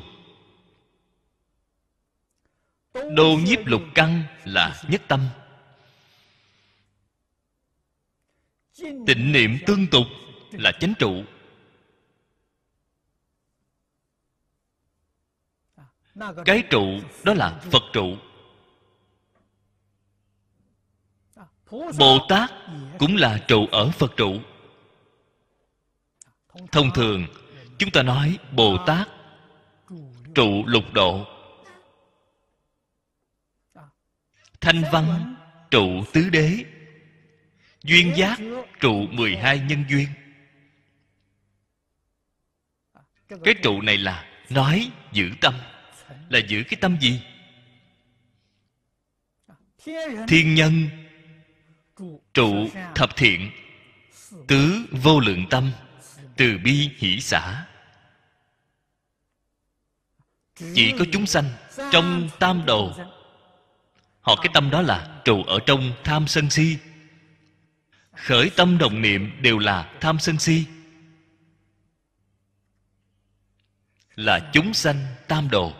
[2.93, 5.27] đô nhiếp lục căn là nhất tâm.
[8.81, 10.05] Tịnh niệm tương tục
[10.51, 11.23] là chánh trụ.
[16.45, 18.17] Cái trụ đó là phật trụ.
[21.99, 22.51] Bồ tát
[22.99, 24.35] cũng là trụ ở phật trụ.
[26.71, 27.27] Thông thường,
[27.77, 29.07] chúng ta nói bồ tát
[30.35, 31.30] trụ lục độ.
[34.61, 35.35] Thanh văn,
[35.71, 36.65] trụ tứ đế.
[37.83, 38.39] Duyên giác,
[38.79, 40.07] trụ 12 nhân duyên.
[43.43, 45.53] Cái trụ này là nói giữ tâm.
[46.29, 47.21] Là giữ cái tâm gì?
[50.27, 50.89] Thiên nhân,
[52.33, 53.51] trụ thập thiện,
[54.47, 55.71] tứ vô lượng tâm,
[56.37, 57.65] từ bi hỷ xã
[60.75, 61.45] chỉ có chúng sanh
[61.91, 62.93] trong tam đồ
[64.21, 66.77] họ cái tâm đó là trụ ở trong tham sân si.
[68.15, 70.65] Khởi tâm đồng niệm đều là tham sân si.
[74.15, 75.73] Là chúng sanh tam đồ.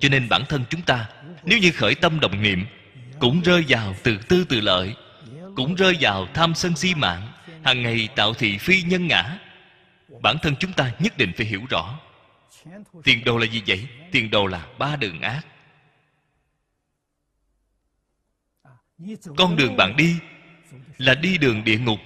[0.00, 1.08] Cho nên bản thân chúng ta,
[1.44, 2.66] nếu như khởi tâm đồng niệm,
[3.18, 4.94] cũng rơi vào từ tư tự lợi,
[5.56, 7.32] cũng rơi vào tham sân si mạng,
[7.64, 9.38] hàng ngày tạo thị phi nhân ngã,
[10.22, 11.98] bản thân chúng ta nhất định phải hiểu rõ.
[13.04, 13.88] Tiền đồ là gì vậy?
[14.12, 15.46] Tiền đồ là ba đường ác.
[19.36, 20.16] Con đường bạn đi
[20.98, 21.98] là đi đường địa ngục,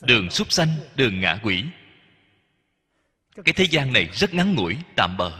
[0.00, 1.64] đường súc sanh, đường ngạ quỷ.
[3.44, 5.32] Cái thế gian này rất ngắn ngủi, tạm bợ.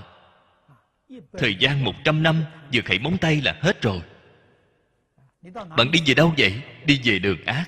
[1.38, 4.00] Thời gian một trăm năm, vừa khẩy móng tay là hết rồi.
[5.52, 6.62] Bạn đi về đâu vậy?
[6.84, 7.64] Đi về đường ác.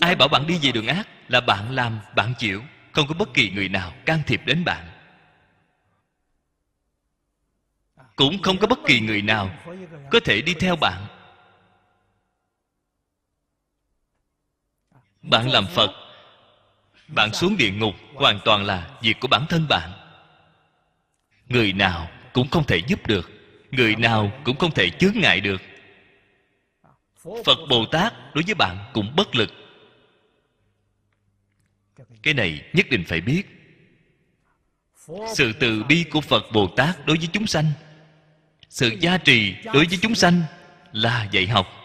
[0.00, 1.08] Ai bảo bạn đi về đường ác?
[1.28, 2.62] Là bạn làm, bạn chịu.
[2.92, 4.88] Không có bất kỳ người nào can thiệp đến bạn.
[8.16, 9.50] Cũng không có bất kỳ người nào
[10.10, 11.06] có thể đi theo bạn.
[15.30, 15.90] Bạn làm phật,
[17.08, 19.92] bạn xuống địa ngục hoàn toàn là việc của bản thân bạn.
[21.46, 23.30] Người nào cũng không thể giúp được,
[23.70, 25.62] người nào cũng không thể chướng ngại được.
[27.44, 29.50] Phật bồ tát đối với bạn cũng bất lực.
[32.22, 33.42] Cái này nhất định phải biết.
[35.34, 37.72] Sự từ bi của phật bồ tát đối với chúng sanh,
[38.68, 40.42] sự gia trì đối với chúng sanh
[40.92, 41.83] là dạy học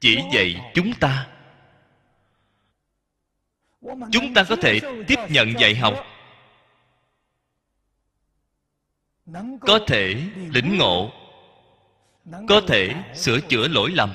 [0.00, 1.26] chỉ dạy chúng ta.
[4.12, 6.04] Chúng ta có thể tiếp nhận dạy học.
[9.60, 10.22] Có thể
[10.52, 11.12] lĩnh ngộ.
[12.48, 14.12] Có thể sửa chữa lỗi lầm.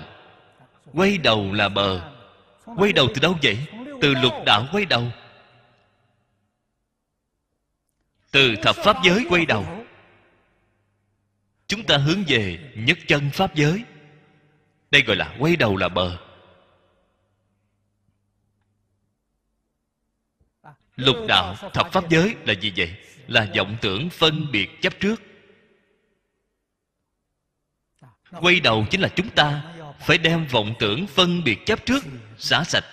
[0.93, 2.11] Quay đầu là bờ.
[2.65, 3.57] Quay đầu từ đâu vậy?
[4.01, 5.11] Từ lục đạo quay đầu.
[8.31, 9.65] Từ thập pháp giới quay đầu.
[11.67, 13.83] Chúng ta hướng về nhất chân pháp giới
[14.93, 16.17] đây gọi là quay đầu là bờ.
[20.95, 22.95] Lục đạo thập pháp giới là gì vậy?
[23.27, 25.21] Là vọng tưởng phân biệt chấp trước.
[28.41, 29.63] Quay đầu chính là chúng ta,
[29.99, 32.03] phải đem vọng tưởng phân biệt chấp trước,
[32.37, 32.85] xả sạch.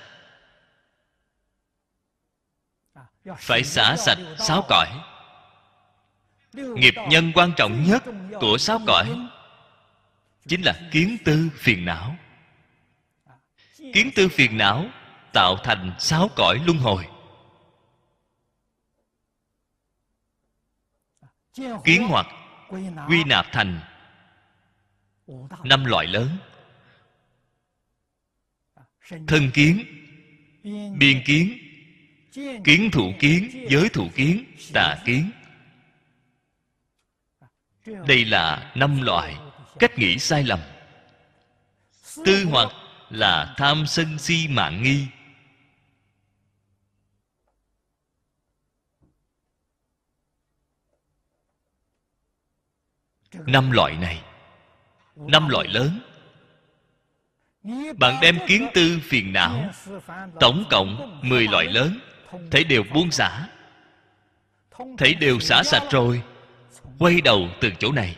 [3.38, 4.88] Phải xả sạch sáu cõi.
[6.52, 8.02] Nghiệp nhân quan trọng nhất
[8.40, 9.16] của sáu cõi
[10.48, 12.16] chính là kiến tư phiền não.
[13.78, 14.86] Kiến tư phiền não
[15.32, 17.06] tạo thành sáu cõi luân hồi.
[21.84, 22.26] Kiến hoặc
[23.08, 23.80] quy nạp thành
[25.64, 26.28] năm loại lớn.
[29.26, 29.84] Thân kiến,
[30.98, 31.58] biên kiến
[32.64, 35.30] kiến thủ kiến, giới thủ kiến, tà kiến.
[38.06, 39.36] Đây là năm loại
[39.80, 40.60] cách nghĩ sai lầm.
[42.24, 42.68] Tư hoặc
[43.10, 45.06] là tham sân si mạng nghi.
[53.32, 54.22] Năm loại này.
[55.16, 56.00] Năm loại lớn.
[57.98, 59.70] Bạn đem kiến tư phiền não,
[60.40, 62.00] tổng cộng 10 loại lớn,
[62.50, 63.48] thấy đều buông xả.
[64.98, 66.22] Thấy đều xả sạch rồi,
[66.98, 68.16] quay đầu từ chỗ này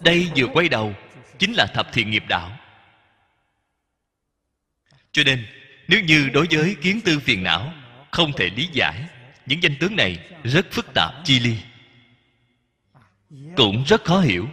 [0.00, 0.94] đây vừa quay đầu,
[1.38, 2.58] chính là thập thiện nghiệp đạo.
[5.12, 5.46] Cho nên,
[5.88, 7.72] nếu như đối với kiến tư phiền não,
[8.10, 9.08] không thể lý giải,
[9.46, 11.56] những danh tướng này rất phức tạp, chi ly.
[13.56, 14.48] Cũng rất khó hiểu.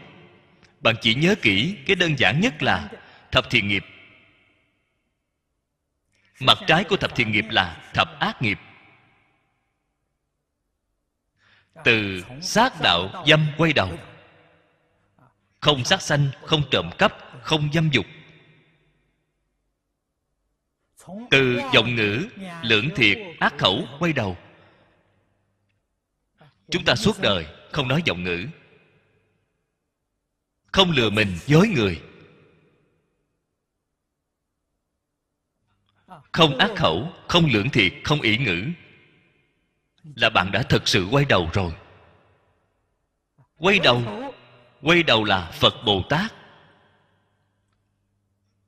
[0.80, 2.90] Bạn chỉ nhớ kỹ, cái đơn giản nhất là
[3.32, 3.86] thập thiện nghiệp.
[6.40, 8.60] Mặt trái của thập thiện nghiệp là thập ác nghiệp.
[11.84, 13.98] Từ sát đạo dâm quay đầu
[15.62, 18.06] không sát sanh, không trộm cắp, không dâm dục.
[21.32, 22.28] Từ giọng ngữ,
[22.64, 24.38] lưỡng thiệt, ác khẩu, quay đầu.
[26.70, 28.48] Chúng ta suốt đời không nói giọng ngữ.
[30.72, 32.02] Không lừa mình, dối người.
[36.32, 38.68] Không ác khẩu, không lưỡng thiệt, không ỷ ngữ.
[40.16, 41.74] Là bạn đã thực sự quay đầu rồi.
[43.58, 44.21] Quay đầu
[44.82, 46.34] quay đầu là phật bồ tát.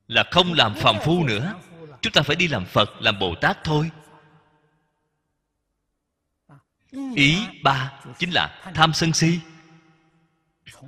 [0.08, 1.54] Là không làm phàm phu nữa.
[2.02, 3.92] Chúng ta phải đi làm phật, làm bồ tát thôi.
[7.16, 9.40] Ý ba chính là tham sân si.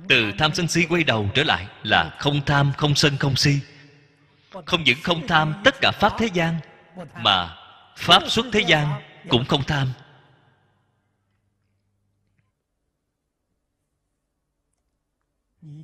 [0.08, 3.60] Từ tham sân si quay đầu trở lại là không tham, không sân, không si.
[4.66, 6.60] Không những không tham tất cả pháp thế gian,
[7.22, 7.56] mà
[7.96, 9.92] pháp xuất thế gian cũng không tham.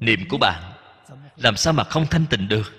[0.00, 0.72] Niệm của bạn,
[1.36, 2.72] làm sao mà không thanh tịnh được?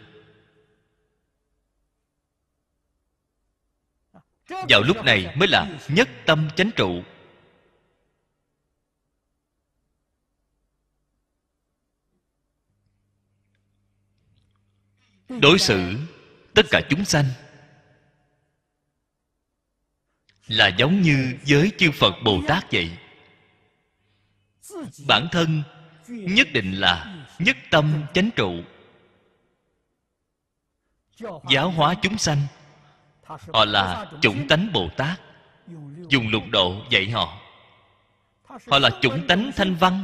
[4.69, 7.03] Vào lúc này mới là nhất tâm chánh trụ.
[15.29, 15.97] Đối xử
[16.53, 17.25] tất cả chúng sanh
[20.47, 22.97] là giống như với chư phật bồ tát vậy.
[25.07, 25.63] Bản thân
[26.07, 28.53] nhất định là nhất tâm chánh trụ.
[31.49, 32.37] Giáo hóa chúng sanh,
[33.25, 35.21] họ là chủng tánh bồ tát,
[36.09, 37.37] dùng lục độ dạy họ.
[38.67, 40.03] Họ là chủng tánh thanh văn,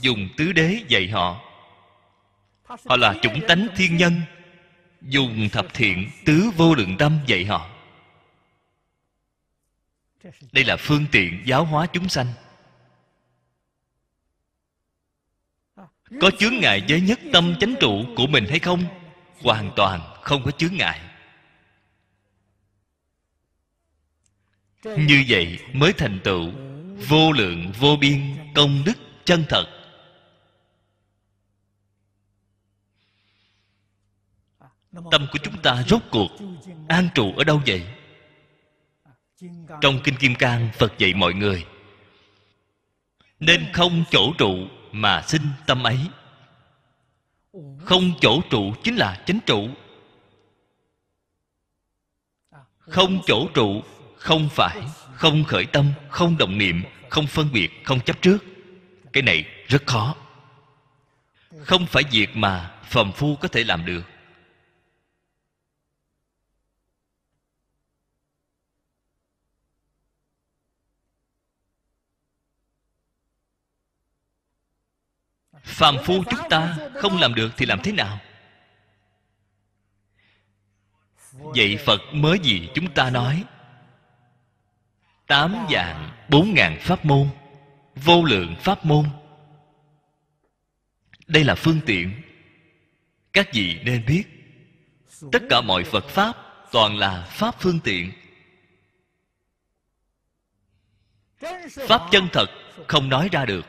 [0.00, 1.40] dùng tứ đế dạy họ.
[2.64, 4.20] Họ là chủng tánh thiên nhân,
[5.02, 7.70] dùng thập thiện tứ vô lượng tâm dạy họ.
[10.52, 12.26] Đây là phương tiện giáo hóa chúng sanh.
[16.20, 18.84] Có chướng ngại với nhất tâm chánh trụ của mình hay không?
[19.42, 21.00] Hoàn toàn không có chướng ngại.
[24.84, 26.52] Như vậy mới thành tựu
[27.08, 29.66] vô lượng, vô biên, công đức, chân thật.
[35.10, 36.28] Tâm của chúng ta rốt cuộc
[36.88, 37.86] an trụ ở đâu vậy?
[39.80, 41.66] Trong kinh kim cang, phật dạy mọi người,
[43.40, 44.68] nên không chỗ trụ
[45.00, 45.98] mà sinh tâm ấy.
[47.84, 49.68] Không chỗ trụ chính là chánh trụ.
[52.78, 53.82] Không chỗ trụ,
[54.16, 54.82] không phải,
[55.14, 58.38] không khởi tâm, không động niệm, không phân biệt, không chấp trước.
[59.12, 60.14] Cái này rất khó.
[61.64, 64.02] Không phải việc mà phàm phu có thể làm được.
[75.66, 78.18] Phàm phu chúng ta không làm được thì làm thế nào?
[81.32, 83.44] Vậy phật mới gì chúng ta nói,
[85.26, 87.28] tám dạng bốn ngàn pháp môn,
[87.96, 89.04] vô lượng pháp môn.
[91.26, 92.22] Đây là phương tiện.
[93.32, 94.24] Các vị nên biết,
[95.32, 96.36] tất cả mọi phật pháp
[96.72, 98.12] toàn là pháp phương tiện.
[101.88, 102.46] Pháp chân thật
[102.88, 103.66] không nói ra được.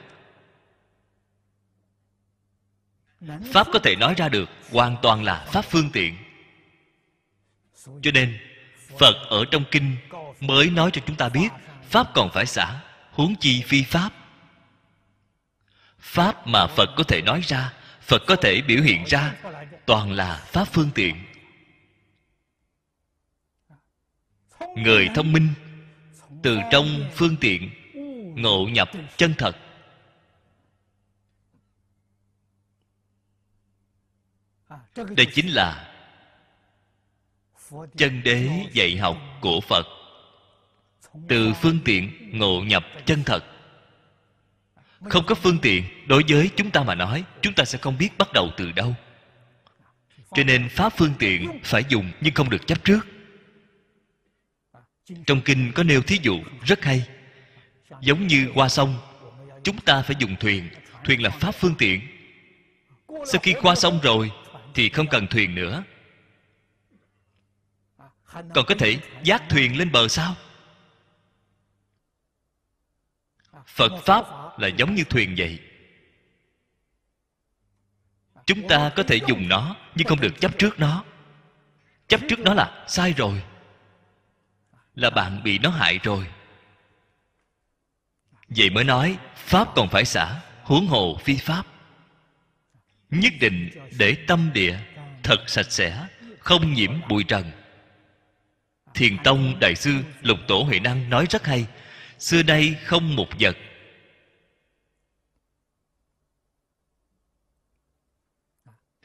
[3.54, 6.18] Pháp có thể nói ra được hoàn toàn là pháp phương tiện.
[8.02, 8.40] Cho nên
[9.00, 9.96] phật ở trong kinh
[10.40, 11.50] mới nói cho chúng ta biết
[11.90, 12.80] pháp còn phải xả
[13.12, 14.10] huống chi phi pháp.
[16.00, 19.34] Pháp mà phật có thể nói ra phật có thể biểu hiện ra
[19.86, 21.16] toàn là pháp phương tiện.
[24.76, 25.48] Người thông minh
[26.44, 27.70] từ trong phương tiện
[28.36, 29.58] ngộ nhập chân thật
[34.96, 35.94] đây chính là
[37.98, 39.88] chân đế dạy học của phật.
[41.28, 43.44] Từ phương tiện ngộ nhập chân thật.
[45.10, 48.18] Không có phương tiện đối với chúng ta mà nói, chúng ta sẽ không biết
[48.18, 48.96] bắt đầu từ đâu.
[50.32, 53.08] Cho nên pháp phương tiện phải dùng nhưng không được chấp trước.
[55.26, 57.08] Trong kinh có nêu thí dụ rất hay.
[58.02, 58.96] Giống như qua sông,
[59.64, 60.70] chúng ta phải dùng thuyền.
[61.04, 62.02] Thuyền là pháp phương tiện.
[63.08, 64.32] Sau khi qua sông rồi
[64.78, 65.84] thì không cần thuyền nữa.
[68.34, 70.36] Còn có thể giác thuyền lên bờ sao?
[73.66, 74.26] Phật pháp
[74.60, 75.60] là giống như thuyền vậy.
[78.46, 81.04] Chúng ta có thể dùng nó, nhưng không được chấp trước nó.
[82.08, 83.44] Chấp trước nó là sai rồi.
[84.96, 86.28] Là bạn bị nó hại rồi.
[88.48, 91.77] Vậy mới nói pháp còn phải xả huống hồ phi pháp
[93.10, 94.80] nhất định để tâm địa
[95.24, 96.08] thật sạch sẽ,
[96.40, 97.52] không nhiễm bụi trần.
[98.94, 101.66] Thiền tông đại sư lục tổ huệ năng nói rất hay,
[102.20, 103.58] xưa nay không một vật.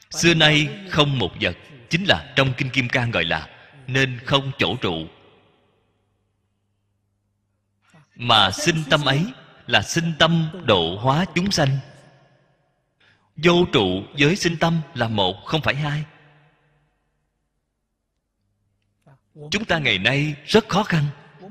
[0.09, 1.57] Xưa nay không một vật,
[1.89, 3.49] chính là trong kinh kim cang gọi là
[3.87, 5.07] nên không chỗ trụ.
[8.15, 9.25] Mà sinh tâm ấy
[9.67, 11.77] là sinh tâm độ hóa chúng sanh
[13.35, 16.03] vô trụ với sinh tâm là một, không phải hai.
[19.51, 21.03] Chúng ta ngày nay rất khó khăn.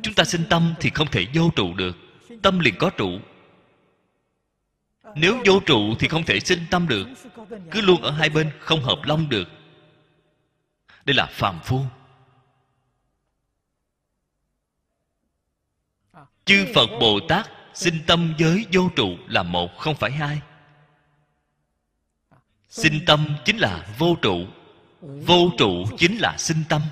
[0.03, 1.97] Chúng ta sinh tâm thì không thể vô trụ được.
[2.43, 3.11] Tâm liền có trụ.
[5.15, 7.09] Nếu vô trụ thì không thể sinh tâm được.
[7.71, 9.49] Cứ luôn ở hai bên, không hợp long được.
[11.05, 11.81] Đây là phàm phu.
[16.45, 20.41] Chư phật bồ tát sinh tâm với vô trụ là một, không phải hai
[22.73, 24.47] sinh tâm chính là vô trụ
[25.01, 26.83] vô trụ chính là sinh tâm.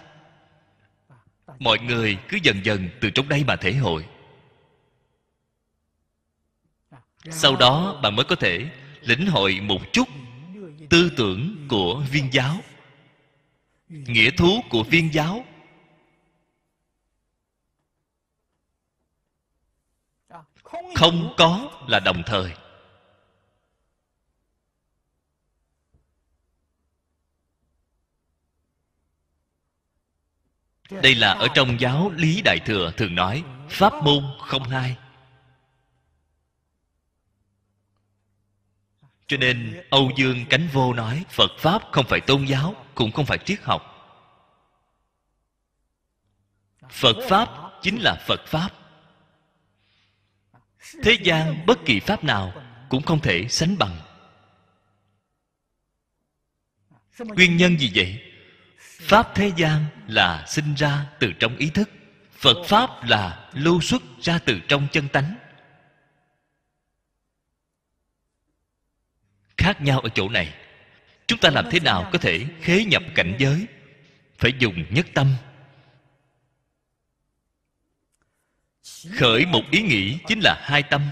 [1.59, 4.07] Mọi người cứ dần dần từ trong đây mà thể hội.
[7.31, 8.71] Sau đó bạn mới có thể
[9.01, 10.09] lĩnh hội một chút
[10.91, 12.57] tư tưởng của viên giáo,
[13.89, 15.45] nghĩa thú của viên giáo.
[20.95, 22.53] Không có là đồng thời.
[30.91, 34.97] Đây là ở trong giáo lý đại thừa thường nói, pháp môn không hai.
[39.27, 43.27] Cho nên âu dương cánh vô nói, phật pháp không phải tôn giáo, cũng không
[43.27, 43.87] phải triết học.
[46.91, 47.49] Phật pháp
[47.83, 48.71] chính là phật pháp.
[51.03, 52.53] Thế gian bất kỳ pháp nào
[52.89, 54.01] cũng không thể sánh bằng.
[57.19, 58.33] Nguyên nhân gì vậy?
[58.79, 61.91] Pháp thế gian là sinh ra từ trong ý thức.
[62.31, 65.35] Phật pháp là lưu xuất ra từ trong chân tánh.
[69.57, 70.55] Khác nhau ở chỗ này,
[71.27, 73.67] chúng ta làm thế nào có thể khế nhập cảnh giới?
[74.39, 75.35] Phải dùng nhất tâm.
[79.19, 81.03] Khởi một ý nghĩ chính là hai tâm.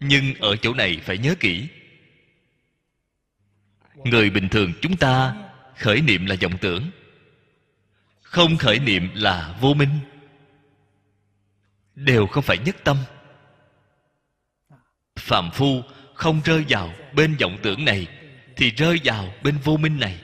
[0.00, 1.68] Nhưng ở chỗ này phải nhớ kỹ
[4.04, 5.34] người bình thường chúng ta
[5.78, 6.90] khởi niệm là vọng tưởng.
[8.22, 9.98] Không khởi niệm là vô minh.
[11.94, 12.96] Đều không phải nhất tâm.
[15.16, 15.82] Phạm phu
[16.14, 18.06] không rơi vào bên vọng tưởng này,
[18.56, 20.22] thì rơi vào bên vô minh này.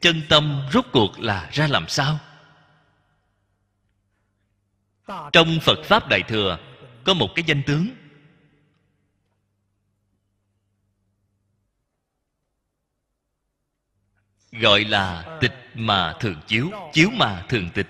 [0.00, 2.18] Chân tâm rốt cuộc là ra làm sao?
[5.32, 6.58] Trong phật pháp đại thừa,
[7.04, 7.88] có một cái danh tướng.
[14.52, 17.86] Gọi là tịch mà thường chiếu chiếu mà thường tịch.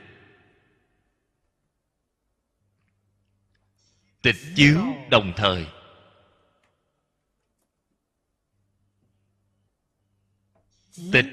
[4.23, 4.81] Tịch chiếu
[5.11, 5.67] đồng thời.
[11.13, 11.27] Tịch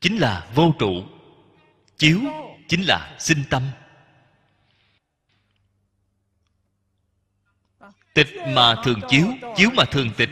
[0.00, 1.04] chính là vô trụ,
[1.96, 2.20] chiếu
[2.68, 3.62] chính là sinh tâm.
[8.16, 9.26] Tịch mà thường chiếu
[9.56, 10.30] chiếu mà thường tịch.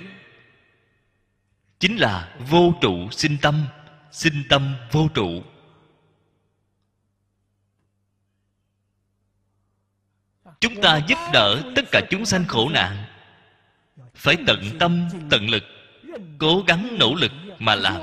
[1.79, 3.67] Chính là vô trụ sinh tâm
[4.11, 5.43] sinh tâm vô trụ.
[10.61, 13.05] Chúng ta giúp đỡ tất cả chúng sanh khổ nạn.
[14.15, 15.65] Phải tận tâm, tận lực,
[16.39, 18.03] cố gắng nỗ lực mà làm.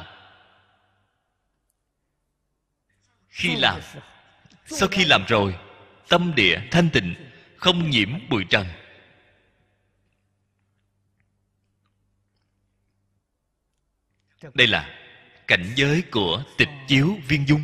[3.29, 3.81] Khi làm,
[4.65, 5.55] sau khi làm rồi,
[6.07, 7.15] tâm địa thanh tịnh,
[7.57, 8.67] không nhiễm bụi trần.
[14.53, 14.97] Đây là
[15.47, 17.63] cảnh giới của tịch chiếu viên dung.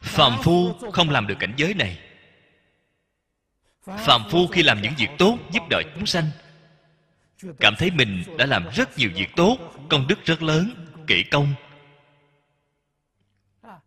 [0.00, 1.98] Phàm phu không làm được cảnh giới này.
[3.86, 6.24] Phàm phu khi làm những việc tốt giúp đỡ chúng sanh,
[7.60, 9.58] cảm thấy mình đã làm rất nhiều việc tốt,
[9.88, 11.54] công đức rất lớn, kỹ công.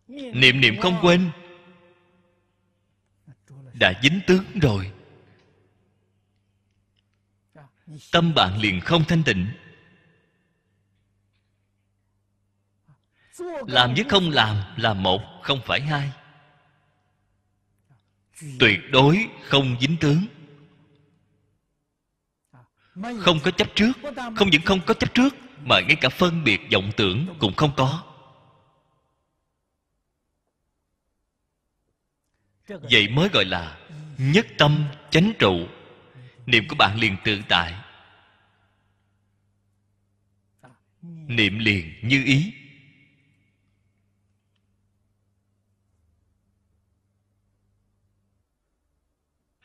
[0.08, 1.32] Niệm niệm không quên
[3.82, 4.92] đã dính tướng rồi.
[8.12, 9.48] Tâm bạn liền không thanh tịnh.
[13.68, 16.12] Làm với không làm là một, không phải hai.
[18.60, 20.26] Tuyệt đối không dính tướng.
[23.20, 23.92] Không có chấp trước,
[24.36, 25.36] không những không có chấp trước,
[25.66, 28.11] mà ngay cả phân biệt vọng tưởng cũng không có.
[32.82, 33.78] Vậy mới gọi là
[34.18, 35.68] nhất tâm chánh trụ.
[36.46, 37.74] Niệm của bạn liền tự tại.
[41.28, 42.54] Niệm liền như ý.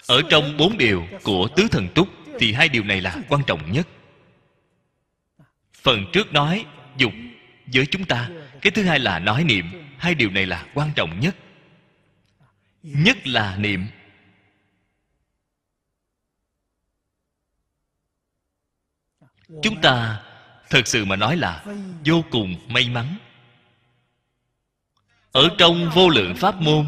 [0.07, 2.09] Ở trong bốn điều của tứ thần túc
[2.39, 3.89] thì hai điều này là quan trọng nhất.
[5.73, 6.67] Phần trước nói
[6.97, 7.13] dục
[7.67, 8.31] với chúng ta,
[8.63, 9.67] cái thứ hai là nói niệm.
[9.99, 11.37] Hai điều này là quan trọng nhất
[12.87, 13.87] nhất là niệm.
[19.63, 20.23] Chúng ta
[20.71, 21.65] thật sự mà nói là
[22.05, 23.17] vô cùng may mắn.
[25.33, 26.87] Ở trong vô lượng pháp môn,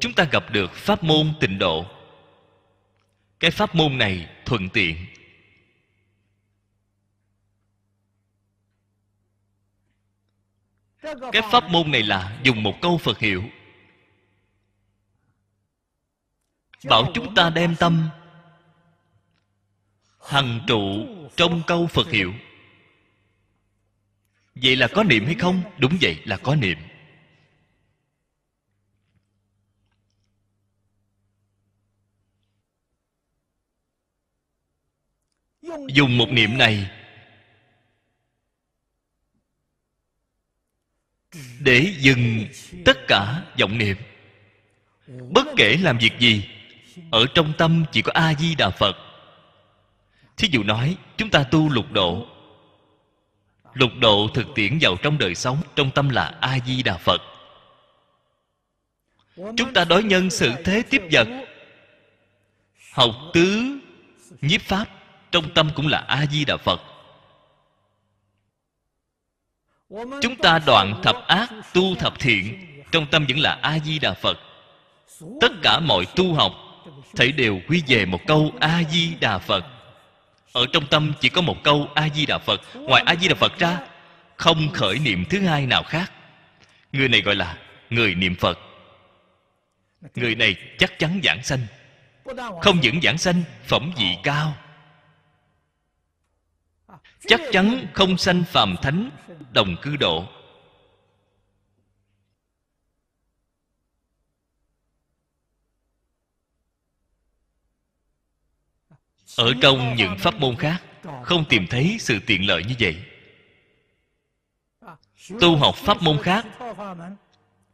[0.00, 1.86] chúng ta gặp được pháp môn tịnh độ.
[3.40, 5.06] Cái pháp môn này thuận tiện.
[11.32, 13.44] Cái pháp môn này là dùng một câu phật hiệu.
[16.84, 18.08] Bảo chúng ta đem tâm.
[20.20, 21.06] hằng trụ
[21.36, 22.32] trong câu phật hiệu.
[24.54, 25.62] Vậy là có niệm hay không?
[25.78, 26.78] Đúng vậy là có niệm.
[35.88, 36.90] Dùng một niệm này
[41.60, 42.46] để dừng
[42.84, 43.96] tất cả vọng niệm.
[45.06, 46.53] Bất kể làm việc gì
[47.10, 48.96] ở trong tâm chỉ có a di đà phật.
[50.36, 52.26] Thí dụ nói, chúng ta tu lục độ.
[53.72, 57.22] Lục độ thực tiễn vào trong đời sống, trong tâm là a di đà phật.
[59.36, 61.28] Chúng ta đối nhân sự thế tiếp vật.
[62.92, 63.78] Học tứ,
[64.40, 64.84] nhiếp pháp,
[65.30, 66.80] trong tâm cũng là a di đà phật.
[70.22, 74.14] Chúng ta đoạn thập ác, tu thập thiện, trong tâm vẫn là a di đà
[74.14, 74.38] phật.
[75.40, 76.52] Tất cả mọi tu học
[77.16, 79.64] thể đều quy về một câu a di đà phật.
[80.52, 82.60] Ở trong tâm chỉ có một câu a di đà phật.
[82.74, 83.78] Ngoài a di đà phật ra,
[84.36, 86.12] không khởi niệm thứ hai nào khác.
[86.92, 87.56] Người này gọi là
[87.90, 88.58] người niệm phật.
[90.14, 91.66] Người này chắc chắn giảng sanh.
[92.62, 94.54] Không những giảng sanh, phẩm vị cao.
[97.26, 99.10] Chắc chắn không sanh phàm thánh,
[99.52, 100.24] đồng cư độ.
[109.36, 110.82] Ở trong những pháp môn khác,
[111.22, 112.96] không tìm thấy sự tiện lợi như vậy.
[115.40, 116.46] Tu học pháp môn khác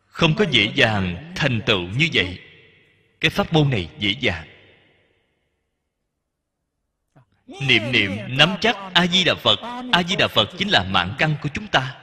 [0.07, 2.41] không có dễ dàng thành tựu như vậy.
[3.20, 4.47] Cái pháp môn này dễ dàng.
[7.47, 9.59] Niệm niệm nắm chắc a di đà phật.
[9.93, 11.97] A di đà phật chính là mạng căn của chúng ta.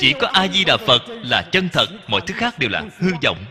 [0.00, 3.10] Chỉ có a di đà phật là chân thật, mọi thứ khác đều là hư
[3.22, 3.44] vọng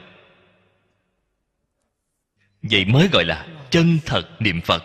[2.63, 4.83] vậy mới gọi là chân thật niệm phật.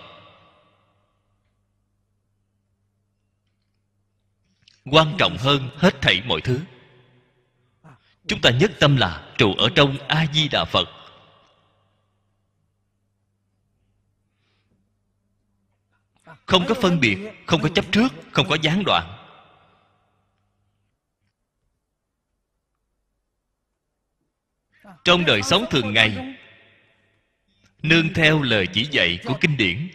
[4.84, 6.60] Quan trọng hơn hết thảy mọi thứ.
[8.26, 10.88] Chúng ta nhất tâm là trụ ở trong a di đà phật.
[16.46, 19.14] Không có phân biệt, không có chấp trước, không có gián đoạn.
[25.04, 26.37] Trong đời sống thường ngày
[27.82, 29.88] nương theo lời chỉ dạy của kinh điển.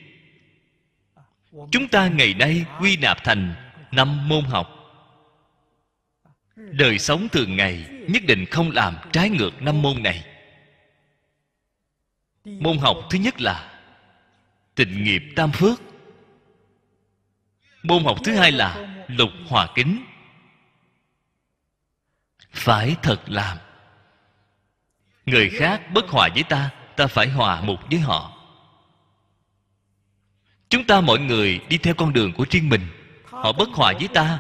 [1.72, 3.55] Chúng ta ngày nay quy nạp thành
[3.91, 4.69] năm môn học.
[6.55, 10.26] Đời sống thường ngày nhất định không làm trái ngược năm môn này.
[12.45, 13.81] Môn học thứ nhất là
[14.76, 15.81] tịnh nghiệp tam phước.
[17.84, 20.03] Môn học thứ hai là lục hòa kính.
[22.51, 23.57] Phải thật làm.
[25.26, 28.34] Người khác bất hòa với ta ta phải hòa một với họ.
[30.70, 32.88] Chúng ta mọi người đi theo con đường của riêng mình.
[33.26, 34.40] Họ bất hòa với ta,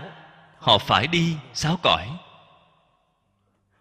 [0.59, 2.07] họ phải đi sáo cõi.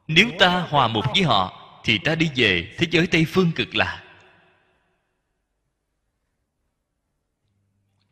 [0.08, 3.74] Nếu ta hòa một với họ, thì ta đi về thế giới tây phương cực
[3.74, 4.02] lạc.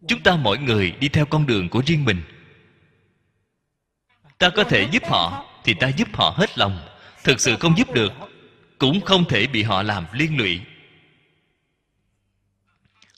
[0.08, 2.22] Chúng ta mọi người đi theo con đường của riêng mình.
[4.38, 6.88] Ta có thể giúp họ, thì ta giúp họ hết lòng.
[7.24, 8.12] Thực sự không giúp được
[8.80, 10.60] cũng không thể bị họ làm liên lụy.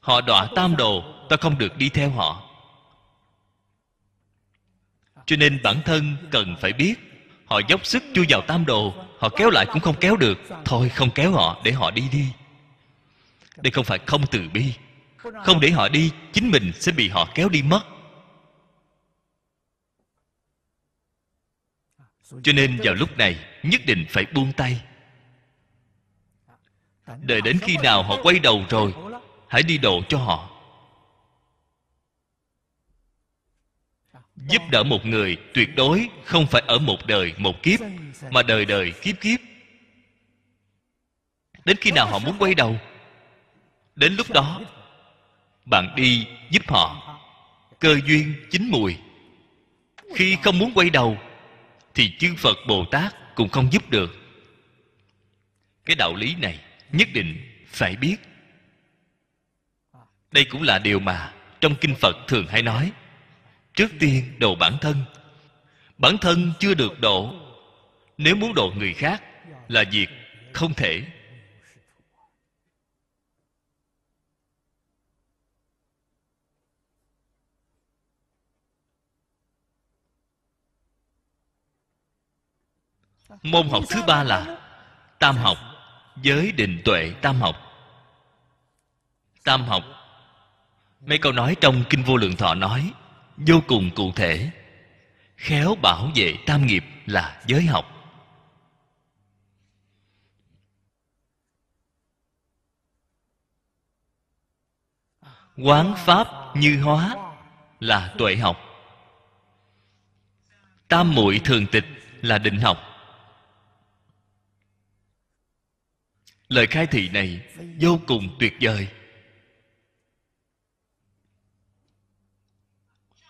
[0.00, 2.48] Họ đọa tam đồ, ta không được đi theo họ.
[5.26, 6.94] Cho nên bản thân cần phải biết,
[7.46, 10.38] họ dốc sức chui vào tam đồ, họ kéo lại cũng không kéo được.
[10.64, 12.26] Thôi, không kéo họ, để họ đi đi.
[13.56, 14.74] Đây không phải không từ bi.
[15.44, 17.82] Không để họ đi, chính mình sẽ bị họ kéo đi mất.
[22.42, 24.80] Cho nên vào lúc này, nhất định phải buông tay
[27.20, 28.94] đợi đến khi nào họ quay đầu rồi,
[29.48, 30.48] hãy đi độ cho họ.
[34.36, 37.80] Giúp đỡ một người tuyệt đối không phải ở một đời một kiếp,
[38.30, 39.40] mà đời đời kiếp kiếp.
[41.64, 42.76] Đến khi nào họ muốn quay đầu?
[43.94, 44.60] Đến lúc đó,
[45.64, 47.18] bạn đi giúp họ.
[47.80, 48.96] Cơ duyên chín mùi.
[50.14, 51.18] Khi không muốn quay đầu,
[51.94, 54.16] thì chư phật bồ tát cũng không giúp được.
[55.84, 56.60] Cái đạo lý này
[56.92, 58.16] nhất định phải biết.
[60.32, 62.92] Đây cũng là điều mà trong kinh phật thường hay nói.
[63.74, 65.04] Trước tiên độ bản thân.
[65.98, 67.34] Bản thân chưa được độ.
[68.18, 69.22] Nếu muốn độ người khác
[69.68, 70.08] là việc
[70.52, 71.02] không thể.
[83.42, 84.58] Môn học thứ ba là
[85.18, 85.71] tam học
[86.16, 87.56] giới định tuệ tam học.
[89.44, 89.84] Tam học,
[91.00, 92.92] mấy câu nói trong kinh vô lượng thọ nói,
[93.36, 94.50] vô cùng cụ thể,
[95.36, 97.84] khéo bảo vệ tam nghiệp là giới học.
[105.56, 107.16] Quán pháp như hóa
[107.80, 108.56] là tuệ học.
[110.88, 111.84] Tam muội thường tịch
[112.22, 112.91] là định học.
[116.52, 117.40] Lời khai thị này
[117.80, 118.88] vô cùng tuyệt vời.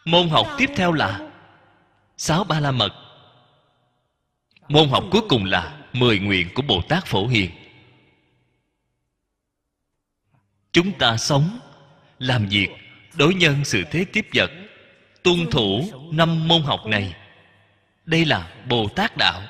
[0.04, 1.30] Môn học tiếp theo là
[2.16, 2.90] sáu ba la mật.
[4.68, 7.50] Môn học cuối cùng là mười nguyện của bồ tát phổ hiền.
[10.72, 11.60] Chúng ta sống,
[12.18, 12.68] làm việc,
[13.14, 14.50] đối nhân sự thế tiếp vật,
[15.22, 17.14] tuân thủ năm môn học này.
[18.04, 19.42] Đây là bồ tát đạo.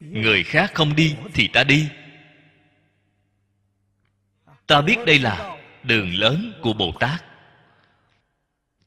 [0.00, 1.88] Người khác không đi thì ta đi.
[4.66, 7.24] Ta biết đây là đường lớn của bồ tát.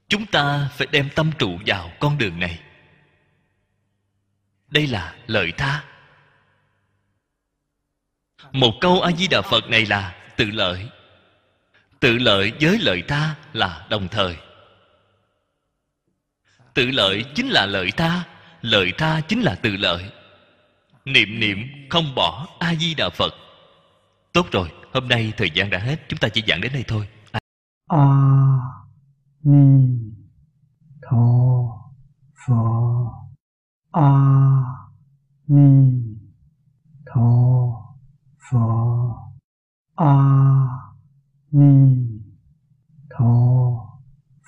[0.07, 2.59] Chúng ta phải đem tâm trụ vào con đường này.
[4.67, 5.83] Đây là lợi tha.
[8.51, 10.89] Một câu a di đà phật này là tự lợi.
[11.99, 14.37] Tự lợi với lợi tha là đồng thời.
[16.73, 18.23] Tự lợi chính là lợi tha
[18.61, 20.11] lợi tha chính là tự lợi
[21.05, 21.57] niệm niệm,
[21.89, 23.33] không bỏ a di đà phật.
[24.33, 27.07] Tốt rồi, hôm nay thời gian đã hết, chúng ta chỉ giảng đến đây thôi.
[27.31, 27.39] A
[27.87, 28.73] à...
[29.43, 30.03] ni
[31.01, 31.17] tho
[32.47, 33.09] phật
[33.91, 34.09] a
[35.47, 36.03] ni
[37.05, 37.29] tho
[38.51, 39.13] phật
[39.95, 40.15] a
[41.51, 41.97] ni
[43.09, 43.33] tho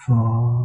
[0.08, 0.65] phật